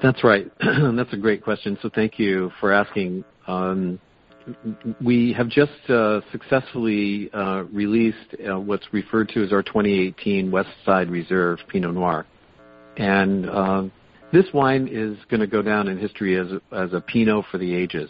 That's 0.02 0.24
right. 0.24 0.50
That's 0.60 1.12
a 1.14 1.18
great 1.18 1.44
question. 1.44 1.78
So 1.82 1.90
thank 1.94 2.20
you 2.20 2.52
for 2.60 2.72
asking. 2.72 3.24
Um, 3.48 4.00
we 5.04 5.34
have 5.34 5.50
just 5.50 5.90
uh, 5.90 6.22
successfully 6.32 7.30
uh, 7.34 7.64
released 7.72 8.36
uh, 8.50 8.60
what's 8.60 8.86
referred 8.94 9.30
to 9.30 9.44
as 9.44 9.52
our 9.52 9.64
2018 9.64 10.52
West 10.52 10.70
Side 10.86 11.10
Reserve 11.10 11.60
Pinot 11.68 11.94
Noir, 11.94 12.26
and 12.96 13.50
uh, 13.50 13.84
this 14.32 14.46
wine 14.54 14.88
is 14.92 15.18
going 15.30 15.40
to 15.40 15.48
go 15.48 15.62
down 15.62 15.88
in 15.88 15.98
history 15.98 16.38
as 16.38 16.48
as 16.72 16.94
a 16.94 17.02
Pinot 17.02 17.46
for 17.52 17.58
the 17.58 17.76
ages. 17.76 18.10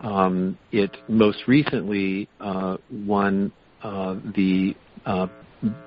Um, 0.00 0.58
it 0.72 0.96
most 1.08 1.38
recently 1.46 2.28
uh, 2.40 2.76
won 2.90 3.52
uh, 3.82 4.14
the 4.34 4.76
uh, 5.04 5.26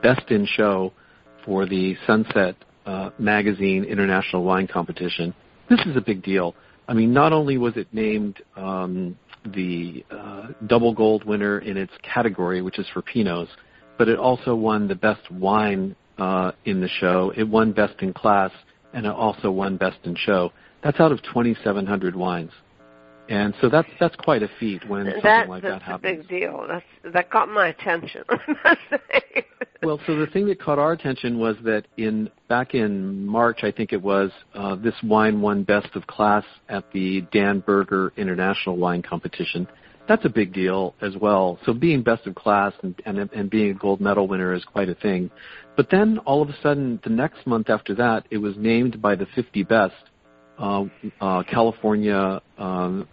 Best 0.02 0.32
in 0.32 0.46
Show 0.46 0.94
for 1.46 1.66
the 1.66 1.96
Sunset 2.08 2.56
uh, 2.86 3.12
Magazine 3.20 3.84
International 3.84 4.44
Wine 4.44 4.68
Competition. 4.68 5.34
This 5.70 5.80
is 5.82 5.96
a 5.96 6.02
big 6.02 6.24
deal. 6.24 6.56
I 6.88 6.94
mean, 6.94 7.14
not 7.14 7.34
only 7.34 7.58
was 7.60 7.78
it 7.78 7.88
named 7.94 8.42
um, 8.56 9.18
the 9.46 10.04
uh, 10.10 10.48
double 10.66 10.94
gold 10.94 11.24
winner 11.24 11.60
in 11.60 11.78
its 11.78 11.94
category, 12.02 12.62
which 12.64 12.80
is 12.80 12.88
for 12.92 13.04
Pinots, 13.04 13.50
but 13.98 14.08
it 14.08 14.18
also 14.18 14.56
won 14.56 14.88
the 14.88 14.96
best 14.96 15.30
wine 15.32 15.96
uh, 16.18 16.52
in 16.66 16.82
the 16.82 16.88
show. 16.88 17.32
It 17.38 17.48
won 17.48 17.74
best 17.74 18.02
in 18.02 18.14
class, 18.14 18.52
and 18.94 19.08
also 19.08 19.52
won 19.52 19.78
best 19.78 19.98
in 20.04 20.16
show. 20.16 20.52
That's 20.84 21.00
out 21.00 21.12
of 21.12 21.22
2,700 21.24 22.16
wines, 22.16 22.52
and 23.28 23.54
so 23.62 23.70
that's 23.70 23.90
that's 24.00 24.16
quite 24.16 24.44
a 24.44 24.50
feat 24.60 24.88
when 24.90 25.06
something 25.06 25.22
that, 25.24 25.50
like 25.50 25.64
that 25.64 25.82
happens. 25.82 26.18
that's 26.18 26.26
a 26.26 26.30
big 26.30 26.42
deal. 26.42 26.66
That's 26.68 27.14
that 27.14 27.30
got 27.30 27.50
my 27.50 27.68
attention. 27.68 28.24
I 28.30 28.56
must 28.64 29.04
say. 29.12 29.46
Well, 29.82 30.00
so 30.06 30.16
the 30.18 30.28
thing 30.28 30.46
that 30.48 30.60
caught 30.60 30.78
our 30.78 30.92
attention 30.92 31.40
was 31.40 31.56
that 31.64 31.86
in 31.96 32.30
back 32.50 32.74
in 32.74 33.26
March, 33.26 33.60
I 33.64 33.72
think 33.72 33.94
it 33.94 34.02
was, 34.02 34.30
uh, 34.54 34.76
this 34.76 34.96
wine 35.04 35.42
won 35.42 35.64
best 35.64 35.96
of 35.96 36.06
class 36.06 36.44
at 36.68 36.92
the 36.92 37.22
Dan 37.32 37.62
Berger 37.62 38.12
International 38.18 38.76
Wine 38.76 39.02
Competition. 39.02 39.68
That's 40.08 40.26
a 40.26 40.30
big 40.30 40.54
deal 40.54 40.96
as 41.02 41.16
well. 41.16 41.60
So 41.66 41.74
being 41.74 42.04
best 42.04 42.28
of 42.28 42.36
class 42.36 42.74
and, 42.82 43.00
and 43.06 43.18
and 43.32 43.50
being 43.50 43.72
a 43.72 43.74
gold 43.74 44.02
medal 44.02 44.28
winner 44.28 44.54
is 44.54 44.66
quite 44.66 44.90
a 44.90 44.96
thing. 44.96 45.30
But 45.80 45.90
then 45.90 46.18
all 46.26 46.42
of 46.42 46.50
a 46.50 46.56
sudden, 46.62 47.00
the 47.06 47.10
next 47.10 47.48
month 47.48 47.70
after 47.70 47.96
that, 47.96 48.26
it 48.30 48.38
was 48.38 48.54
named 48.58 49.02
by 49.02 49.16
the 49.16 49.26
50 49.34 49.64
best 49.64 49.96
uh, 50.58 50.84
uh, 51.22 51.44
California 51.44 52.42
um, 52.58 53.08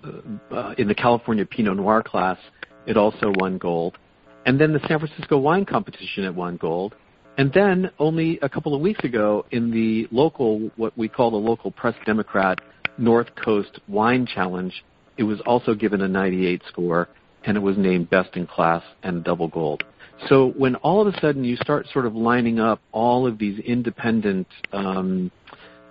uh, 0.50 0.74
in 0.76 0.88
the 0.88 0.94
California 0.96 1.46
Pinot 1.46 1.76
Noir 1.76 2.02
class. 2.02 2.38
It 2.84 2.96
also 2.96 3.32
won 3.36 3.58
gold. 3.58 3.98
And 4.46 4.60
then 4.60 4.72
the 4.72 4.80
San 4.88 4.98
Francisco 4.98 5.38
Wine 5.38 5.64
Competition 5.64 6.24
it 6.24 6.34
won 6.34 6.56
gold. 6.56 6.96
And 7.38 7.52
then 7.52 7.88
only 8.00 8.40
a 8.42 8.48
couple 8.48 8.74
of 8.74 8.80
weeks 8.80 9.04
ago 9.04 9.46
in 9.52 9.70
the 9.70 10.08
local, 10.10 10.68
what 10.74 10.98
we 10.98 11.08
call 11.08 11.30
the 11.30 11.36
local 11.36 11.70
Press 11.70 11.94
Democrat 12.04 12.58
North 12.98 13.28
Coast 13.36 13.78
Wine 13.86 14.26
Challenge, 14.26 14.74
it 15.16 15.22
was 15.22 15.40
also 15.46 15.72
given 15.72 16.00
a 16.00 16.08
98 16.08 16.62
score 16.66 17.08
and 17.44 17.56
it 17.56 17.60
was 17.60 17.78
named 17.78 18.10
best 18.10 18.34
in 18.34 18.44
class 18.44 18.82
and 19.04 19.22
double 19.22 19.46
gold. 19.46 19.84
So 20.28 20.52
when 20.56 20.76
all 20.76 21.06
of 21.06 21.12
a 21.12 21.20
sudden 21.20 21.44
you 21.44 21.56
start 21.56 21.86
sort 21.92 22.06
of 22.06 22.14
lining 22.14 22.58
up 22.58 22.80
all 22.92 23.26
of 23.26 23.38
these 23.38 23.58
independent 23.60 24.46
um, 24.72 25.30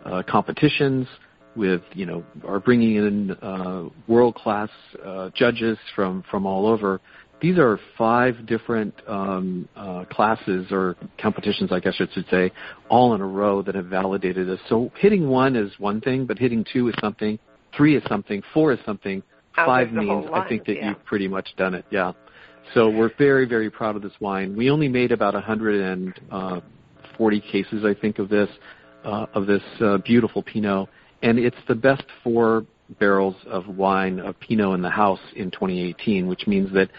uh, 0.03 0.23
competitions 0.27 1.07
with, 1.55 1.81
you 1.93 2.05
know, 2.05 2.23
are 2.45 2.59
bringing 2.59 2.95
in 2.95 3.31
uh, 3.31 3.89
world-class 4.07 4.69
uh, 5.05 5.29
judges 5.35 5.77
from 5.95 6.23
from 6.29 6.45
all 6.45 6.67
over, 6.67 6.99
these 7.41 7.57
are 7.57 7.79
five 7.97 8.45
different 8.45 8.93
um, 9.07 9.67
uh, 9.75 10.05
classes 10.05 10.67
or 10.71 10.95
competitions, 11.19 11.71
I 11.71 11.79
guess 11.79 11.95
I 11.99 12.07
should 12.13 12.25
say, 12.29 12.51
all 12.89 13.13
in 13.13 13.21
a 13.21 13.27
row 13.27 13.61
that 13.61 13.75
have 13.75 13.85
validated 13.85 14.49
us. 14.49 14.59
So 14.67 14.91
hitting 14.97 15.29
one 15.29 15.55
is 15.55 15.71
one 15.77 16.01
thing, 16.01 16.25
but 16.25 16.39
hitting 16.39 16.65
two 16.71 16.87
is 16.89 16.95
something, 16.99 17.37
three 17.75 17.95
is 17.95 18.03
something, 18.09 18.41
four 18.53 18.73
is 18.73 18.79
something, 18.85 19.21
Oh, 19.57 19.65
five 19.65 19.91
there's 19.91 20.05
the 20.05 20.11
whole 20.11 20.21
means 20.21 20.31
I 20.33 20.47
think 20.49 20.65
that 20.65 20.75
yeah. 20.75 20.89
you've 20.89 21.05
pretty 21.05 21.27
much 21.27 21.55
done 21.57 21.73
it. 21.75 21.85
Yeah. 21.89 22.11
So 22.73 22.89
we're 22.89 23.11
very, 23.17 23.45
very 23.45 23.69
proud 23.69 23.95
of 23.95 24.01
this 24.01 24.13
wine. 24.19 24.55
We 24.55 24.69
only 24.69 24.87
made 24.87 25.11
about 25.11 25.33
140 25.33 27.41
cases, 27.41 27.85
I 27.85 27.93
think, 27.93 28.19
of 28.19 28.29
this 28.29 28.49
uh, 29.05 29.27
of 29.33 29.45
this 29.45 29.61
uh, 29.81 29.97
beautiful 29.99 30.41
Pinot, 30.41 30.89
and 31.21 31.37
it's 31.37 31.55
the 31.67 31.75
best 31.75 32.03
four 32.23 32.65
barrels 32.99 33.35
of 33.45 33.67
wine 33.67 34.19
of 34.19 34.39
Pinot 34.39 34.73
in 34.73 34.81
the 34.81 34.89
house 34.89 35.19
in 35.35 35.51
2018, 35.51 36.27
which 36.27 36.47
means 36.47 36.73
that 36.73 36.89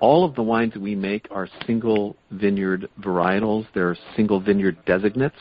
all 0.00 0.24
of 0.24 0.34
the 0.34 0.42
wines 0.42 0.74
that 0.74 0.82
we 0.82 0.94
make 0.94 1.26
are 1.30 1.48
single 1.66 2.16
vineyard 2.30 2.88
varietals. 3.00 3.66
They're 3.74 3.96
single 4.14 4.40
vineyard 4.40 4.76
designates, 4.86 5.36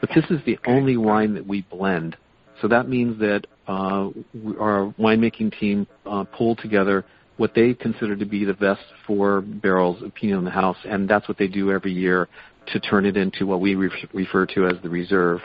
but 0.00 0.10
this 0.14 0.24
is 0.30 0.38
the 0.46 0.58
only 0.66 0.96
wine 0.96 1.34
that 1.34 1.46
we 1.46 1.62
blend. 1.62 2.16
So 2.62 2.68
that 2.68 2.88
means 2.88 3.18
that 3.18 3.46
uh, 3.68 4.08
our 4.58 4.94
winemaking 4.98 5.58
team 5.58 5.86
uh, 6.06 6.24
pulled 6.24 6.58
together 6.58 7.04
what 7.36 7.54
they 7.54 7.74
consider 7.74 8.16
to 8.16 8.24
be 8.24 8.44
the 8.44 8.54
best 8.54 8.80
four 9.06 9.42
barrels 9.42 10.02
of 10.02 10.14
Pinot 10.14 10.38
in 10.38 10.44
the 10.44 10.50
house, 10.50 10.78
and 10.84 11.08
that's 11.08 11.28
what 11.28 11.38
they 11.38 11.48
do 11.48 11.70
every 11.70 11.92
year 11.92 12.28
to 12.72 12.80
turn 12.80 13.06
it 13.06 13.16
into 13.16 13.46
what 13.46 13.60
we 13.60 13.74
re- 13.74 14.08
refer 14.12 14.46
to 14.46 14.66
as 14.66 14.74
the 14.82 14.88
reserve. 14.88 15.40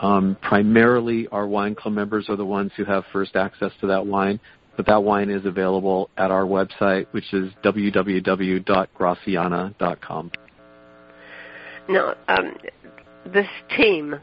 Um, 0.00 0.36
primarily, 0.42 1.26
our 1.28 1.46
wine 1.46 1.74
club 1.74 1.94
members 1.94 2.28
are 2.28 2.36
the 2.36 2.44
ones 2.44 2.70
who 2.76 2.84
have 2.84 3.04
first 3.12 3.34
access 3.34 3.72
to 3.80 3.86
that 3.88 4.06
wine, 4.06 4.38
but 4.76 4.86
that 4.86 5.02
wine 5.02 5.30
is 5.30 5.44
available 5.46 6.10
at 6.16 6.30
our 6.30 6.44
website, 6.44 7.08
which 7.12 7.32
is 7.32 7.52
www.graciana.com. 7.64 10.30
Now, 11.88 12.14
um, 12.28 12.56
this 13.24 13.48
team, 13.76 14.20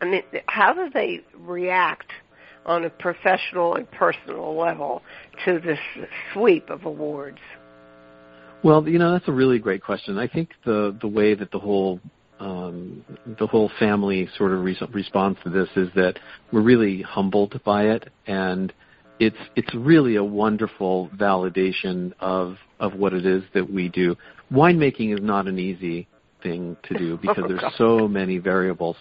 I 0.00 0.04
mean, 0.04 0.22
how 0.46 0.72
do 0.74 0.90
they 0.92 1.22
react 1.38 2.10
on 2.66 2.84
a 2.84 2.90
professional 2.90 3.74
and 3.74 3.90
personal 3.90 4.56
level 4.56 5.02
to 5.44 5.58
this 5.60 5.78
sweep 6.32 6.68
of 6.70 6.84
awards? 6.84 7.38
Well, 8.62 8.86
you 8.86 8.98
know 8.98 9.12
that's 9.12 9.28
a 9.28 9.32
really 9.32 9.58
great 9.58 9.82
question. 9.82 10.18
I 10.18 10.28
think 10.28 10.50
the 10.64 10.96
the 11.00 11.08
way 11.08 11.34
that 11.34 11.50
the 11.50 11.58
whole 11.58 12.00
um, 12.40 13.04
the 13.38 13.46
whole 13.46 13.70
family 13.78 14.28
sort 14.36 14.52
of 14.52 14.62
re- 14.62 14.78
responds 14.92 15.38
to 15.44 15.50
this 15.50 15.68
is 15.76 15.88
that 15.94 16.18
we're 16.52 16.62
really 16.62 17.02
humbled 17.02 17.60
by 17.64 17.84
it, 17.84 18.08
and 18.26 18.72
it's 19.18 19.36
it's 19.56 19.74
really 19.74 20.16
a 20.16 20.24
wonderful 20.24 21.10
validation 21.16 22.12
of 22.20 22.56
of 22.80 22.94
what 22.94 23.12
it 23.12 23.24
is 23.24 23.42
that 23.54 23.70
we 23.70 23.88
do. 23.88 24.16
Winemaking 24.52 25.14
is 25.14 25.22
not 25.22 25.46
an 25.46 25.58
easy 25.58 26.08
thing 26.42 26.76
to 26.84 26.98
do 26.98 27.18
because 27.18 27.44
there's 27.48 27.74
so 27.76 28.08
many 28.08 28.38
variables. 28.38 28.96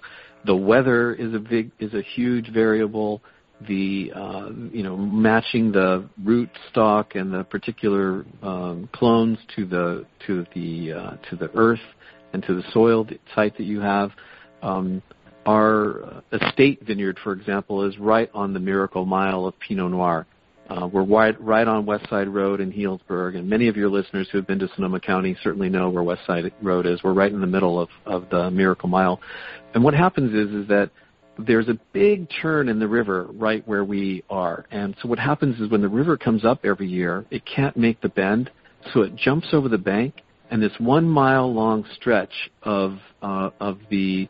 The 0.45 0.55
weather 0.55 1.13
is 1.13 1.33
a 1.33 1.39
big 1.39 1.71
is 1.79 1.93
a 1.93 2.01
huge 2.01 2.51
variable. 2.53 3.21
The 3.67 4.11
uh, 4.15 4.49
you 4.71 4.83
know 4.83 4.95
matching 4.95 5.71
the 5.71 6.07
root 6.23 6.49
stock 6.69 7.15
and 7.15 7.33
the 7.33 7.43
particular 7.43 8.25
um, 8.41 8.89
clones 8.93 9.37
to 9.55 9.65
the 9.65 10.05
to 10.27 10.45
the 10.55 10.93
uh, 10.93 11.11
to 11.29 11.35
the 11.35 11.51
earth 11.55 11.79
and 12.31 12.41
to 12.43 12.55
the 12.55 12.63
soil 12.71 13.05
site 13.35 13.57
that 13.57 13.65
you 13.65 13.81
have. 13.81 14.11
Um, 14.61 15.01
our 15.45 16.21
estate 16.31 16.85
vineyard, 16.85 17.17
for 17.23 17.33
example, 17.33 17.83
is 17.83 17.97
right 17.97 18.29
on 18.33 18.53
the 18.53 18.59
Miracle 18.59 19.05
Mile 19.05 19.45
of 19.45 19.59
Pinot 19.59 19.91
Noir. 19.91 20.27
Uh, 20.69 20.85
we're 20.85 21.03
right, 21.03 21.39
right 21.41 21.67
on 21.67 21.87
West 21.87 22.07
Side 22.09 22.27
Road 22.27 22.61
in 22.61 22.71
Healdsburg, 22.71 23.35
and 23.35 23.49
many 23.49 23.67
of 23.67 23.75
your 23.75 23.89
listeners 23.89 24.27
who 24.31 24.37
have 24.37 24.45
been 24.45 24.59
to 24.59 24.69
Sonoma 24.75 24.99
County 24.99 25.35
certainly 25.41 25.67
know 25.67 25.89
where 25.89 26.03
West 26.03 26.21
Side 26.27 26.51
Road 26.61 26.85
is. 26.85 27.01
We're 27.03 27.13
right 27.13 27.31
in 27.31 27.41
the 27.41 27.47
middle 27.47 27.79
of, 27.79 27.89
of 28.05 28.29
the 28.29 28.51
Miracle 28.51 28.87
Mile. 28.87 29.19
And 29.73 29.83
what 29.83 29.95
happens 29.95 30.31
is, 30.35 30.53
is 30.53 30.67
that 30.67 30.91
there's 31.45 31.69
a 31.69 31.79
big 31.93 32.27
turn 32.41 32.69
in 32.69 32.79
the 32.79 32.87
river 32.87 33.27
right 33.33 33.67
where 33.67 33.83
we 33.83 34.23
are. 34.29 34.65
And 34.71 34.95
so 35.01 35.07
what 35.07 35.19
happens 35.19 35.59
is 35.59 35.69
when 35.69 35.81
the 35.81 35.89
river 35.89 36.17
comes 36.17 36.45
up 36.45 36.65
every 36.65 36.87
year, 36.87 37.25
it 37.31 37.43
can't 37.45 37.75
make 37.77 38.01
the 38.01 38.09
bend. 38.09 38.51
So 38.93 39.01
it 39.01 39.15
jumps 39.15 39.49
over 39.51 39.67
the 39.67 39.77
bank, 39.77 40.21
and 40.51 40.61
this 40.61 40.71
one 40.79 41.07
mile 41.07 41.53
long 41.53 41.85
stretch 41.95 42.49
of 42.63 42.97
uh, 43.21 43.49
of 43.59 43.79
the 43.89 44.29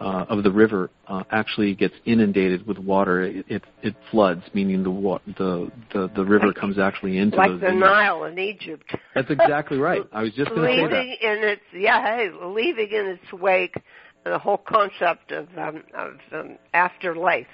uh, 0.00 0.24
of 0.30 0.42
the 0.42 0.50
river 0.50 0.90
uh, 1.06 1.22
actually 1.30 1.74
gets 1.74 1.94
inundated 2.06 2.66
with 2.66 2.78
water. 2.78 3.22
It, 3.22 3.44
it, 3.48 3.62
it 3.82 3.94
floods, 4.10 4.42
meaning 4.54 4.82
the, 4.82 4.90
wa- 4.90 5.20
the 5.26 5.70
the 5.92 6.10
the 6.16 6.24
river 6.24 6.54
comes 6.54 6.78
actually 6.78 7.18
into 7.18 7.36
like 7.36 7.50
those 7.50 7.60
the 7.60 7.66
vineyards. 7.66 7.90
Nile 7.90 8.24
in 8.24 8.38
Egypt. 8.38 8.84
That's 9.14 9.30
exactly 9.30 9.76
right. 9.76 10.02
I 10.12 10.22
was 10.22 10.32
just 10.32 10.50
going 10.50 10.62
to 10.62 10.74
say 10.74 10.80
that. 10.80 10.92
leaving 10.92 11.16
in 11.20 11.48
its 11.48 11.62
yeah, 11.74 12.02
hey, 12.02 12.30
leaving 12.42 12.90
in 12.90 13.06
its 13.06 13.32
wake 13.34 13.74
the 14.24 14.38
whole 14.38 14.58
concept 14.58 15.32
of 15.32 15.48
um, 15.56 15.82
of 15.94 16.14
um, 16.32 16.58
afterlife. 16.74 17.46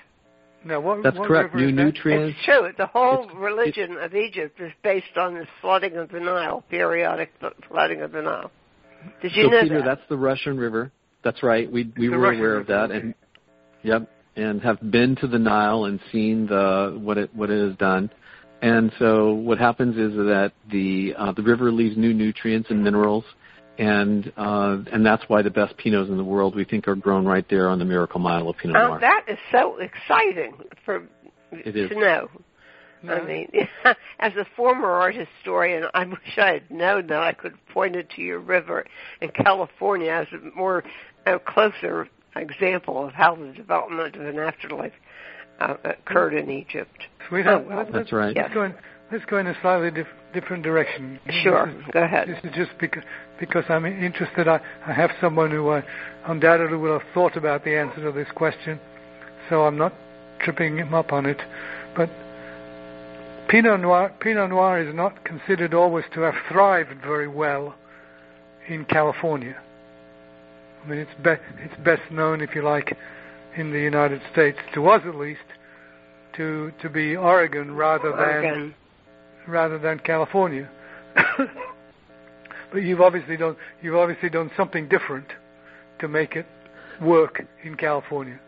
Now, 0.64 0.80
what, 0.80 1.02
That's 1.04 1.16
what 1.16 1.28
correct. 1.28 1.54
New 1.54 1.66
that? 1.66 1.72
nutrients. 1.72 2.36
It's 2.36 2.44
true. 2.44 2.68
The 2.76 2.86
whole 2.86 3.24
It's- 3.24 3.36
religion 3.36 3.98
of 3.98 4.14
Egypt 4.16 4.60
is 4.60 4.72
based 4.82 5.16
on 5.16 5.34
the 5.34 5.46
flooding 5.60 5.96
of 5.96 6.08
the 6.10 6.18
Nile, 6.18 6.64
periodic 6.68 7.30
flooding 7.68 8.02
of 8.02 8.10
the 8.10 8.22
Nile. 8.22 8.50
Did 9.22 9.36
you 9.36 9.44
so 9.44 9.50
know 9.50 9.62
Peter, 9.62 9.78
that? 9.78 9.84
that's 9.84 10.08
the 10.08 10.16
Russian 10.16 10.56
River. 10.58 10.90
That's 11.22 11.42
right. 11.44 11.70
We 11.70 11.92
we 11.96 12.08
The 12.08 12.16
were 12.16 12.18
Russian 12.18 12.40
aware 12.40 12.56
of 12.56 12.66
that, 12.66 12.90
and 12.90 13.14
yep, 13.84 14.10
and 14.34 14.60
have 14.62 14.78
been 14.90 15.14
to 15.16 15.28
the 15.28 15.38
Nile 15.38 15.84
and 15.84 16.00
seen 16.10 16.46
the 16.46 16.98
what 17.00 17.16
it 17.16 17.32
what 17.34 17.48
it 17.50 17.68
has 17.68 17.76
done. 17.76 18.10
And 18.62 18.90
so 18.98 19.34
what 19.34 19.58
happens 19.58 19.96
is 19.96 20.16
that 20.16 20.52
the 20.72 21.14
uh, 21.16 21.32
the 21.32 21.42
river 21.42 21.70
leaves 21.70 21.96
new 21.96 22.12
nutrients 22.14 22.70
and 22.70 22.82
minerals, 22.82 23.24
and 23.78 24.32
uh, 24.36 24.78
and 24.92 25.04
that's 25.04 25.24
why 25.28 25.42
the 25.42 25.50
best 25.50 25.76
pinots 25.76 26.08
in 26.08 26.16
the 26.16 26.24
world 26.24 26.54
we 26.54 26.64
think 26.64 26.88
are 26.88 26.94
grown 26.96 27.24
right 27.26 27.46
there 27.48 27.68
on 27.68 27.78
the 27.78 27.84
Miracle 27.84 28.20
Mile 28.20 28.48
of 28.48 28.56
Pinot 28.56 28.76
Oh, 28.76 28.88
Noir. 28.88 29.00
that 29.00 29.24
is 29.28 29.38
so 29.52 29.76
exciting 29.78 30.54
for 30.84 31.06
It 31.52 31.76
is. 31.76 31.90
to 31.90 31.94
know. 31.98 32.28
No. 33.02 33.14
I 33.14 33.24
mean, 33.24 33.50
as 34.18 34.32
a 34.36 34.46
former 34.56 34.88
art 34.88 35.14
historian, 35.14 35.84
I 35.94 36.04
wish 36.06 36.38
I 36.38 36.52
had 36.54 36.70
known 36.70 37.06
that 37.08 37.20
I 37.22 37.32
could 37.32 37.52
have 37.52 37.66
pointed 37.72 38.08
to 38.16 38.22
your 38.22 38.40
river 38.40 38.84
in 39.20 39.30
California 39.30 40.10
as 40.10 40.26
a 40.32 40.56
more 40.56 40.82
uh, 41.26 41.38
closer 41.46 42.08
example 42.34 43.06
of 43.06 43.12
how 43.12 43.34
the 43.36 43.52
development 43.52 44.16
of 44.16 44.22
an 44.22 44.38
afterlife 44.38 44.92
uh, 45.60 45.76
occurred 45.84 46.34
in 46.34 46.50
Egypt. 46.50 47.04
Sweetheart, 47.28 47.64
Oh, 47.66 47.68
well, 47.76 47.86
That's 47.92 48.12
right. 48.12 48.34
Yes. 48.34 48.44
let's 48.46 48.54
go 48.54 48.64
in, 48.64 48.74
let's 49.10 49.24
go 49.24 49.38
in 49.38 49.46
a 49.46 49.54
slightly 49.60 49.90
dif- 49.90 50.06
different 50.32 50.62
direction. 50.62 51.18
Sure, 51.42 51.68
is, 51.68 51.84
go 51.92 52.02
ahead. 52.02 52.28
This 52.28 52.38
is 52.44 52.56
just 52.56 52.78
because, 52.78 53.02
because 53.38 53.64
I'm 53.68 53.86
interested. 53.86 54.48
I, 54.48 54.60
I 54.86 54.92
have 54.92 55.10
someone 55.20 55.50
who 55.50 55.68
uh, 55.68 55.82
undoubtedly 56.26 56.76
will 56.76 56.98
have 56.98 57.08
thought 57.14 57.36
about 57.36 57.64
the 57.64 57.76
answer 57.76 58.02
to 58.02 58.12
this 58.12 58.28
question, 58.34 58.80
so 59.48 59.64
I'm 59.64 59.78
not 59.78 59.92
tripping 60.40 60.78
him 60.78 60.94
up 60.94 61.12
on 61.12 61.26
it. 61.26 61.40
But 61.96 62.10
Pinot 63.48 63.80
Noir, 63.80 64.12
Pinot 64.20 64.50
Noir 64.50 64.80
is 64.80 64.94
not 64.94 65.24
considered 65.24 65.72
always 65.72 66.04
to 66.14 66.20
have 66.22 66.34
thrived 66.50 67.00
very 67.02 67.28
well 67.28 67.74
in 68.68 68.84
California. 68.84 69.56
I 70.84 70.88
mean, 70.88 70.98
it's, 70.98 71.14
be- 71.22 71.62
it's 71.62 71.74
best 71.84 72.02
known, 72.10 72.40
if 72.40 72.54
you 72.54 72.62
like, 72.62 72.96
in 73.56 73.72
the 73.72 73.80
United 73.80 74.20
States, 74.32 74.58
to 74.74 74.88
us 74.88 75.02
at 75.06 75.14
least, 75.14 75.40
to 76.36 76.70
to 76.82 76.90
be 76.90 77.16
Oregon 77.16 77.74
rather 77.74 78.10
than 78.10 78.18
Oregon. 78.20 78.74
Rather 79.46 79.78
than 79.78 79.98
California. 80.00 80.68
but 82.72 82.78
you've 82.78 83.00
obviously 83.00 83.36
done 83.36 83.56
you've 83.82 83.96
obviously 83.96 84.28
done 84.28 84.50
something 84.56 84.88
different 84.88 85.26
to 86.00 86.08
make 86.08 86.36
it 86.36 86.46
work 87.00 87.42
in 87.64 87.74
California. 87.76 88.38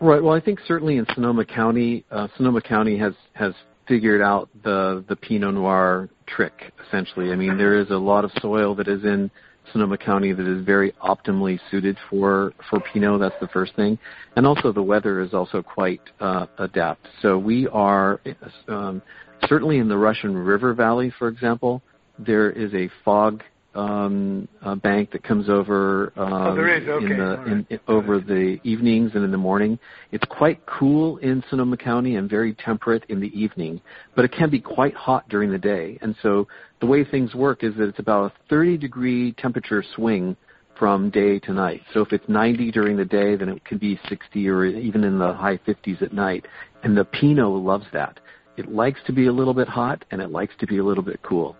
Right. 0.00 0.22
Well, 0.22 0.34
I 0.34 0.40
think 0.40 0.58
certainly 0.66 0.96
in 0.96 1.06
Sonoma 1.14 1.44
County, 1.44 2.04
uh, 2.10 2.28
Sonoma 2.36 2.60
County 2.60 2.98
has 2.98 3.14
has 3.34 3.54
figured 3.86 4.22
out 4.22 4.48
the 4.62 5.04
the 5.08 5.16
Pinot 5.16 5.54
Noir 5.54 6.08
trick. 6.26 6.72
Essentially, 6.86 7.30
I 7.30 7.36
mean, 7.36 7.56
there 7.56 7.78
is 7.78 7.90
a 7.90 7.96
lot 7.96 8.24
of 8.24 8.32
soil 8.40 8.74
that 8.76 8.88
is 8.88 9.04
in 9.04 9.30
Sonoma 9.72 9.96
County 9.96 10.32
that 10.32 10.46
is 10.46 10.64
very 10.64 10.92
optimally 11.02 11.58
suited 11.70 11.96
for 12.10 12.52
for 12.68 12.80
Pinot. 12.80 13.20
That's 13.20 13.34
the 13.40 13.48
first 13.48 13.74
thing, 13.76 13.98
and 14.36 14.46
also 14.46 14.72
the 14.72 14.82
weather 14.82 15.20
is 15.20 15.32
also 15.32 15.62
quite 15.62 16.00
uh, 16.20 16.46
adept. 16.58 17.06
So 17.22 17.38
we 17.38 17.68
are 17.68 18.20
um, 18.68 19.00
certainly 19.48 19.78
in 19.78 19.88
the 19.88 19.96
Russian 19.96 20.36
River 20.36 20.74
Valley, 20.74 21.12
for 21.18 21.28
example. 21.28 21.82
There 22.18 22.50
is 22.50 22.72
a 22.74 22.88
fog 23.04 23.42
um, 23.74 24.46
uh, 24.62 24.76
bank 24.76 25.10
that 25.12 25.24
comes 25.24 25.48
over 25.48 26.12
um, 26.16 26.32
Oh, 26.32 26.54
there 26.54 26.68
is? 26.68 26.88
Okay. 26.88 27.06
in 27.06 27.18
the 27.18 27.44
in, 27.44 27.66
in, 27.70 27.80
over 27.88 28.20
the 28.20 28.60
evenings 28.62 29.12
and 29.14 29.24
in 29.24 29.30
the 29.30 29.38
morning. 29.38 29.78
It's 30.12 30.24
quite 30.30 30.64
cool 30.66 31.16
in 31.18 31.42
Sonoma 31.50 31.76
County 31.76 32.16
and 32.16 32.30
very 32.30 32.54
temperate 32.54 33.04
in 33.08 33.20
the 33.20 33.36
evening, 33.38 33.80
but 34.14 34.24
it 34.24 34.32
can 34.32 34.48
be 34.48 34.60
quite 34.60 34.94
hot 34.94 35.28
during 35.28 35.50
the 35.50 35.58
day. 35.58 35.98
And 36.02 36.14
so 36.22 36.46
the 36.80 36.86
way 36.86 37.04
things 37.04 37.34
work 37.34 37.64
is 37.64 37.74
that 37.76 37.88
it's 37.88 37.98
about 37.98 38.30
a 38.30 38.34
30 38.48 38.76
degree 38.78 39.32
temperature 39.32 39.82
swing 39.96 40.36
from 40.78 41.10
day 41.10 41.38
to 41.40 41.52
night. 41.52 41.82
So 41.92 42.00
if 42.00 42.12
it's 42.12 42.28
90 42.28 42.70
during 42.72 42.96
the 42.96 43.04
day, 43.04 43.36
then 43.36 43.48
it 43.48 43.64
can 43.64 43.78
be 43.78 43.98
60 44.08 44.48
or 44.48 44.64
even 44.64 45.04
in 45.04 45.18
the 45.18 45.32
high 45.32 45.58
50s 45.58 46.02
at 46.02 46.12
night. 46.12 46.46
And 46.82 46.96
the 46.96 47.04
Pinot 47.04 47.48
loves 47.48 47.86
that. 47.92 48.18
It 48.56 48.70
likes 48.72 49.00
to 49.06 49.12
be 49.12 49.26
a 49.26 49.32
little 49.32 49.54
bit 49.54 49.68
hot 49.68 50.04
and 50.10 50.20
it 50.20 50.30
likes 50.30 50.54
to 50.60 50.66
be 50.66 50.78
a 50.78 50.84
little 50.84 51.02
bit 51.02 51.20
cool. 51.22 51.56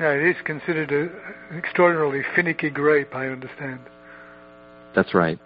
Now 0.00 0.10
it 0.10 0.22
is 0.22 0.36
considered 0.44 0.90
a, 0.90 1.52
an 1.52 1.58
extraordinarily 1.58 2.22
finicky 2.34 2.70
grape, 2.70 3.14
I 3.14 3.28
understand. 3.28 3.80
That's 4.94 5.14
right. 5.14 5.38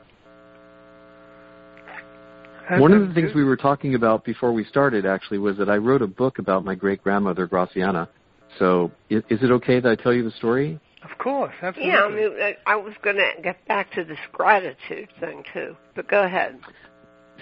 And- 2.70 2.80
One 2.80 2.92
of 2.92 3.06
the 3.08 3.14
things 3.14 3.34
we 3.34 3.44
were 3.44 3.56
talking 3.56 3.94
about 3.94 4.24
before 4.24 4.52
we 4.52 4.64
started 4.64 5.06
actually 5.06 5.38
was 5.38 5.56
that 5.58 5.68
I 5.70 5.76
wrote 5.76 6.02
a 6.02 6.06
book 6.06 6.38
about 6.38 6.64
my 6.64 6.74
great 6.74 7.02
grandmother 7.02 7.46
Graciana. 7.48 8.08
So 8.58 8.90
is, 9.10 9.22
is 9.28 9.42
it 9.42 9.50
okay 9.52 9.80
that 9.80 9.88
I 9.90 9.94
tell 10.02 10.12
you 10.12 10.22
the 10.24 10.30
story? 10.32 10.78
Of 11.02 11.16
course, 11.18 11.54
absolutely. 11.62 11.92
Yeah, 11.92 12.04
I 12.04 12.10
mean, 12.10 12.32
I- 12.40 12.56
I 12.66 12.76
was 12.76 12.94
going 13.02 13.16
to 13.16 13.30
get 13.42 13.66
back 13.68 13.92
to 13.92 14.04
this 14.04 14.18
gratitude 14.32 15.08
thing 15.20 15.44
too, 15.52 15.76
but 15.94 16.08
go 16.08 16.22
ahead. 16.22 16.58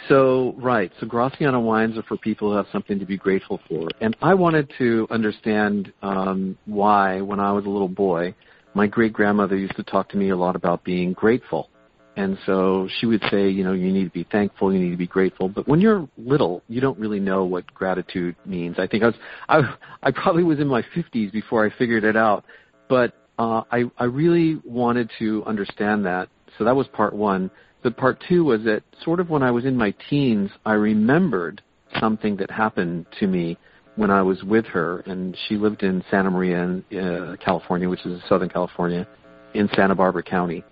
So 0.08 0.54
right, 0.58 0.92
so 1.00 1.06
Graciana 1.06 1.60
wines 1.60 1.96
are 1.96 2.02
for 2.02 2.16
people 2.16 2.50
who 2.50 2.56
have 2.56 2.66
something 2.70 2.98
to 2.98 3.06
be 3.06 3.16
grateful 3.16 3.60
for, 3.68 3.88
and 4.00 4.16
I 4.20 4.34
wanted 4.34 4.70
to 4.78 5.06
understand 5.10 5.92
um, 6.02 6.58
why, 6.66 7.20
when 7.20 7.40
I 7.40 7.52
was 7.52 7.64
a 7.64 7.68
little 7.70 7.88
boy, 7.88 8.34
my 8.74 8.86
great 8.86 9.12
grandmother 9.12 9.56
used 9.56 9.76
to 9.76 9.82
talk 9.82 10.08
to 10.10 10.16
me 10.16 10.30
a 10.30 10.36
lot 10.36 10.54
about 10.54 10.84
being 10.84 11.12
grateful, 11.14 11.70
and 12.16 12.38
so 12.46 12.88
she 12.98 13.06
would 13.06 13.22
say, 13.30 13.48
you 13.48 13.62
know, 13.62 13.72
you 13.72 13.92
need 13.92 14.04
to 14.04 14.10
be 14.10 14.26
thankful, 14.30 14.72
you 14.72 14.78
need 14.78 14.90
to 14.90 14.96
be 14.96 15.06
grateful. 15.06 15.48
But 15.48 15.68
when 15.68 15.80
you're 15.80 16.08
little, 16.16 16.62
you 16.68 16.80
don't 16.80 16.98
really 16.98 17.20
know 17.20 17.44
what 17.44 17.72
gratitude 17.74 18.36
means. 18.46 18.76
I 18.78 18.86
think 18.86 19.02
I 19.02 19.06
was, 19.06 19.14
I, 19.48 19.76
I 20.02 20.10
probably 20.10 20.42
was 20.42 20.58
in 20.58 20.66
my 20.66 20.82
50s 20.94 21.30
before 21.30 21.66
I 21.66 21.70
figured 21.78 22.04
it 22.04 22.16
out, 22.16 22.44
but 22.88 23.12
uh, 23.38 23.62
I, 23.70 23.84
I 23.98 24.04
really 24.04 24.60
wanted 24.64 25.10
to 25.18 25.44
understand 25.44 26.06
that. 26.06 26.28
So 26.56 26.64
that 26.64 26.74
was 26.74 26.86
part 26.88 27.14
one. 27.14 27.50
But 27.86 27.96
part 27.96 28.20
two 28.28 28.42
was 28.42 28.64
that 28.64 28.82
sort 29.04 29.20
of 29.20 29.30
when 29.30 29.44
I 29.44 29.52
was 29.52 29.64
in 29.64 29.76
my 29.76 29.94
teens, 30.10 30.50
I 30.64 30.72
remembered 30.72 31.62
something 32.00 32.34
that 32.38 32.50
happened 32.50 33.06
to 33.20 33.28
me 33.28 33.56
when 33.94 34.10
I 34.10 34.22
was 34.22 34.42
with 34.42 34.66
her, 34.66 35.04
and 35.06 35.36
she 35.46 35.54
lived 35.56 35.84
in 35.84 36.02
Santa 36.10 36.28
Maria, 36.28 36.64
in, 36.64 36.98
uh, 36.98 37.36
California, 37.36 37.88
which 37.88 38.04
is 38.04 38.20
Southern 38.28 38.48
California, 38.48 39.06
in 39.54 39.68
Santa 39.76 39.94
Barbara 39.94 40.24
County. 40.24 40.64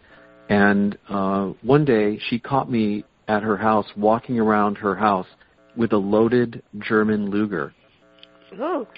And 0.48 0.98
uh, 1.08 1.52
one 1.62 1.84
day 1.84 2.18
she 2.30 2.40
caught 2.40 2.68
me 2.68 3.04
at 3.28 3.44
her 3.44 3.56
house, 3.56 3.86
walking 3.96 4.40
around 4.40 4.74
her 4.78 4.96
house 4.96 5.28
with 5.76 5.92
a 5.92 5.96
loaded 5.96 6.64
German 6.80 7.30
Luger. 7.30 7.72
Oh. 8.58 8.88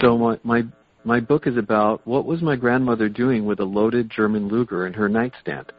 So 0.00 0.18
my 0.18 0.40
my 0.42 0.62
my 1.04 1.20
book 1.20 1.46
is 1.46 1.56
about 1.56 2.04
what 2.08 2.24
was 2.24 2.42
my 2.42 2.56
grandmother 2.56 3.08
doing 3.08 3.46
with 3.46 3.60
a 3.60 3.64
loaded 3.64 4.10
German 4.10 4.48
Luger 4.48 4.88
in 4.88 4.94
her 4.94 5.08
nightstand. 5.08 5.70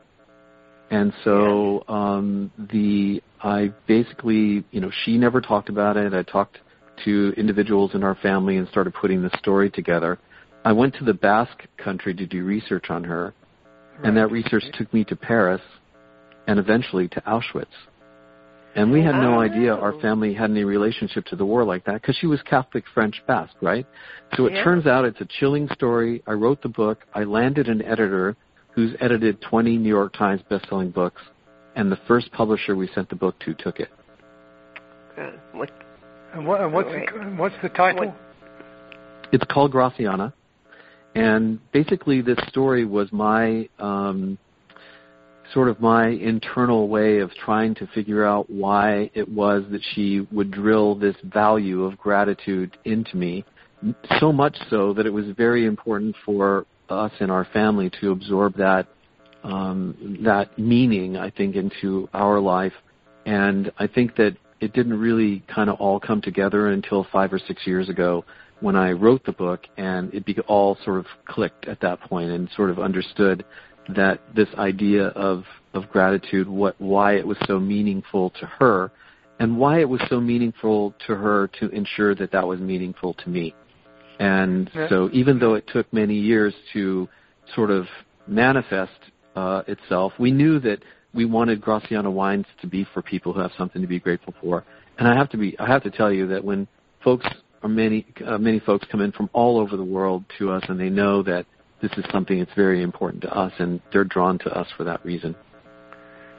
And 0.90 1.14
so 1.24 1.84
um 1.88 2.52
the 2.72 3.22
I 3.42 3.72
basically, 3.88 4.64
you 4.72 4.82
know, 4.82 4.92
she 5.04 5.18
never 5.18 5.42
talked 5.42 5.70
about 5.70 5.98
it. 5.98 6.14
I 6.14 6.24
talked 6.24 6.58
to 7.06 7.34
individuals 7.38 7.92
in 7.94 8.04
our 8.04 8.16
family 8.16 8.58
and 8.58 8.68
started 8.70 8.94
putting 8.94 9.22
the 9.22 9.30
story 9.38 9.70
together. 9.70 10.18
I 10.66 10.72
went 10.72 10.96
to 10.96 11.04
the 11.04 11.14
Basque 11.14 11.64
country 11.78 12.14
to 12.16 12.26
do 12.26 12.44
research 12.44 12.90
on 12.90 13.04
her, 13.04 13.34
and 14.04 14.18
that 14.18 14.32
research 14.32 14.64
took 14.74 14.92
me 14.94 15.04
to 15.06 15.16
Paris 15.16 15.62
and 16.48 16.58
eventually 16.60 17.08
to 17.10 17.22
Auschwitz. 17.22 17.68
And 18.76 18.92
we 18.92 19.02
had 19.02 19.16
no 19.16 19.36
Oh. 19.36 19.40
idea 19.40 19.76
our 19.76 19.94
family 19.94 20.34
had 20.34 20.52
any 20.52 20.64
relationship 20.64 21.26
to 21.26 21.36
the 21.36 21.46
war 21.46 21.64
like 21.64 21.84
that 21.86 22.02
because 22.02 22.16
she 22.16 22.28
was 22.28 22.42
Catholic 22.44 22.86
French 22.94 23.24
Basque, 23.26 23.56
right? 23.62 23.86
So 24.36 24.46
it 24.46 24.54
Yeah. 24.54 24.64
turns 24.64 24.86
out 24.86 25.04
it's 25.06 25.22
a 25.22 25.26
chilling 25.26 25.68
story. 25.70 26.22
I 26.28 26.34
wrote 26.34 26.62
the 26.62 26.70
book. 26.70 27.04
I 27.14 27.24
landed 27.24 27.70
an 27.70 27.82
editor 27.82 28.36
who's 28.78 28.94
edited 29.02 29.42
20 29.42 29.76
New 29.80 29.90
York 29.90 30.14
Times 30.14 30.40
best-selling 30.52 30.92
books, 30.92 31.20
and 31.76 31.92
the 31.92 31.98
first 32.08 32.32
publisher 32.32 32.76
we 32.76 32.88
sent 32.94 33.10
the 33.10 33.16
book 33.16 33.34
to 33.40 33.56
took 33.56 33.80
it. 33.80 33.90
good. 35.16 35.40
What, 35.52 35.72
And, 36.36 36.46
what, 36.46 36.62
and 36.62 36.72
what's, 36.72 36.88
Great. 36.90 37.10
the, 37.12 37.20
what's 37.42 37.56
the 37.64 37.70
title? 37.70 38.06
What- 38.10 38.16
It's 39.32 39.44
called 39.50 39.74
Graciana, 39.74 40.32
and 41.16 41.60
basically 41.72 42.22
this 42.22 42.38
story 42.50 42.86
was 42.86 43.12
my 43.12 43.68
um, 43.80 44.38
sort 45.56 45.70
of 45.70 45.80
my 45.82 46.10
internal 46.10 46.88
way 46.88 47.18
of 47.18 47.32
trying 47.32 47.74
to 47.76 47.88
figure 47.96 48.24
out 48.24 48.48
why 48.48 49.10
it 49.16 49.28
was 49.28 49.64
that 49.72 49.82
she 49.96 50.28
would 50.32 50.52
drill 50.52 50.94
this 50.94 51.16
value 51.24 51.84
of 51.84 51.98
gratitude 51.98 52.78
into 52.86 53.18
me 53.18 53.44
so 54.20 54.32
much 54.32 54.56
so 54.70 54.94
that 54.94 55.08
it 55.08 55.14
was 55.14 55.26
very 55.36 55.66
important 55.66 56.16
for 56.24 56.68
us 56.90 57.12
and 57.20 57.32
our 57.32 57.46
family 57.46 57.92
to 58.02 58.12
absorb 58.12 58.56
that 58.58 58.88
um, 59.44 60.18
that 60.24 60.58
meaning, 60.58 61.16
I 61.16 61.30
think, 61.30 61.56
into 61.56 62.10
our 62.14 62.40
life. 62.40 62.74
And 63.26 63.72
I 63.78 63.88
think 63.88 64.16
that 64.18 64.36
it 64.60 64.74
didn't 64.74 65.00
really 65.00 65.44
kind 65.48 65.70
of 65.70 65.80
all 65.80 66.00
come 66.00 66.22
together 66.22 66.68
until 66.68 67.06
five 67.12 67.32
or 67.32 67.40
six 67.40 67.66
years 67.66 67.90
ago 67.90 68.26
when 68.60 68.76
I 68.76 68.92
wrote 68.92 69.24
the 69.24 69.32
book, 69.32 69.68
and 69.78 70.12
it 70.14 70.26
be- 70.26 70.40
all 70.48 70.78
sort 70.84 71.00
of 71.00 71.06
clicked 71.26 71.68
at 71.68 71.80
that 71.82 72.02
point 72.02 72.32
and 72.32 72.50
sort 72.56 72.70
of 72.70 72.80
understood 72.80 73.46
that 73.90 74.20
this 74.36 74.50
idea 74.58 75.08
of 75.10 75.46
of 75.74 75.90
gratitude, 75.90 76.48
what 76.48 76.76
why 76.80 77.16
it 77.16 77.26
was 77.26 77.38
so 77.46 77.60
meaningful 77.60 78.32
to 78.32 78.46
her, 78.46 78.92
and 79.40 79.58
why 79.58 79.80
it 79.80 79.88
was 79.88 80.02
so 80.10 80.20
meaningful 80.20 80.94
to 81.06 81.16
her 81.16 81.48
to 81.60 81.70
ensure 81.70 82.16
that 82.16 82.32
that 82.32 82.48
was 82.48 82.60
meaningful 82.60 83.14
to 83.14 83.30
me. 83.30 83.54
And 84.20 84.70
Yeah. 84.74 84.89
so, 84.89 85.09
even 85.13 85.39
though 85.39 85.55
it 85.55 85.68
took 85.68 85.91
many 85.93 86.15
years 86.15 86.53
to 86.74 87.07
sort 87.53 87.72
of 87.72 87.88
manifest 88.28 88.99
uh, 89.36 89.63
itself, 89.68 90.13
we 90.18 90.32
knew 90.32 90.59
that 90.59 90.80
we 91.13 91.26
wanted 91.26 91.61
Graciana 91.61 92.11
wines 92.11 92.45
to 92.61 92.68
be 92.68 92.84
for 92.93 93.01
people 93.01 93.34
who 93.34 93.39
have 93.39 93.51
something 93.57 93.82
to 93.82 93.88
be 93.88 93.99
grateful 93.99 94.34
for. 94.41 94.63
And 94.97 95.07
I 95.07 95.15
have 95.15 95.30
to 95.30 95.38
be, 95.38 95.57
I 95.59 95.68
have 95.68 95.84
to 95.84 95.91
tell 95.91 96.11
you 96.11 96.28
that 96.28 96.43
when 96.43 96.68
folks 97.03 97.28
or 97.63 97.70
many 97.70 98.05
uh, 98.26 98.38
many 98.38 98.59
folks 98.59 98.88
come 98.91 99.01
in 99.01 99.11
from 99.11 99.30
all 99.34 99.59
over 99.59 99.78
the 99.78 99.84
world 99.84 100.24
to 100.39 100.51
us, 100.51 100.63
and 100.70 100.80
they 100.80 100.89
know 100.89 101.24
that 101.24 101.45
this 101.82 101.91
is 101.97 102.05
something 102.11 102.39
that's 102.39 102.53
very 102.55 102.82
important 102.82 103.22
to 103.24 103.36
us, 103.36 103.51
and 103.59 103.82
they're 103.91 104.03
drawn 104.03 104.39
to 104.39 104.49
us 104.49 104.68
for 104.76 104.84
that 104.84 105.03
reason. 105.05 105.36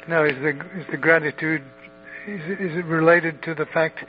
Now, 0.08 0.24
is 0.24 0.34
the 0.42 0.50
is 0.78 0.86
the 0.90 0.96
gratitude 0.96 1.62
is 2.26 2.40
it, 2.46 2.60
is 2.60 2.76
it 2.76 2.84
related 2.84 3.42
to 3.44 3.54
the 3.54 3.66
fact 3.66 4.04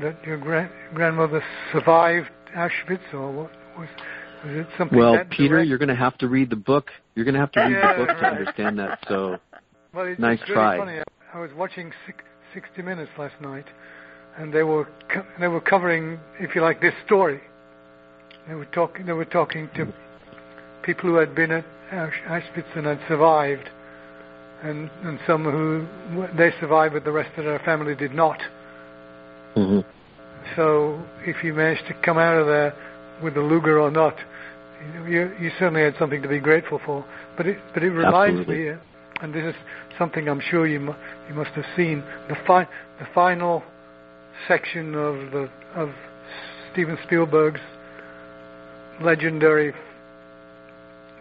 that 0.00 0.24
your 0.24 0.36
gra- 0.36 0.70
grandmother 0.94 1.42
survived 1.72 2.28
Auschwitz, 2.56 3.12
or 3.14 3.30
what 3.32 3.50
was 3.78 3.88
was 4.44 4.54
it 4.56 4.66
something? 4.78 4.98
Well, 4.98 5.18
Peter, 5.30 5.56
direct? 5.56 5.68
you're 5.68 5.78
going 5.78 5.88
to 5.88 5.94
have 5.96 6.16
to 6.18 6.28
read 6.28 6.50
the 6.50 6.56
book. 6.56 6.90
You're 7.14 7.24
going 7.24 7.34
to 7.34 7.40
have 7.40 7.52
to 7.52 7.60
read 7.60 7.72
Yeah, 7.72 7.98
the 7.98 8.04
book 8.06 8.16
to 8.18 8.26
understand 8.26 8.78
that. 8.78 8.98
So, 9.08 9.38
Well, 9.94 10.06
it's, 10.06 10.20
Nice 10.20 10.38
it's 10.40 10.48
really 10.50 10.54
try. 10.60 10.78
funny. 10.78 10.98
I, 11.00 11.38
I 11.38 11.40
was 11.40 11.50
watching 11.56 11.92
Six- 12.06 12.22
60 12.54 12.82
Minutes 12.82 13.10
last 13.18 13.34
night, 13.40 13.64
and 14.38 14.52
they 14.52 14.62
were 14.62 14.84
co- 15.12 15.26
they 15.40 15.48
were 15.48 15.60
covering, 15.60 16.18
if 16.40 16.54
you 16.54 16.60
like, 16.62 16.80
this 16.80 16.94
story. 17.06 17.40
They 18.46 18.54
were 18.54 18.66
talking. 18.66 19.06
They 19.06 19.12
were 19.12 19.24
talking 19.24 19.68
to 19.76 19.92
people 20.82 21.10
who 21.10 21.16
had 21.16 21.34
been 21.34 21.50
at 21.50 21.64
Ausch- 21.92 22.22
Auschwitz 22.28 22.76
and 22.76 22.86
had 22.86 23.00
survived, 23.08 23.68
and 24.62 24.88
and 25.02 25.18
some 25.26 25.44
who 25.44 25.86
they 26.36 26.52
survived, 26.60 26.94
but 26.94 27.04
the 27.04 27.12
rest 27.12 27.36
of 27.38 27.44
their 27.44 27.58
family 27.60 27.94
did 27.94 28.14
not. 28.14 28.38
mhm. 29.56 29.84
So 30.58 31.00
if 31.24 31.44
you 31.44 31.54
managed 31.54 31.86
to 31.86 31.94
come 32.04 32.18
out 32.18 32.36
of 32.36 32.48
there 32.48 32.74
with 33.22 33.34
the 33.34 33.40
Luger 33.40 33.78
or 33.78 33.92
not, 33.92 34.16
you, 35.06 35.32
you, 35.40 35.50
certainly 35.56 35.82
had 35.82 35.94
something 36.00 36.20
to 36.20 36.28
be 36.28 36.40
grateful 36.40 36.80
for. 36.84 37.04
But 37.36 37.46
it, 37.46 37.58
but 37.72 37.84
it 37.84 37.90
reminds 37.90 38.40
Absolutely. 38.40 38.72
me, 38.72 38.78
and 39.22 39.32
this 39.32 39.44
is 39.44 39.54
something 39.96 40.28
I'm 40.28 40.40
sure 40.50 40.66
you 40.66 40.80
mu- 40.80 40.94
you 41.28 41.34
must 41.34 41.50
have 41.50 41.64
seen 41.76 42.02
the 42.28 42.36
fi- 42.44 42.68
the 42.98 43.06
final 43.14 43.62
section 44.48 44.96
of 44.96 45.30
the 45.30 45.48
of 45.76 45.90
Steven 46.72 46.98
Spielberg's 47.06 47.60
legendary 49.00 49.72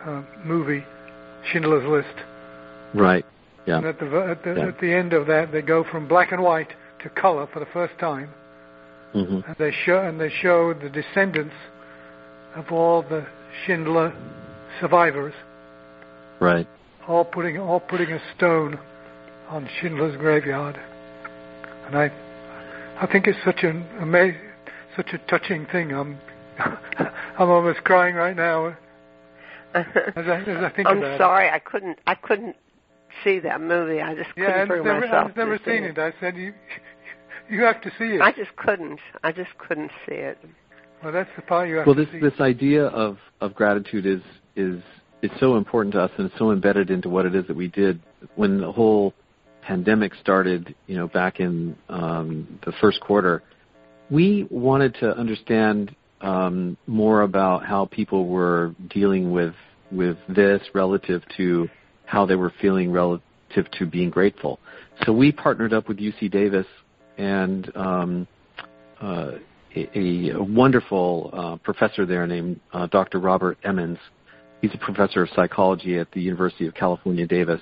uh, 0.03 0.23
movie 0.43 0.83
Schindler's 1.51 1.87
List. 1.87 2.25
right, 2.95 3.25
yeah, 3.67 3.77
And 3.77 3.85
at 3.85 3.99
the 3.99 4.05
at 4.05 4.43
the, 4.43 4.53
Yeah. 4.55 4.67
at 4.69 4.79
the 4.79 4.91
end 4.91 5.13
of 5.13 5.27
that, 5.27 5.51
they 5.51 5.61
go 5.61 5.83
from 5.83 6.07
black 6.07 6.31
and 6.31 6.41
white 6.41 6.69
to 7.03 7.09
color 7.09 7.47
for 7.53 7.59
the 7.59 7.67
first 7.67 7.93
time 7.99 8.31
hmm 9.13 9.39
and 9.47 9.55
they 9.57 9.71
show 9.85 9.99
and 9.99 10.19
they 10.19 10.29
show 10.29 10.73
the 10.73 10.89
descendants 10.89 11.55
of 12.55 12.71
all 12.71 13.01
the 13.01 13.25
Schindler 13.65 14.13
survivors, 14.79 15.33
right. 16.39 16.67
all 17.07 17.25
putting 17.25 17.57
all 17.57 17.79
putting 17.79 18.11
a 18.11 18.19
stone 18.35 18.79
on 19.49 19.67
Schindler's 19.79 20.17
graveyard, 20.17 20.79
and 21.85 21.97
I 21.97 22.11
I 22.99 23.07
think 23.11 23.27
it's 23.27 23.37
such 23.45 23.63
an 23.63 23.85
amazing, 23.99 24.41
such 24.95 25.13
a 25.13 25.17
touching 25.29 25.65
thing. 25.67 25.91
I'm 25.91 26.19
I'm 26.59 27.49
almost 27.49 27.83
crying 27.83 28.15
right 28.15 28.35
now 28.35 28.67
as 29.73 29.85
I 29.95 30.41
as 30.41 30.63
I 30.63 30.71
think 30.75 30.87
I'm 30.87 30.99
about 30.99 31.17
sorry, 31.19 31.49
I 31.49 31.59
couldn't. 31.59 31.99
I 32.07 32.15
couldn't 32.15 32.55
see 33.23 33.39
that 33.39 33.61
movie. 33.61 34.01
I 34.01 34.15
just 34.15 34.29
it. 34.29 34.35
couldn't 34.35 34.49
Yeah, 34.49 34.61
I've 34.61 34.67
bring 34.67 34.83
never, 34.83 34.99
myself 35.01 35.29
I've 35.31 35.37
never 35.37 35.57
to 35.57 35.63
see 35.63 35.71
seen 35.71 35.83
it. 35.83 35.97
I 35.97 36.13
said 36.19 36.35
you 36.35 36.53
you 37.49 37.61
have 37.63 37.81
to 37.81 37.89
see 37.97 38.05
it. 38.15 38.21
I 38.21 38.31
just 38.31 38.55
couldn't. 38.55 38.99
I 39.23 39.31
just 39.31 39.57
couldn't 39.57 39.91
see 40.07 40.15
it. 40.15 40.37
well, 41.03 41.13
that's 41.13 41.29
the 41.35 41.41
part 41.41 41.69
you 41.69 41.75
have 41.77 41.85
Well, 41.87 41.95
to 41.95 42.05
this 42.05 42.11
see. 42.13 42.19
this 42.19 42.39
idea 42.39 42.85
of 42.87 43.17
of 43.41 43.53
gratitude 43.55 44.05
is 44.05 44.21
is 44.55 44.81
is 45.21 45.31
so 45.39 45.55
important 45.57 45.93
to 45.93 46.01
us, 46.01 46.11
and 46.17 46.27
it's 46.29 46.37
so 46.37 46.51
embedded 46.51 46.89
into 46.89 47.09
what 47.09 47.25
it 47.25 47.35
is 47.35 47.45
that 47.47 47.55
we 47.55 47.67
did 47.67 47.99
when 48.35 48.59
the 48.61 48.71
whole 48.71 49.13
pandemic 49.61 50.13
started. 50.15 50.75
You 50.87 50.97
know, 50.97 51.07
back 51.07 51.39
in 51.39 51.75
um, 51.89 52.59
the 52.65 52.71
first 52.81 52.99
quarter, 53.01 53.43
we 54.09 54.47
wanted 54.49 54.95
to 54.95 55.15
understand 55.17 55.95
um, 56.21 56.77
more 56.87 57.21
about 57.21 57.65
how 57.65 57.85
people 57.85 58.27
were 58.27 58.73
dealing 58.89 59.31
with 59.31 59.53
with 59.91 60.17
this 60.27 60.61
relative 60.73 61.23
to 61.37 61.69
how 62.05 62.25
they 62.25 62.35
were 62.35 62.51
feeling 62.61 62.91
relative 62.91 63.21
to 63.71 63.85
being 63.85 64.09
grateful. 64.09 64.59
So 65.05 65.13
we 65.13 65.31
partnered 65.31 65.73
up 65.73 65.87
with 65.87 65.97
UC 65.99 66.31
Davis 66.31 66.65
and 67.17 67.75
um, 67.75 68.27
uh, 69.01 69.31
a, 69.75 70.31
a 70.31 70.43
wonderful 70.43 71.29
uh, 71.33 71.55
professor 71.57 72.05
there 72.05 72.25
named 72.27 72.59
uh, 72.73 72.87
Dr. 72.87 73.19
Robert 73.19 73.57
Emmons. 73.63 73.99
He's 74.61 74.73
a 74.73 74.77
professor 74.77 75.23
of 75.23 75.29
psychology 75.35 75.97
at 75.97 76.11
the 76.11 76.21
University 76.21 76.67
of 76.67 76.73
California, 76.73 77.27
Davis, 77.27 77.61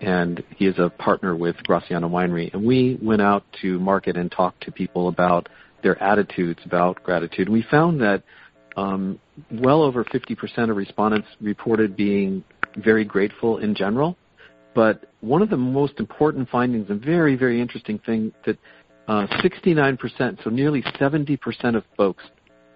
and 0.00 0.42
he 0.56 0.66
is 0.66 0.78
a 0.78 0.90
partner 0.90 1.36
with 1.36 1.56
Graciana 1.68 2.08
Winery. 2.08 2.52
And 2.52 2.64
we 2.64 2.98
went 3.00 3.22
out 3.22 3.44
to 3.62 3.78
market 3.78 4.16
and 4.16 4.30
talk 4.30 4.58
to 4.60 4.72
people 4.72 5.08
about 5.08 5.48
their 5.82 6.00
attitudes 6.02 6.60
about 6.64 7.02
gratitude. 7.02 7.48
We 7.48 7.64
found 7.70 8.00
that 8.00 8.22
um, 8.76 9.20
well 9.50 9.82
over 9.82 10.04
50% 10.04 10.70
of 10.70 10.76
respondents 10.76 11.28
reported 11.40 11.96
being 11.96 12.42
very 12.76 13.04
grateful 13.04 13.58
in 13.58 13.74
general. 13.74 14.16
But 14.74 15.04
one 15.20 15.40
of 15.40 15.50
the 15.50 15.56
most 15.56 16.00
important 16.00 16.48
findings 16.48 16.90
and 16.90 17.00
very, 17.00 17.36
very 17.36 17.60
interesting 17.60 18.00
thing 18.00 18.32
that 18.44 18.58
uh, 19.08 19.26
69%, 19.42 20.42
so 20.42 20.50
nearly 20.50 20.82
70% 21.00 21.76
of 21.76 21.84
folks 21.96 22.24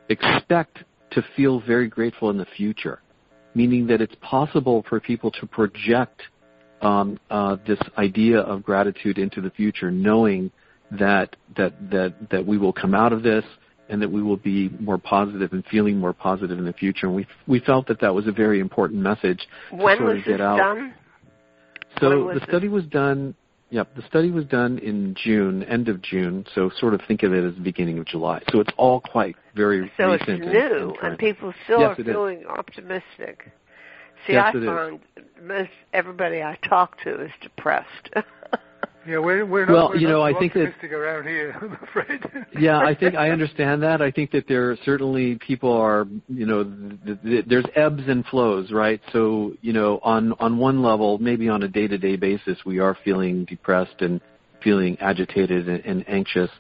expect 0.08 0.78
to 1.10 1.22
feel 1.36 1.60
very 1.60 1.88
grateful 1.88 2.30
in 2.30 2.36
the 2.36 2.46
future, 2.56 3.00
meaning 3.54 3.86
that 3.86 4.00
it's 4.00 4.14
possible 4.20 4.84
for 4.88 5.00
people 5.00 5.30
to 5.30 5.46
project 5.46 6.22
um, 6.82 7.18
uh, 7.30 7.56
this 7.66 7.78
idea 7.96 8.40
of 8.40 8.62
gratitude 8.62 9.18
into 9.18 9.40
the 9.40 9.50
future, 9.50 9.90
knowing 9.90 10.50
that 10.92 11.36
that 11.56 11.74
that 11.90 12.14
that 12.30 12.46
we 12.46 12.56
will 12.56 12.72
come 12.72 12.94
out 12.94 13.12
of 13.12 13.22
this 13.22 13.44
and 13.90 14.00
that 14.00 14.10
we 14.10 14.22
will 14.22 14.36
be 14.36 14.68
more 14.80 14.98
positive 14.98 15.52
and 15.52 15.64
feeling 15.66 15.98
more 15.98 16.12
positive 16.12 16.58
in 16.58 16.64
the 16.64 16.72
future. 16.72 17.06
And 17.06 17.14
we 17.14 17.26
we 17.46 17.60
felt 17.60 17.86
that 17.88 18.00
that 18.00 18.14
was 18.14 18.26
a 18.26 18.32
very 18.32 18.60
important 18.60 19.00
message 19.00 19.46
to 19.70 19.76
When 19.76 19.96
sort 19.98 20.08
was 20.10 20.18
of 20.18 20.24
get 20.24 20.40
out. 20.40 20.58
done? 20.58 20.94
So 22.00 22.32
the 22.32 22.40
study 22.46 22.68
was 22.68 22.84
done. 22.84 23.34
Yep, 23.70 23.96
the 23.96 24.02
study 24.02 24.30
was 24.30 24.46
done 24.46 24.78
in 24.78 25.14
June, 25.22 25.62
end 25.64 25.88
of 25.88 26.00
June. 26.00 26.46
So 26.54 26.70
sort 26.78 26.94
of 26.94 27.02
think 27.06 27.22
of 27.22 27.34
it 27.34 27.44
as 27.44 27.54
the 27.54 27.60
beginning 27.60 27.98
of 27.98 28.06
July. 28.06 28.42
So 28.50 28.60
it's 28.60 28.72
all 28.78 29.00
quite 29.00 29.36
very 29.54 29.80
recent. 29.82 29.96
So 29.98 30.12
it's 30.12 30.26
new, 30.26 30.94
and 31.02 31.10
and, 31.10 31.18
people 31.18 31.52
still 31.64 31.80
Yes, 31.80 31.98
are 31.98 32.00
it 32.00 32.08
is. 32.08 32.14
feeling 32.14 32.46
optimistic. 32.46 33.52
See, 34.26 34.32
Yes, 34.32 34.54
I 34.54 34.64
find 34.64 35.00
most 35.42 35.70
everybody 35.92 36.42
I 36.42 36.56
talk 36.68 37.00
to 37.02 37.22
is 37.22 37.30
depressed. 37.42 38.10
yeah, 39.06 39.18
we're 39.18 39.44
we're 39.46 39.66
not, 39.66 39.72
Well, 39.72 39.88
we're 39.90 39.96
you 39.96 40.08
know, 40.08 40.22
I 40.22 40.32
think 40.38 40.52
that- 40.54 40.72
around 40.92 41.26
here. 41.26 41.56
I'm 41.62 41.72
afraid. 41.82 42.20
yeah, 42.58 42.78
I 42.78 42.94
think 42.94 43.14
I 43.14 43.30
understand 43.36 43.82
that. 43.82 44.02
I 44.02 44.10
think 44.10 44.30
that 44.32 44.46
there 44.48 44.70
are 44.70 44.76
certainly 44.84 45.36
people 45.36 45.72
are, 45.72 46.06
you 46.28 46.46
know, 46.46 46.64
th- 46.64 47.18
th- 47.22 47.44
there's 47.46 47.66
ebbs 47.74 48.02
and 48.08 48.24
flows, 48.26 48.70
right? 48.72 49.00
So, 49.12 49.54
you 49.60 49.72
know, 49.72 50.00
on 50.02 50.32
on 50.40 50.58
one 50.58 50.82
level, 50.82 51.18
maybe 51.18 51.48
on 51.48 51.62
a 51.62 51.68
day-to-day 51.68 52.16
basis, 52.16 52.58
we 52.66 52.78
are 52.78 52.96
feeling 53.04 53.44
depressed 53.44 54.00
and 54.00 54.20
feeling 54.62 54.98
agitated 55.00 55.68
and, 55.68 55.84
and 55.84 56.08
anxious. 56.08 56.50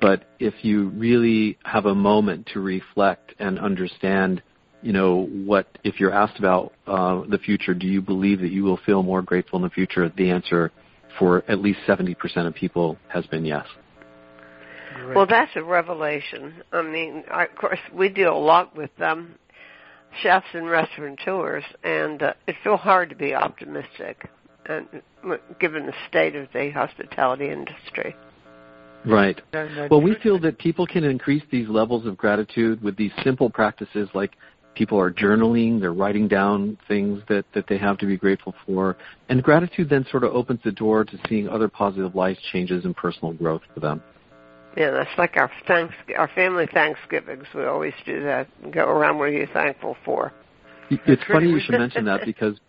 But 0.00 0.24
if 0.38 0.54
you 0.62 0.90
really 0.90 1.56
have 1.64 1.86
a 1.86 1.94
moment 1.94 2.50
to 2.52 2.60
reflect 2.60 3.34
and 3.38 3.58
understand, 3.58 4.42
you 4.82 4.92
know, 4.92 5.24
what 5.24 5.66
if 5.84 5.98
you're 5.98 6.12
asked 6.12 6.38
about 6.38 6.74
uh, 6.86 7.22
the 7.30 7.38
future, 7.38 7.72
do 7.72 7.86
you 7.86 8.02
believe 8.02 8.40
that 8.40 8.50
you 8.50 8.62
will 8.62 8.78
feel 8.84 9.02
more 9.02 9.22
grateful 9.22 9.56
in 9.56 9.62
the 9.62 9.70
future? 9.70 10.12
The 10.14 10.30
answer 10.30 10.70
for 11.18 11.44
at 11.48 11.60
least 11.60 11.80
70% 11.86 12.16
of 12.46 12.54
people 12.54 12.96
has 13.08 13.26
been 13.26 13.44
yes. 13.44 13.66
Great. 14.94 15.14
well, 15.14 15.26
that's 15.26 15.52
a 15.56 15.62
revelation. 15.62 16.54
I 16.72 16.82
mean, 16.82 17.24
I, 17.30 17.44
of 17.44 17.54
course, 17.56 17.78
we 17.92 18.08
deal 18.08 18.36
a 18.36 18.38
lot 18.38 18.74
with 18.74 18.90
um, 19.00 19.34
chefs 20.22 20.46
and 20.54 20.66
restaurateurs, 20.66 21.64
and 21.84 22.22
uh, 22.22 22.32
it's 22.46 22.58
so 22.64 22.76
hard 22.76 23.10
to 23.10 23.16
be 23.16 23.34
optimistic, 23.34 24.28
and 24.66 24.86
given 25.60 25.86
the 25.86 25.92
state 26.08 26.34
of 26.34 26.48
the 26.52 26.70
hospitality 26.70 27.50
industry. 27.50 28.16
Right. 29.04 29.40
Well, 29.90 30.00
we 30.02 30.16
feel 30.16 30.40
that 30.40 30.58
people 30.58 30.86
can 30.86 31.04
increase 31.04 31.44
these 31.52 31.68
levels 31.68 32.06
of 32.06 32.16
gratitude 32.16 32.82
with 32.82 32.96
these 32.96 33.12
simple 33.22 33.48
practices 33.48 34.08
like 34.14 34.32
people 34.76 35.00
are 35.00 35.10
journaling, 35.10 35.80
they're 35.80 35.92
writing 35.92 36.28
down 36.28 36.78
things 36.86 37.22
that, 37.28 37.44
that 37.54 37.66
they 37.68 37.78
have 37.78 37.98
to 37.98 38.06
be 38.06 38.16
grateful 38.16 38.54
for. 38.64 38.96
And 39.28 39.42
gratitude 39.42 39.88
then 39.88 40.06
sort 40.10 40.22
of 40.22 40.32
opens 40.34 40.60
the 40.62 40.70
door 40.70 41.04
to 41.04 41.18
seeing 41.28 41.48
other 41.48 41.68
positive 41.68 42.14
life 42.14 42.38
changes 42.52 42.84
and 42.84 42.94
personal 42.94 43.32
growth 43.32 43.62
for 43.74 43.80
them. 43.80 44.02
Yeah, 44.76 44.90
that's 44.90 45.10
like 45.16 45.36
our 45.36 45.50
thanks, 45.66 45.94
our 46.16 46.28
family 46.34 46.68
Thanksgivings. 46.72 47.46
We 47.54 47.64
always 47.64 47.94
do 48.04 48.22
that. 48.24 48.46
Go 48.70 48.84
around 48.84 49.18
what 49.18 49.30
are 49.30 49.32
you 49.32 49.48
thankful 49.52 49.96
for. 50.04 50.32
It's 50.90 51.22
funny 51.24 51.48
you 51.48 51.60
should 51.60 51.78
mention 51.78 52.04
that 52.04 52.20
because 52.26 52.60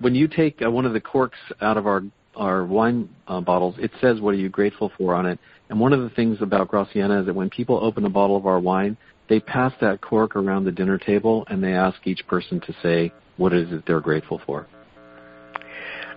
when 0.00 0.14
you 0.14 0.26
take 0.26 0.60
uh, 0.64 0.70
one 0.70 0.86
of 0.86 0.94
the 0.94 1.00
corks 1.00 1.38
out 1.60 1.76
of 1.76 1.86
our 1.86 2.02
our 2.36 2.64
wine 2.64 3.08
uh, 3.26 3.40
bottles, 3.40 3.74
it 3.78 3.90
says 4.00 4.20
what 4.20 4.34
are 4.34 4.38
you 4.38 4.48
grateful 4.48 4.90
for 4.96 5.14
on 5.14 5.26
it. 5.26 5.38
And 5.68 5.78
one 5.78 5.92
of 5.92 6.00
the 6.00 6.10
things 6.10 6.38
about 6.40 6.68
Graciana 6.68 7.20
is 7.20 7.26
that 7.26 7.34
when 7.34 7.50
people 7.50 7.78
open 7.82 8.04
a 8.04 8.08
bottle 8.08 8.36
of 8.36 8.46
our 8.46 8.58
wine, 8.58 8.96
they 9.30 9.40
pass 9.40 9.72
that 9.80 10.02
cork 10.02 10.36
around 10.36 10.64
the 10.64 10.72
dinner 10.72 10.98
table 10.98 11.46
and 11.48 11.62
they 11.62 11.72
ask 11.72 12.04
each 12.04 12.26
person 12.26 12.60
to 12.60 12.74
say 12.82 13.12
what 13.38 13.54
is 13.54 13.72
it 13.72 13.84
they're 13.86 14.00
grateful 14.00 14.42
for. 14.44 14.66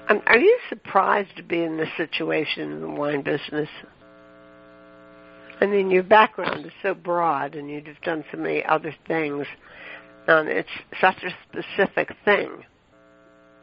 Um, 0.09 0.21
are 0.25 0.39
you 0.39 0.59
surprised 0.67 1.29
to 1.37 1.43
be 1.43 1.63
in 1.63 1.77
this 1.77 1.87
situation 1.95 2.73
in 2.73 2.81
the 2.81 2.89
wine 2.89 3.21
business? 3.21 3.69
I 5.61 5.65
mean, 5.67 5.89
your 5.89 6.03
background 6.03 6.65
is 6.65 6.73
so 6.81 6.93
broad, 6.93 7.55
and 7.55 7.69
you've 7.69 7.85
done 8.03 8.25
so 8.31 8.37
many 8.37 8.65
other 8.65 8.93
things. 9.07 9.45
Um, 10.27 10.49
it's 10.49 10.67
such 10.99 11.23
a 11.23 11.29
specific 11.47 12.13
thing. 12.25 12.49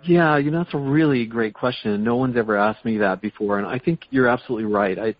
Yeah, 0.02 0.38
you 0.38 0.50
know 0.50 0.62
that's 0.62 0.72
a 0.72 0.78
really 0.78 1.26
great 1.26 1.52
question. 1.52 2.02
No 2.02 2.16
one's 2.16 2.38
ever 2.38 2.56
asked 2.56 2.86
me 2.86 2.96
that 2.98 3.20
before, 3.20 3.58
and 3.58 3.66
I 3.66 3.78
think 3.78 4.00
you're 4.08 4.28
absolutely 4.28 4.72
right. 4.72 4.98
I, 4.98 5.14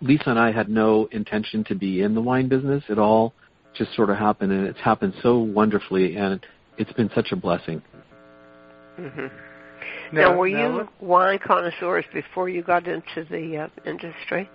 Lisa 0.00 0.30
and 0.30 0.38
I 0.38 0.52
had 0.52 0.68
no 0.68 1.08
intention 1.10 1.64
to 1.64 1.74
be 1.74 2.02
in 2.02 2.14
the 2.14 2.20
wine 2.20 2.46
business 2.46 2.84
at 2.90 2.98
all. 2.98 3.32
Just 3.74 3.94
sort 3.94 4.10
of 4.10 4.16
happened, 4.16 4.52
and 4.52 4.66
it's 4.66 4.80
happened 4.80 5.14
so 5.22 5.38
wonderfully, 5.38 6.16
and 6.16 6.44
it's 6.76 6.92
been 6.92 7.10
such 7.14 7.32
a 7.32 7.36
blessing. 7.36 7.82
Mm-hmm. 8.98 9.26
Now, 10.12 10.32
now, 10.32 10.36
were 10.36 10.48
now, 10.48 10.80
you 10.80 10.88
wine 11.00 11.38
connoisseurs 11.38 12.04
before 12.12 12.48
you 12.48 12.62
got 12.62 12.86
into 12.88 13.24
the 13.30 13.56
uh, 13.68 13.88
industry? 13.88 14.48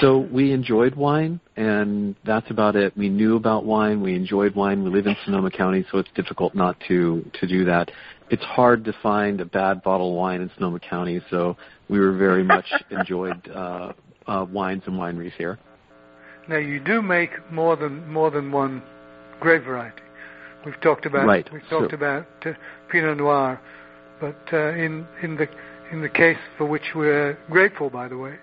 So 0.00 0.18
we 0.18 0.52
enjoyed 0.52 0.94
wine, 0.94 1.40
and 1.56 2.16
that's 2.24 2.50
about 2.50 2.76
it. 2.76 2.96
We 2.96 3.08
knew 3.08 3.36
about 3.36 3.64
wine. 3.64 4.00
We 4.00 4.14
enjoyed 4.14 4.54
wine. 4.54 4.82
We 4.82 4.90
live 4.90 5.06
in 5.06 5.16
Sonoma 5.24 5.50
County, 5.50 5.84
so 5.90 5.98
it's 5.98 6.08
difficult 6.14 6.54
not 6.54 6.76
to 6.88 7.24
to 7.40 7.46
do 7.46 7.64
that. 7.66 7.90
It's 8.30 8.44
hard 8.44 8.84
to 8.86 8.94
find 9.02 9.40
a 9.40 9.44
bad 9.44 9.82
bottle 9.82 10.10
of 10.10 10.16
wine 10.16 10.40
in 10.40 10.50
Sonoma 10.54 10.80
County, 10.80 11.20
so 11.30 11.56
we 11.90 12.00
were 12.00 12.16
very 12.16 12.42
much 12.42 12.64
enjoyed 12.90 13.46
uh, 13.50 13.92
uh, 14.26 14.46
wines 14.50 14.82
and 14.86 14.98
wineries 14.98 15.32
here. 15.32 15.58
Now 16.48 16.58
you 16.58 16.80
do 16.80 17.02
make 17.02 17.30
more 17.50 17.76
than 17.76 18.08
more 18.08 18.30
than 18.30 18.50
one 18.50 18.82
grape 19.40 19.64
variety. 19.64 20.02
We've 20.64 20.80
talked 20.80 21.06
about 21.06 21.26
right. 21.26 21.48
we've 21.52 21.68
talked 21.68 21.90
so, 21.90 21.96
about 21.96 22.26
uh, 22.44 22.52
Pinot 22.90 23.18
Noir, 23.18 23.60
but 24.20 24.40
uh, 24.52 24.74
in 24.74 25.06
in 25.22 25.36
the 25.36 25.48
in 25.92 26.02
the 26.02 26.08
case 26.08 26.38
for 26.56 26.66
which 26.66 26.94
we're 26.94 27.38
grateful, 27.50 27.90
by 27.90 28.08
the 28.08 28.16
way, 28.16 28.38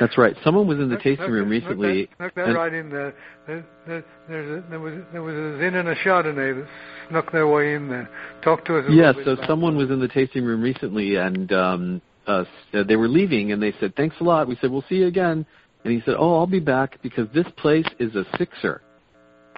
that's 0.00 0.16
right. 0.16 0.34
Someone 0.42 0.66
was 0.66 0.78
in 0.78 0.88
the 0.88 0.96
tasting 0.96 1.30
room 1.30 1.50
recently. 1.50 2.08
Snuck 2.16 2.34
that, 2.34 2.46
that 2.46 2.52
right 2.52 2.72
in 2.72 2.88
there. 2.88 3.14
There, 3.46 3.64
there, 3.86 3.98
a, 3.98 4.62
there, 4.70 4.80
was 4.80 4.94
there 5.12 5.22
was 5.22 5.34
a 5.34 5.58
Zin 5.58 5.74
and 5.74 5.88
a 5.88 5.94
Chardonnay 5.94 6.58
that 6.58 6.68
snuck 7.10 7.30
their 7.30 7.46
way 7.46 7.74
in 7.74 7.88
there. 7.88 8.08
Talk 8.42 8.64
to 8.64 8.78
us. 8.78 8.86
A 8.88 8.92
yeah. 8.92 9.12
So 9.24 9.36
someone 9.46 9.76
was 9.76 9.90
in 9.90 10.00
the 10.00 10.08
tasting 10.08 10.42
room 10.42 10.62
recently, 10.62 11.16
and 11.16 11.52
um, 11.52 12.02
uh, 12.26 12.44
they 12.72 12.96
were 12.96 13.08
leaving, 13.08 13.52
and 13.52 13.62
they 13.62 13.74
said, 13.78 13.94
"Thanks 13.94 14.16
a 14.20 14.24
lot." 14.24 14.48
We 14.48 14.56
said, 14.62 14.70
"We'll 14.70 14.84
see 14.88 14.96
you 14.96 15.06
again." 15.06 15.44
And 15.84 15.92
he 15.92 16.00
said, 16.04 16.14
"Oh, 16.18 16.38
I'll 16.38 16.46
be 16.46 16.60
back 16.60 17.00
because 17.02 17.26
this 17.34 17.46
place 17.56 17.86
is 17.98 18.14
a 18.14 18.24
sixer." 18.36 18.82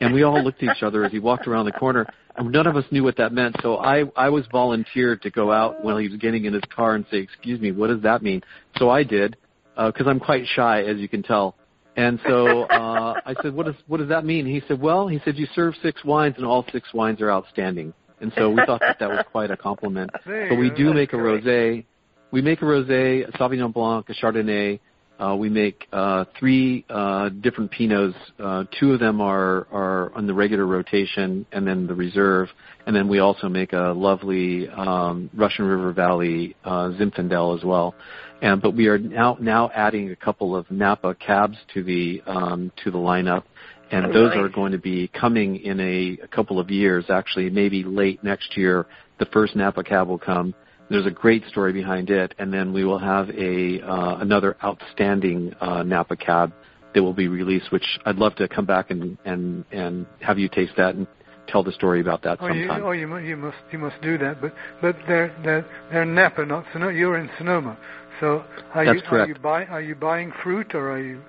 And 0.00 0.14
we 0.14 0.22
all 0.22 0.42
looked 0.42 0.62
at 0.62 0.76
each 0.76 0.82
other 0.82 1.04
as 1.04 1.12
he 1.12 1.18
walked 1.18 1.46
around 1.46 1.66
the 1.66 1.72
corner, 1.72 2.06
and 2.36 2.50
none 2.50 2.66
of 2.66 2.76
us 2.76 2.84
knew 2.90 3.04
what 3.04 3.16
that 3.16 3.32
meant. 3.32 3.56
So 3.62 3.78
I 3.78 4.04
I 4.16 4.28
was 4.30 4.44
volunteered 4.50 5.22
to 5.22 5.30
go 5.30 5.52
out 5.52 5.84
while 5.84 5.98
he 5.98 6.08
was 6.08 6.18
getting 6.18 6.44
in 6.44 6.52
his 6.52 6.62
car 6.74 6.94
and 6.94 7.04
say, 7.10 7.18
"Excuse 7.18 7.60
me, 7.60 7.72
what 7.72 7.88
does 7.88 8.02
that 8.02 8.22
mean?" 8.22 8.42
So 8.78 8.90
I 8.90 9.02
did 9.02 9.36
because 9.76 10.06
uh, 10.06 10.10
I'm 10.10 10.20
quite 10.20 10.46
shy, 10.46 10.82
as 10.82 10.98
you 10.98 11.08
can 11.08 11.22
tell. 11.22 11.56
And 11.96 12.20
so 12.26 12.62
uh, 12.62 13.20
I 13.24 13.34
said, 13.42 13.54
"What 13.54 13.66
does 13.66 13.74
what 13.86 13.98
does 13.98 14.08
that 14.08 14.24
mean?" 14.24 14.46
He 14.46 14.62
said, 14.66 14.80
"Well, 14.80 15.08
he 15.08 15.20
said 15.24 15.36
you 15.36 15.46
serve 15.54 15.74
six 15.82 16.04
wines, 16.04 16.34
and 16.38 16.46
all 16.46 16.64
six 16.72 16.92
wines 16.94 17.20
are 17.20 17.30
outstanding." 17.30 17.92
And 18.20 18.32
so 18.36 18.50
we 18.50 18.62
thought 18.64 18.80
that 18.80 18.98
that 19.00 19.08
was 19.08 19.24
quite 19.30 19.50
a 19.50 19.56
compliment. 19.56 20.10
But 20.24 20.56
we 20.56 20.70
do 20.70 20.94
make 20.94 21.12
a 21.12 21.16
rosé. 21.16 21.84
We 22.30 22.40
make 22.40 22.62
a 22.62 22.64
rosé, 22.64 23.28
a 23.28 23.32
Sauvignon 23.32 23.74
Blanc, 23.74 24.08
a 24.08 24.14
Chardonnay. 24.14 24.80
Uh, 25.22 25.36
we 25.36 25.48
make 25.48 25.86
uh, 25.92 26.24
three 26.36 26.84
uh, 26.90 27.28
different 27.28 27.70
Pinots. 27.70 28.14
Uh, 28.40 28.64
two 28.80 28.92
of 28.92 28.98
them 28.98 29.20
are 29.20 29.68
are 29.70 30.12
on 30.16 30.26
the 30.26 30.34
regular 30.34 30.66
rotation, 30.66 31.46
and 31.52 31.64
then 31.64 31.86
the 31.86 31.94
reserve. 31.94 32.48
And 32.86 32.96
then 32.96 33.06
we 33.06 33.20
also 33.20 33.48
make 33.48 33.72
a 33.72 33.92
lovely 33.94 34.68
um, 34.68 35.30
Russian 35.32 35.66
River 35.66 35.92
Valley 35.92 36.56
uh, 36.64 36.90
Zinfandel 36.98 37.56
as 37.56 37.64
well. 37.64 37.94
And 38.40 38.60
but 38.60 38.74
we 38.74 38.88
are 38.88 38.98
now 38.98 39.36
now 39.38 39.70
adding 39.72 40.10
a 40.10 40.16
couple 40.16 40.56
of 40.56 40.68
Napa 40.72 41.14
cabs 41.14 41.56
to 41.74 41.84
the 41.84 42.20
um, 42.26 42.72
to 42.82 42.90
the 42.90 42.98
lineup, 42.98 43.44
and 43.92 44.06
oh, 44.06 44.12
those 44.12 44.30
nice. 44.30 44.38
are 44.38 44.48
going 44.48 44.72
to 44.72 44.78
be 44.78 45.06
coming 45.06 45.54
in 45.54 45.78
a, 45.78 46.18
a 46.24 46.26
couple 46.26 46.58
of 46.58 46.68
years. 46.68 47.04
Actually, 47.10 47.48
maybe 47.48 47.84
late 47.84 48.24
next 48.24 48.56
year, 48.56 48.86
the 49.20 49.26
first 49.26 49.54
Napa 49.54 49.84
cab 49.84 50.08
will 50.08 50.18
come. 50.18 50.52
There's 50.92 51.06
a 51.06 51.10
great 51.10 51.42
story 51.48 51.72
behind 51.72 52.10
it, 52.10 52.34
and 52.38 52.52
then 52.52 52.72
we 52.72 52.84
will 52.84 52.98
have 52.98 53.30
a 53.30 53.80
uh, 53.80 54.18
another 54.18 54.56
outstanding 54.62 55.54
uh, 55.60 55.82
Napa 55.82 56.16
cab 56.16 56.52
that 56.94 57.02
will 57.02 57.14
be 57.14 57.28
released, 57.28 57.72
which 57.72 57.98
I'd 58.04 58.16
love 58.16 58.34
to 58.36 58.46
come 58.46 58.66
back 58.66 58.90
and 58.90 59.16
and 59.24 59.64
and 59.72 60.06
have 60.20 60.38
you 60.38 60.48
taste 60.48 60.72
that 60.76 60.94
and 60.94 61.06
tell 61.48 61.62
the 61.62 61.72
story 61.72 62.00
about 62.00 62.22
that 62.22 62.38
oh, 62.40 62.48
sometime. 62.48 62.80
You, 62.80 62.86
oh, 62.86 62.90
you, 62.92 63.16
you 63.18 63.36
must 63.36 63.56
you 63.70 63.78
must 63.78 64.00
do 64.02 64.18
that, 64.18 64.40
but 64.42 64.54
but 64.80 64.96
they're 65.06 65.34
they're 65.42 65.66
they're 65.90 66.04
Napa, 66.04 66.44
not 66.44 66.66
Sonoma. 66.72 66.92
You're 66.92 67.18
in 67.18 67.30
Sonoma. 67.38 67.78
So 68.20 68.44
are 68.74 68.84
That's 68.84 68.96
you 68.96 69.02
correct. 69.02 69.30
are 69.30 69.34
you 69.34 69.34
buy 69.40 69.64
are 69.64 69.80
you 69.80 69.94
buying 69.94 70.32
fruit 70.42 70.74
or 70.74 70.92
are 70.92 71.02
you? 71.02 71.22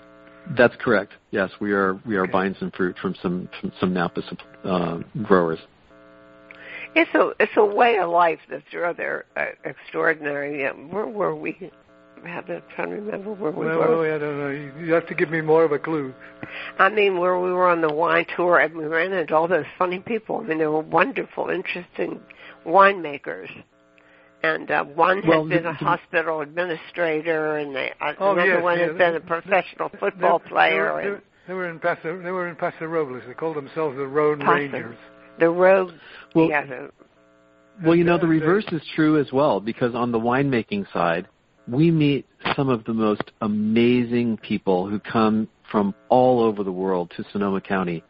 That's 0.57 0.76
correct. 0.80 1.14
Yes, 1.32 1.51
we 1.61 1.72
are 1.72 1.99
we 2.05 2.18
are 2.18 2.24
okay. 2.24 2.32
buying 2.32 2.55
some 2.59 2.72
fruit 2.72 2.97
from 3.01 3.16
some 3.22 3.49
from 3.61 3.72
some 3.80 3.93
Napa 3.93 4.22
uh, 4.66 4.99
growers. 5.24 5.59
It's 6.96 7.14
a 7.16 7.32
it's 7.39 7.52
a 7.58 7.66
way 7.66 7.98
of 7.98 8.10
life 8.10 8.39
that's 8.50 8.64
rather 8.74 9.26
uh, 9.36 9.46
extraordinary. 9.66 10.62
Yeah, 10.62 10.72
where 10.72 11.08
were 11.08 11.36
we? 11.36 11.72
I'm 12.26 12.46
trying 12.76 12.89
to 12.89 12.96
remember 12.96 13.34
where 13.34 13.52
we 13.52 13.66
were. 13.66 13.80
Well, 13.80 14.16
I 14.16 14.18
don't 14.18 14.39
know. 14.39 14.82
You, 14.82 14.94
have 14.94 15.08
to 15.08 15.14
give 15.14 15.30
me 15.30 15.41
more 15.41 15.66
of 15.66 15.74
a 15.74 15.80
clue. 15.80 16.14
I 16.80 16.89
mean, 16.89 17.20
where 17.20 17.38
we 17.38 17.52
were 17.52 17.68
on 17.68 17.82
the 17.82 17.94
wine 17.94 18.26
tour 18.38 18.60
and 18.60 18.78
we 18.78 18.86
ran 18.86 19.12
into 19.12 19.36
all 19.36 19.50
those 19.50 19.66
funny 19.78 20.00
people. 20.00 20.38
I 20.38 20.44
mean, 20.44 20.60
they 20.60 20.68
were 20.68 20.80
wonderful, 20.80 21.50
interesting 21.50 22.22
winemakers 22.66 23.50
and 24.44 24.70
uh, 24.70 24.84
one 24.84 25.22
had 25.22 25.30
well, 25.30 25.46
been 25.46 25.66
a 25.66 25.74
hospital 25.74 26.41
administrator, 26.41 27.58
and 27.58 27.76
they, 27.76 27.94
uh, 28.02 28.14
oh, 28.20 28.34
another 28.34 28.56
yes, 28.56 28.64
one 28.64 28.78
yeah, 28.78 28.88
had 28.88 28.98
been 28.98 29.16
a 29.16 29.20
professional 29.22 29.89
football 30.00 30.39
player. 30.39 31.02
They 31.02 31.10
were, 31.10 31.24
they, 31.48 31.54
were 31.54 31.70
in 31.70 31.80
Paso. 31.80 32.22
They 32.22 32.32
were 32.32 32.50
in 32.50 32.56
Paso 32.58 32.86
Robles. 32.86 33.24
They 33.26 33.34
called 33.34 33.56
themselves 33.56 33.96
the 33.96 34.06
Road 34.06 34.41
Paso. 34.41 34.52
Rangers. 34.52 34.98
The 35.40 35.50
Road. 35.50 36.00
Well, 36.36 36.50
yeah, 36.50 36.66
the, 36.66 36.92
well, 37.84 37.96
you 37.96 38.04
know, 38.04 38.18
the 38.18 38.28
reverse 38.28 38.66
is 38.72 38.82
true 38.96 39.20
as 39.20 39.32
well 39.32 39.60
because 39.60 39.96
on 39.96 40.12
the 40.12 40.20
winemaking 40.20 40.92
side, 40.94 41.28
we 41.68 41.92
meet 41.92 42.26
some 42.56 42.70
of 42.70 42.84
the 42.86 42.94
most 42.94 43.32
amazing 43.42 44.38
people 44.38 44.88
who 44.88 45.00
come 45.00 45.48
from 45.72 45.96
all 46.10 46.42
over 46.42 46.64
the 46.64 46.72
world 46.72 47.12
to 47.18 47.24
Sonoma 47.32 47.62
County 47.62 48.04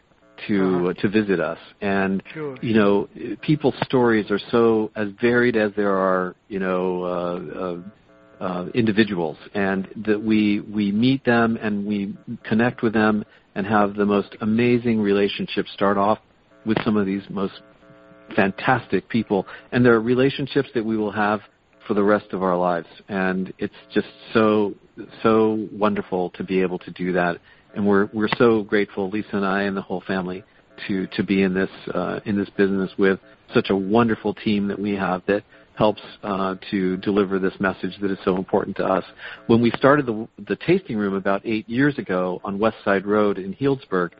to 0.47 0.76
uh-huh. 0.76 0.88
uh, 0.88 0.93
to 0.93 1.09
visit 1.09 1.39
us 1.39 1.59
and 1.82 2.24
sure. 2.34 2.57
you 2.61 2.74
know 2.74 3.07
people's 3.41 3.76
stories 3.84 4.32
are 4.32 4.39
so 4.49 4.91
as 4.95 5.09
varied 5.21 5.55
as 5.55 5.71
there 5.76 5.93
are 5.93 6.36
you 6.47 6.57
know 6.57 7.03
uh, 7.03 8.41
uh, 8.41 8.43
uh, 8.43 8.65
individuals 8.74 9.38
and 9.53 9.88
that 10.07 10.21
we 10.21 10.59
we 10.61 10.91
meet 10.91 11.24
them 11.24 11.57
and 11.61 11.86
we 11.86 12.17
connect 12.43 12.82
with 12.82 12.93
them 12.93 13.24
and 13.53 13.67
have 13.67 13.93
the 13.93 14.05
most 14.05 14.36
amazing 14.41 14.99
relationships 14.99 15.71
start 15.71 15.97
off 15.97 16.17
with 16.66 16.78
some 16.84 16.97
of 16.97 17.05
these 17.05 17.24
most 17.30 17.53
fantastic 18.36 19.07
people 19.09 19.45
and 19.72 19.86
there 19.86 19.93
are 19.93 20.01
relationships 20.01 20.70
that 20.74 20.84
we 20.84 20.97
will 20.97 21.11
have 21.11 21.41
for 21.88 21.93
the 21.93 22.03
rest 22.03 22.28
of 22.32 22.41
our 22.41 22.57
lives 22.57 22.88
and 23.09 23.53
it's 23.59 23.74
just 23.93 24.07
so 24.34 24.74
so 25.22 25.68
wonderful 25.72 26.30
to 26.32 26.43
be 26.43 26.61
able 26.61 26.80
to 26.80 26.91
do 26.91 27.11
that 27.11 27.38
and 27.74 27.86
we're 27.86 28.09
we're 28.14 28.30
so 28.38 28.64
grateful, 28.64 29.09
Lisa 29.09 29.36
and 29.38 29.45
I 29.45 29.64
and 29.64 29.76
the 29.76 29.82
whole 29.82 30.01
family, 30.01 30.43
to 30.88 31.07
to 31.07 31.24
be 31.24 31.43
in 31.43 31.53
this 31.53 31.70
uh, 31.93 32.20
in 32.26 32.38
this 32.38 32.49
business 32.51 32.91
with 32.97 33.20
such 33.53 33.70
a 33.70 33.76
wonderful 33.76 34.34
team 34.34 34.68
that 34.68 34.80
we 34.80 34.95
have 34.95 35.24
that 35.28 35.43
helps 35.76 36.01
uh, 36.22 36.55
to 36.70 36.97
deliver 36.97 37.39
this 37.39 37.53
message 37.59 37.97
that 37.99 38.11
is 38.11 38.18
so 38.24 38.38
important 38.38 38.78
to 38.78 38.86
us. 38.86 39.03
When 39.47 39.61
we 39.61 39.72
started 39.72 40.05
the 40.05 40.28
the 40.47 40.55
tasting 40.55 40.97
room 40.97 41.16
about 41.16 41.41
eight 41.45 41.68
years 41.68 41.97
ago 41.97 42.41
on 42.43 42.59
West 42.59 42.78
Side 42.86 43.05
Road 43.05 43.38
in 43.39 43.53
Healdsburg, 43.55 44.11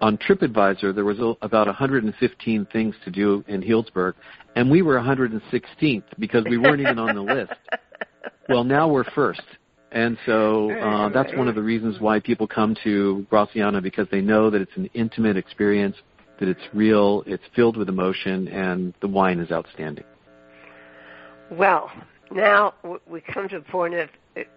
on 0.00 0.18
TripAdvisor 0.18 0.94
there 0.94 1.04
was 1.04 1.18
about 1.42 1.66
115 1.66 2.66
things 2.72 2.94
to 3.04 3.10
do 3.10 3.44
in 3.48 3.62
Healdsburg, 3.62 4.14
and 4.56 4.70
we 4.70 4.82
were 4.82 4.98
116th 4.98 6.04
because 6.18 6.44
we 6.48 6.58
weren't 6.58 6.80
even 6.80 6.98
on 6.98 7.14
the 7.14 7.22
list. 7.22 7.52
Well, 8.48 8.64
now 8.64 8.88
we're 8.88 9.04
first 9.04 9.42
And 9.92 10.16
so 10.24 10.70
uh, 10.70 11.10
that's 11.10 11.34
one 11.34 11.48
of 11.48 11.54
the 11.54 11.62
reasons 11.62 12.00
why 12.00 12.18
people 12.18 12.46
come 12.46 12.74
to 12.82 13.26
Graciana 13.30 13.82
because 13.82 14.06
they 14.10 14.22
know 14.22 14.48
that 14.48 14.62
it's 14.62 14.76
an 14.76 14.88
intimate 14.94 15.36
experience, 15.36 15.96
that 16.40 16.48
it's 16.48 16.60
real, 16.72 17.22
it's 17.26 17.42
filled 17.54 17.76
with 17.76 17.90
emotion, 17.90 18.48
and 18.48 18.94
the 19.00 19.08
wine 19.08 19.38
is 19.38 19.50
outstanding. 19.50 20.04
Well, 21.50 21.90
now 22.30 22.74
we 23.06 23.20
come 23.20 23.48
to 23.50 23.58
the 23.58 23.64
point 23.64 23.94
of 23.94 24.08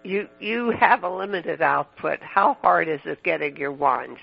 you 0.04 0.28
you 0.38 0.70
have 0.70 1.02
a 1.02 1.10
limited 1.10 1.60
output. 1.60 2.20
How 2.20 2.56
hard 2.62 2.88
is 2.88 3.00
it 3.04 3.22
getting 3.22 3.56
your 3.56 3.72
wines? 3.72 4.18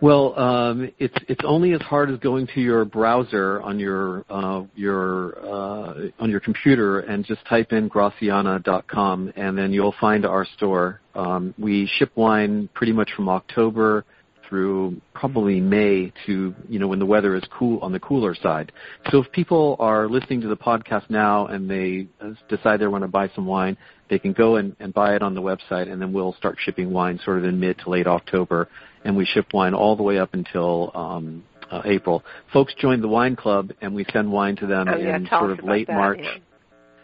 Well, 0.00 0.38
um, 0.38 0.92
it's 0.98 1.14
it's 1.26 1.40
only 1.44 1.72
as 1.72 1.80
hard 1.80 2.10
as 2.10 2.18
going 2.18 2.46
to 2.48 2.60
your 2.60 2.84
browser 2.84 3.62
on 3.62 3.78
your 3.78 4.24
uh, 4.28 4.64
your 4.74 5.38
uh, 5.38 5.94
on 6.18 6.30
your 6.30 6.40
computer 6.40 7.00
and 7.00 7.24
just 7.24 7.44
type 7.46 7.72
in 7.72 7.88
graciana.com, 7.88 9.32
and 9.36 9.56
then 9.56 9.72
you'll 9.72 9.94
find 9.98 10.26
our 10.26 10.44
store. 10.56 11.00
Um, 11.14 11.54
we 11.58 11.90
ship 11.98 12.12
wine 12.14 12.68
pretty 12.74 12.92
much 12.92 13.10
from 13.16 13.30
October 13.30 14.04
through 14.48 15.00
probably 15.14 15.60
May 15.60 16.12
to 16.26 16.54
you 16.68 16.78
know 16.78 16.88
when 16.88 16.98
the 16.98 17.06
weather 17.06 17.34
is 17.36 17.42
cool 17.50 17.78
on 17.80 17.92
the 17.92 18.00
cooler 18.00 18.34
side. 18.34 18.72
So 19.10 19.22
if 19.22 19.30
people 19.32 19.76
are 19.78 20.08
listening 20.08 20.40
to 20.42 20.48
the 20.48 20.56
podcast 20.56 21.08
now 21.10 21.46
and 21.46 21.68
they 21.70 22.08
uh, 22.20 22.32
decide 22.48 22.80
they 22.80 22.86
want 22.86 23.02
to 23.02 23.08
buy 23.08 23.30
some 23.34 23.46
wine, 23.46 23.76
they 24.08 24.18
can 24.18 24.32
go 24.32 24.56
and, 24.56 24.76
and 24.80 24.92
buy 24.94 25.14
it 25.14 25.22
on 25.22 25.34
the 25.34 25.42
website, 25.42 25.90
and 25.90 26.00
then 26.00 26.12
we'll 26.12 26.34
start 26.34 26.56
shipping 26.60 26.92
wine 26.92 27.20
sort 27.24 27.38
of 27.38 27.44
in 27.44 27.58
mid 27.58 27.78
to 27.80 27.90
late 27.90 28.06
October, 28.06 28.68
and 29.04 29.16
we 29.16 29.24
ship 29.24 29.46
wine 29.52 29.74
all 29.74 29.96
the 29.96 30.02
way 30.02 30.18
up 30.18 30.34
until 30.34 30.90
um, 30.94 31.44
uh, 31.70 31.82
April. 31.84 32.22
Folks 32.52 32.74
join 32.74 33.00
the 33.00 33.08
wine 33.08 33.36
club, 33.36 33.72
and 33.80 33.94
we 33.94 34.04
send 34.12 34.30
wine 34.30 34.56
to 34.56 34.66
them 34.66 34.88
oh, 34.88 34.96
yeah, 34.96 35.16
in 35.16 35.26
sort 35.28 35.50
of 35.50 35.64
late 35.64 35.86
that, 35.86 35.96
March. 35.96 36.20
Yeah. 36.22 36.38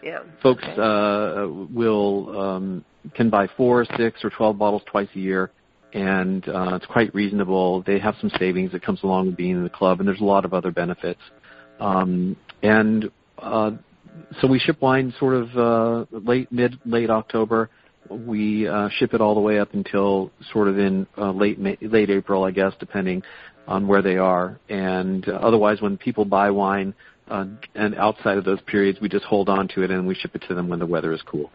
Yeah. 0.03 0.18
Folks 0.43 0.64
okay. 0.64 0.80
uh, 0.80 1.47
will 1.72 2.40
um, 2.40 2.84
can 3.14 3.30
buy 3.30 3.49
four, 3.57 3.86
six, 3.97 4.24
or 4.24 4.30
twelve 4.30 4.59
bottles 4.59 4.82
twice 4.90 5.09
a 5.14 5.18
year 5.18 5.53
and 5.93 6.47
uh, 6.49 6.74
it's 6.74 6.86
quite 6.86 7.14
reasonable. 7.14 7.82
They 7.82 7.99
have 7.99 8.14
some 8.20 8.30
savings 8.38 8.72
that 8.72 8.82
comes 8.82 9.03
along 9.03 9.26
with 9.26 9.36
being 9.36 9.53
in 9.53 9.62
the 9.62 9.70
club, 9.70 10.01
and 10.01 10.09
there's 10.09 10.20
a 10.20 10.24
lot 10.24 10.45
of 10.45 10.55
other 10.55 10.70
benefits. 10.70 11.20
Um, 11.80 12.36
and 12.62 13.11
uh, 13.38 13.72
so 14.40 14.47
we 14.47 14.59
ship 14.59 14.80
wine 14.80 15.12
sort 15.18 15.34
of 15.34 15.57
uh, 15.57 16.05
late, 16.11 16.51
mid, 16.51 16.78
late 16.84 17.11
October. 17.11 17.70
We 18.09 18.66
uh, 18.66 18.88
ship 18.99 19.14
it 19.14 19.20
all 19.20 19.34
the 19.34 19.40
way 19.40 19.59
up 19.59 19.74
until 19.74 20.30
sort 20.53 20.68
of 20.68 20.78
in 20.78 21.07
uh, 21.16 21.30
late 21.32 21.59
May, 21.59 21.76
late 21.80 22.11
April, 22.11 22.45
I 22.45 22.51
guess, 22.51 22.72
depending 22.78 23.22
on 23.66 23.86
where 23.86 24.03
they 24.03 24.16
are. 24.16 24.59
And 24.68 25.28
uh, 25.28 25.32
otherwise, 25.32 25.80
when 25.80 25.97
people 25.97 26.24
buy 26.24 26.51
wine, 26.51 26.95
uh, 27.28 27.47
and 27.74 27.95
outside 27.95 28.36
of 28.36 28.45
those 28.45 28.61
periods, 28.62 29.01
we 29.01 29.09
just 29.09 29.24
hold 29.24 29.49
on 29.49 29.68
to 29.68 29.82
it 29.82 29.90
and 29.90 30.07
we 30.07 30.14
ship 30.14 30.34
it 30.34 30.43
to 30.49 30.55
them 30.55 30.68
when 30.68 30.78
the 30.78 30.86
weather 30.86 31.12
is 31.12 31.22
cool. 31.22 31.51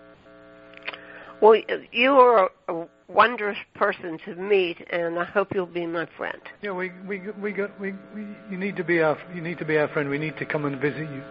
Well, 1.41 1.55
you 1.91 2.11
are 2.13 2.49
a 2.67 2.87
wondrous 3.07 3.57
person 3.75 4.17
to 4.25 4.35
meet, 4.35 4.85
and 4.91 5.19
I 5.19 5.25
hope 5.25 5.53
you'll 5.53 5.65
be 5.65 5.85
my 5.85 6.07
friend. 6.17 6.41
Yeah, 6.61 6.71
we 6.71 6.91
we 7.07 7.21
we 7.41 7.51
got 7.51 7.79
we, 7.79 7.93
we 8.15 8.21
you 8.49 8.57
need 8.57 8.75
to 8.77 8.83
be 8.83 9.01
our 9.01 9.17
you 9.33 9.41
need 9.41 9.59
to 9.59 9.65
be 9.65 9.77
our 9.77 9.87
friend. 9.89 10.09
We 10.09 10.17
need 10.17 10.37
to 10.37 10.45
come 10.45 10.65
and 10.65 10.79
visit 10.81 11.09
you. 11.09 11.23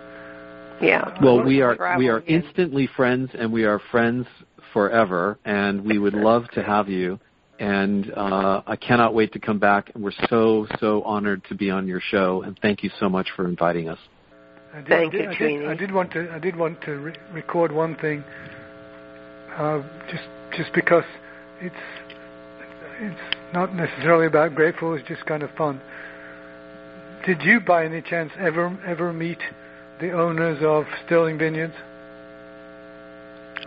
Yeah. 0.80 1.16
Well, 1.22 1.42
we 1.42 1.61
are 1.61 1.96
we 1.98 2.09
are 2.09 2.18
again. 2.18 2.42
instantly 2.44 2.88
friends, 2.96 3.30
and 3.34 3.52
we 3.52 3.64
are 3.64 3.80
friends 3.90 4.26
forever, 4.72 5.38
and 5.44 5.84
we 5.84 5.98
would 5.98 6.14
love 6.14 6.48
to 6.50 6.62
have 6.62 6.88
you. 6.88 7.18
And 7.59 8.12
uh, 8.12 8.61
I 8.66 8.76
cannot 8.76 9.14
wait 9.14 9.32
to 9.32 9.38
come 9.38 9.59
back. 9.59 9.90
And 9.94 10.04
we're 10.04 10.12
so 10.28 10.66
so 10.78 11.02
honored 11.02 11.42
to 11.48 11.54
be 11.54 11.70
on 11.70 11.88
your 11.88 12.00
show, 12.00 12.42
and 12.42 12.59
thank 12.61 12.82
you 12.82 12.90
so 13.00 13.09
much 13.09 13.28
for 13.34 13.46
inviting 13.48 13.88
us. 13.88 13.98
I 14.72 14.80
did, 14.80 14.88
Thank 14.88 15.14
I 15.14 15.16
did, 15.16 15.22
you, 15.22 15.28
I 15.28 15.30
did, 15.30 15.38
Trini. 15.38 15.68
I 15.68 15.74
did 15.74 15.92
want 15.92 16.12
to 16.12 16.30
I 16.30 16.38
did 16.38 16.57
want 16.57 16.80
to 16.82 16.96
re- 16.96 17.16
record 17.32 17.72
one 17.72 17.96
thing. 17.96 18.22
Uh, 19.57 19.82
just 20.11 20.24
just 20.57 20.72
because 20.74 21.04
it's 21.61 21.74
it's 23.00 23.36
not 23.54 23.74
necessarily 23.74 24.26
about 24.26 24.54
grateful. 24.54 24.94
It's 24.94 25.07
just 25.09 25.24
kind 25.26 25.42
of 25.42 25.50
fun. 25.57 25.80
Did 27.24 27.42
you, 27.42 27.61
by 27.61 27.84
any 27.84 28.02
chance, 28.02 28.30
ever 28.38 28.78
ever 28.86 29.12
meet 29.12 29.38
the 30.00 30.12
owners 30.12 30.59
of 30.62 30.84
Sterling 31.07 31.38
Vineyards? 31.38 31.74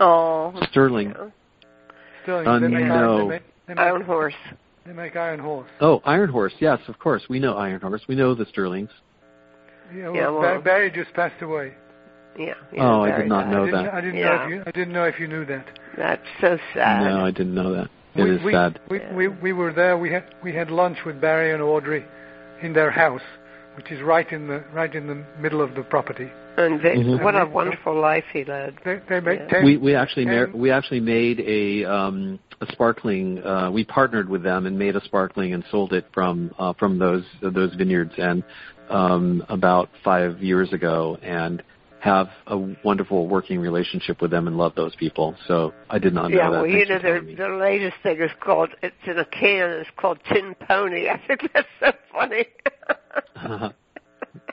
Oh. 0.00 0.54
Sterling. 0.70 1.10
yeah. 1.10 1.28
Sterling. 2.22 2.46
Uh, 2.46 2.58
they 2.60 2.68
make 2.68 2.84
no. 2.86 2.94
iron, 2.94 3.18
they 3.18 3.34
make, 3.34 3.42
they 3.66 3.74
make, 3.74 3.80
Iron 3.80 4.02
Horse. 4.02 4.34
they 4.86 4.92
make 4.92 5.16
iron 5.16 5.40
horse. 5.40 5.68
Oh, 5.80 6.00
Iron 6.04 6.30
Horse. 6.30 6.54
Yes, 6.58 6.78
of 6.88 6.98
course. 6.98 7.22
We 7.28 7.38
know 7.38 7.56
Iron 7.56 7.80
Horse. 7.80 8.02
We 8.08 8.14
know 8.14 8.34
the 8.34 8.46
Sterlings. 8.46 8.90
Yeah, 9.94 10.04
well, 10.08 10.14
Yeah, 10.14 10.30
well- 10.30 10.60
Barry 10.60 10.90
just 10.90 11.12
passed 11.14 11.42
away. 11.42 11.74
Yeah. 12.38 12.54
yeah 12.72 12.82
Oh, 12.82 13.02
I 13.02 13.18
did 13.18 13.28
not 13.28 13.46
nice. 13.46 13.52
know 13.52 13.62
I 13.62 13.66
didn't, 13.66 13.84
that. 13.84 13.94
I 13.94 14.00
didn't 14.00 14.20
know 14.20 14.34
if 14.42 14.50
you 14.50 14.62
I 14.66 14.70
didn't 14.70 14.92
know 14.92 15.04
if 15.04 15.20
you 15.20 15.26
knew 15.28 15.44
that. 15.46 15.66
That's 15.96 16.22
so 16.40 16.58
sad. 16.74 17.02
No, 17.04 17.24
I 17.24 17.30
didn't 17.30 17.54
know 17.54 17.72
that. 17.74 17.88
It 18.14 18.24
we, 18.24 18.30
is 18.36 18.42
we, 18.44 18.52
sad. 18.52 18.80
We, 18.90 19.00
we 19.14 19.28
we 19.28 19.52
were 19.52 19.72
there. 19.72 19.96
We 19.98 20.10
had 20.12 20.24
we 20.42 20.52
had 20.54 20.70
lunch 20.70 20.98
with 21.04 21.20
Barry 21.20 21.52
and 21.52 21.62
Audrey 21.62 22.04
in 22.62 22.72
their 22.72 22.90
house, 22.90 23.22
which 23.76 23.90
is 23.90 24.00
right 24.02 24.30
in 24.32 24.46
the 24.48 24.64
right 24.72 24.94
in 24.94 25.06
the 25.06 25.24
middle 25.40 25.60
of 25.60 25.74
the 25.74 25.82
property. 25.82 26.30
And 26.56 26.80
they, 26.82 26.96
Mhm. 26.96 27.22
what 27.22 27.40
a 27.40 27.46
wonderful 27.46 27.98
life 27.98 28.24
he 28.32 28.44
led. 28.44 28.74
They 28.84 29.00
they 29.08 29.20
make 29.20 29.40
Yeah. 29.40 29.46
ten. 29.48 29.64
We 29.64 29.76
we 29.76 29.94
actually 29.94 30.26
mar- 30.26 30.50
we 30.52 30.70
actually 30.70 31.00
made 31.00 31.40
a 31.40 31.84
um, 31.84 32.38
a 32.60 32.66
sparkling. 32.72 33.42
Uh, 33.44 33.70
we 33.70 33.84
partnered 33.84 34.28
with 34.28 34.42
them 34.42 34.66
and 34.66 34.78
made 34.78 34.96
a 34.96 35.04
sparkling 35.04 35.54
and 35.54 35.64
sold 35.70 35.92
it 35.92 36.06
from 36.12 36.50
uh, 36.58 36.72
from 36.74 36.98
those 36.98 37.24
those 37.40 37.72
vineyards 37.74 38.12
and 38.18 38.42
um, 38.90 39.44
about 39.48 39.88
five 40.04 40.42
years 40.42 40.72
ago 40.72 41.16
and 41.22 41.62
have 42.00 42.28
a 42.46 42.56
wonderful 42.84 43.28
working 43.28 43.60
relationship 43.60 44.20
with 44.22 44.30
them 44.30 44.46
and 44.46 44.56
love 44.56 44.74
those 44.74 44.94
people. 44.96 45.34
So 45.46 45.72
I 45.90 45.98
did 45.98 46.14
not 46.14 46.30
know 46.30 46.36
yeah, 46.36 46.50
that. 46.50 46.62
well, 46.62 46.66
you 46.66 46.86
know, 46.86 46.96
for 46.98 47.02
their, 47.02 47.36
their 47.36 47.56
latest 47.56 47.96
thing 48.02 48.18
is 48.20 48.30
called, 48.40 48.70
it's 48.82 48.94
in 49.06 49.18
a 49.18 49.24
can, 49.26 49.70
it's 49.70 49.90
called 49.96 50.18
Tin 50.32 50.54
Pony. 50.66 51.08
I 51.10 51.20
think 51.26 51.50
that's 51.52 51.68
so 51.78 51.92
funny. 52.12 52.46
oh, 53.36 53.70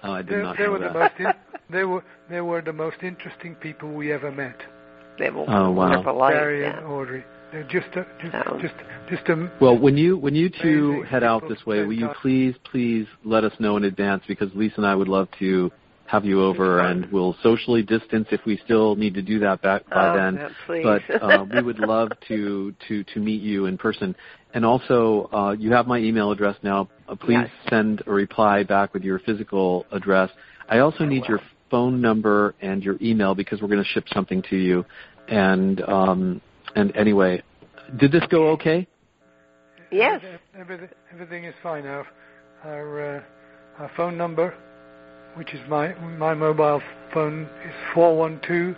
I 0.04 0.22
did 0.22 0.30
they, 0.30 0.42
not 0.42 0.58
they 0.58 0.64
know 0.66 0.72
were 0.72 0.80
that. 0.80 0.94
the 0.94 1.00
most 1.00 1.14
in, 1.20 1.26
they 1.70 1.84
were 1.84 2.04
they 2.30 2.42
were 2.42 2.62
the 2.62 2.74
most 2.74 2.98
interesting 3.02 3.56
people 3.56 3.94
we 3.94 4.12
ever 4.12 4.32
met. 4.32 4.58
they 5.20 5.30
were 5.30 5.42
Oh, 5.48 5.72
wow. 5.72 5.72
wonderful 5.72 6.18
life. 6.18 6.34
Barry 6.34 6.62
Yeah. 6.62 6.78
and 6.78 6.88
Audrey. 6.88 7.24
They're 7.52 7.64
just 7.64 7.88
a, 7.96 8.06
just 8.22 8.36
Oh. 8.46 8.60
just 8.60 8.74
just 9.10 9.30
a 9.30 9.50
Well, 9.62 9.78
when 9.78 9.96
you 9.96 10.18
when 10.18 10.36
you 10.36 10.50
two 10.50 11.04
head 11.04 11.24
out 11.24 11.48
this 11.48 11.66
way, 11.66 11.86
will 11.86 11.94
you 11.94 12.10
please 12.22 12.56
please 12.70 13.08
let 13.24 13.46
us 13.46 13.54
know 13.60 13.78
in 13.78 13.86
advance 13.86 14.24
because 14.28 14.50
Lisa 14.54 14.76
and 14.78 14.86
I 14.86 14.96
would 14.96 15.08
love 15.08 15.30
to 15.40 15.72
have 16.08 16.24
you 16.26 16.42
over 16.42 16.80
and 16.80 17.12
we'll 17.12 17.36
socially 17.44 17.84
distance 17.84 18.28
if 18.32 18.40
we 18.46 18.58
still 18.64 18.96
need 18.96 19.14
to 19.14 19.22
do 19.22 19.40
that 19.40 19.62
back 19.62 19.88
by 19.90 20.10
Oh, 20.10 20.16
then. 20.16 20.36
yeah, 20.36 20.50
please. 20.66 20.84
But 20.84 21.22
uh, 21.22 21.46
we 21.54 21.62
would 21.62 21.80
love 21.80 22.10
to 22.30 22.74
to 22.88 23.04
to 23.04 23.20
meet 23.20 23.42
you 23.42 23.66
in 23.66 23.78
person. 23.78 24.16
And 24.54 24.66
also, 24.66 25.30
uh, 25.34 25.52
you 25.60 25.72
have 25.74 25.86
my 25.86 25.98
email 26.00 26.32
address 26.32 26.56
now. 26.64 26.90
Uh, 27.08 27.16
please 27.16 27.34
Yes. 27.42 27.50
send 27.70 28.04
a 28.08 28.12
reply 28.12 28.64
back 28.64 28.94
with 28.94 29.04
your 29.04 29.20
physical 29.20 29.86
address. 29.92 30.30
I 30.70 30.80
also 30.80 31.04
need 31.06 31.22
will. 31.24 31.28
your 31.30 31.42
phone 31.70 32.00
number 32.02 32.56
and 32.62 32.82
your 32.82 32.96
email 33.02 33.36
because 33.36 33.62
we're 33.62 33.68
going 33.68 33.84
to 33.84 33.90
ship 33.90 34.06
something 34.14 34.42
to 34.50 34.56
you. 34.56 34.86
And 35.28 35.82
um, 35.82 36.42
and 36.76 36.96
anyway, 36.96 37.44
did 37.98 38.12
this 38.14 38.24
go 38.30 38.48
okay? 38.52 38.88
Yes. 39.92 40.22
Everything, 40.58 40.90
everything 41.14 41.44
is 41.46 41.54
fine. 41.62 41.86
Our 41.86 42.08
our, 42.64 43.18
uh, 43.18 43.22
our 43.80 43.92
phone 43.96 44.18
number, 44.18 44.54
which 45.38 45.54
is 45.54 45.60
my 45.70 45.94
my 46.18 46.34
mobile 46.34 46.82
phone 47.14 47.44
is 47.66 47.74
four 47.94 48.18
one 48.18 48.42
two. 48.46 48.76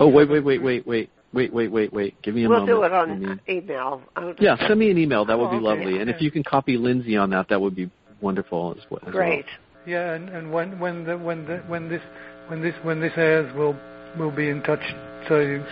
Oh 0.00 0.08
wait 0.08 0.28
wait 0.28 0.44
wait 0.44 0.62
wait 0.62 0.86
wait. 0.86 1.10
Wait, 1.34 1.52
wait, 1.52 1.70
wait, 1.70 1.92
wait. 1.92 2.14
Give 2.22 2.34
me 2.34 2.44
a 2.44 2.48
we'll 2.48 2.60
moment. 2.60 2.78
We'll 2.78 2.88
do 2.88 2.94
it 2.94 2.98
on 2.98 3.20
me... 3.20 3.54
email. 3.54 4.00
Yeah, 4.40 4.56
send 4.66 4.80
me 4.80 4.90
an 4.90 4.96
email. 4.96 5.26
That 5.26 5.38
would 5.38 5.50
be 5.50 5.58
oh, 5.58 5.60
lovely. 5.60 6.00
And 6.00 6.08
if 6.08 6.22
you 6.22 6.30
can 6.30 6.42
copy 6.42 6.78
Lindsay 6.78 7.18
on 7.18 7.28
that, 7.30 7.50
that 7.50 7.60
would 7.60 7.76
be 7.76 7.90
wonderful 8.22 8.74
as 8.78 8.90
well. 8.90 9.02
Great. 9.12 9.44
Yeah, 9.86 10.14
and, 10.14 10.30
and 10.30 10.50
when 10.50 10.78
when 10.78 11.04
the, 11.04 11.18
when 11.18 11.44
the, 11.44 11.58
when 11.66 11.90
this 11.90 12.00
when 12.46 12.62
this 12.62 12.74
when 12.82 13.00
this 13.00 13.12
airs, 13.16 13.54
we'll 13.54 13.76
we'll 14.18 14.30
be 14.34 14.48
in 14.48 14.62
touch. 14.62 14.80
So 15.28 15.40
you... 15.40 15.62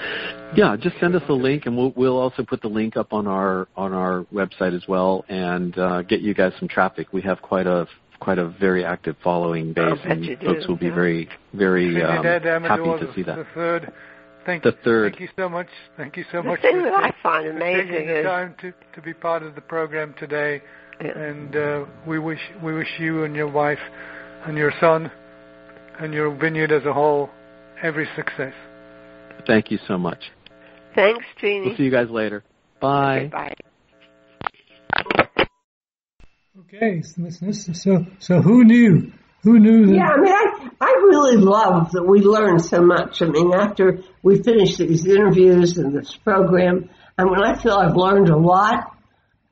yeah, 0.54 0.76
just 0.78 1.00
send 1.00 1.16
us 1.16 1.22
a 1.30 1.32
link, 1.32 1.64
and 1.64 1.74
we'll 1.74 1.94
we'll 1.96 2.18
also 2.18 2.42
put 2.42 2.60
the 2.60 2.68
link 2.68 2.98
up 2.98 3.14
on 3.14 3.26
our 3.26 3.66
on 3.78 3.94
our 3.94 4.26
website 4.34 4.76
as 4.76 4.86
well, 4.86 5.24
and 5.30 5.76
uh, 5.78 6.02
get 6.02 6.20
you 6.20 6.34
guys 6.34 6.52
some 6.58 6.68
traffic. 6.68 7.14
We 7.14 7.22
have 7.22 7.40
quite 7.40 7.66
a 7.66 7.86
quite 8.20 8.38
a 8.38 8.48
very 8.48 8.84
active 8.84 9.16
following 9.22 9.72
base, 9.72 9.98
and 10.04 10.24
you 10.24 10.36
do, 10.36 10.46
folks 10.46 10.66
will 10.66 10.76
be 10.76 10.86
yeah. 10.86 10.94
very 10.94 11.28
very 11.54 12.02
um, 12.02 12.22
Trinidad 12.22 12.62
happy 12.62 12.82
to 13.06 13.12
see 13.14 13.22
that. 13.22 13.36
the 13.36 13.46
third. 13.54 13.92
Thank 14.44 14.62
The 14.62 14.72
third. 14.84 15.12
Thank 15.12 15.20
you 15.20 15.28
so 15.36 15.48
much. 15.48 15.66
Thank 15.96 16.16
you 16.16 16.24
so 16.30 16.38
The 16.40 16.48
much. 16.48 16.62
thing 16.62 16.76
for, 16.76 16.82
that 16.82 16.94
I 16.94 17.12
find 17.20 17.48
amazing 17.48 17.88
taking 17.90 18.06
the 18.06 18.20
is, 18.20 18.24
time 18.24 18.54
to 18.60 18.72
to 18.94 19.02
be 19.02 19.12
part 19.12 19.42
of 19.42 19.54
the 19.54 19.60
program 19.60 20.14
today. 20.18 20.62
Yeah. 21.00 21.18
and 21.18 21.54
uh, 21.56 21.84
we 22.06 22.18
wish 22.18 22.40
we 22.62 22.72
wish 22.72 22.88
you 22.98 23.24
and 23.24 23.36
your 23.36 23.48
wife 23.48 23.78
and 24.46 24.56
your 24.56 24.72
son 24.80 25.10
and 26.00 26.14
your 26.14 26.34
vineyard 26.34 26.72
as 26.72 26.86
a 26.86 26.92
whole 26.92 27.28
every 27.82 28.08
success. 28.16 28.54
Thank 29.46 29.70
you 29.70 29.78
so 29.86 29.98
much. 29.98 30.20
thanks, 30.94 31.24
Jeannie. 31.40 31.66
We'll 31.66 31.76
see 31.76 31.82
you 31.82 31.90
guys 31.90 32.08
later. 32.08 32.44
Bye. 32.80 33.18
Okay, 33.18 33.28
bye. 33.28 33.54
Okay, 36.58 37.02
so 37.02 38.06
so 38.18 38.40
who 38.40 38.64
knew 38.64 39.12
who 39.42 39.58
knew 39.58 39.86
that? 39.86 39.94
Yeah, 39.94 40.08
I 40.08 40.16
mean, 40.16 40.32
I, 40.32 40.68
I 40.80 40.90
really 41.04 41.36
love 41.36 41.92
that 41.92 42.02
we 42.02 42.20
learned 42.20 42.64
so 42.64 42.80
much. 42.80 43.20
I 43.20 43.26
mean, 43.26 43.52
after 43.52 44.02
we 44.22 44.42
finish 44.42 44.76
these 44.76 45.06
interviews 45.06 45.76
and 45.76 45.94
this 45.94 46.16
program, 46.16 46.88
and 47.18 47.30
when 47.30 47.42
I 47.42 47.56
feel 47.56 47.74
I've 47.74 47.94
learned 47.94 48.30
a 48.30 48.36
lot, 48.38 48.96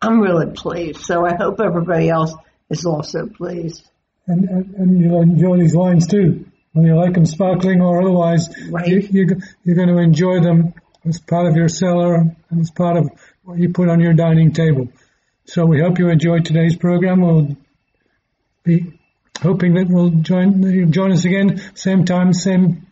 I'm 0.00 0.20
really 0.20 0.52
pleased. 0.52 1.00
So 1.00 1.26
I 1.26 1.34
hope 1.36 1.60
everybody 1.60 2.08
else 2.08 2.34
is 2.70 2.86
also 2.86 3.26
pleased. 3.26 3.86
And, 4.26 4.48
and, 4.48 4.74
and 4.74 5.00
you'll 5.00 5.20
enjoy 5.20 5.58
these 5.58 5.76
wines 5.76 6.06
too. 6.06 6.46
Whether 6.72 6.88
you 6.88 6.96
like 6.96 7.14
them 7.14 7.26
sparkling 7.26 7.82
or 7.82 8.00
otherwise, 8.00 8.48
Right. 8.70 8.88
you, 8.88 9.00
you, 9.10 9.26
you're 9.62 9.76
going 9.76 9.88
to 9.88 9.98
enjoy 9.98 10.40
them 10.40 10.72
as 11.06 11.20
part 11.20 11.46
of 11.46 11.54
your 11.54 11.68
cellar 11.68 12.14
and 12.14 12.60
as 12.60 12.70
part 12.70 12.96
of 12.96 13.10
what 13.42 13.58
you 13.58 13.68
put 13.68 13.90
on 13.90 14.00
your 14.00 14.14
dining 14.14 14.52
table. 14.52 14.88
So 15.46 15.66
we 15.66 15.80
hope 15.80 15.98
you 15.98 16.08
enjoyed 16.08 16.44
today's 16.44 16.76
program. 16.76 17.20
We'll 17.20 17.56
be 18.64 18.98
hoping 19.40 19.74
that 19.74 19.88
we'll 19.88 20.10
join 20.10 20.62
you'll 20.62 20.90
join 20.90 21.12
us 21.12 21.24
again, 21.24 21.60
same 21.74 22.04
time, 22.04 22.32
same 22.32 22.86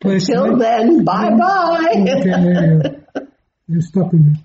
place. 0.00 0.26
Till 0.26 0.56
then, 0.56 1.04
bye 1.04 1.30
bye. 1.30 1.90
Okay, 1.90 2.22
there 2.22 2.74
you 2.74 2.82
go. 2.82 3.26
You're 3.68 3.82
stopping 3.82 4.32
me. 4.32 4.44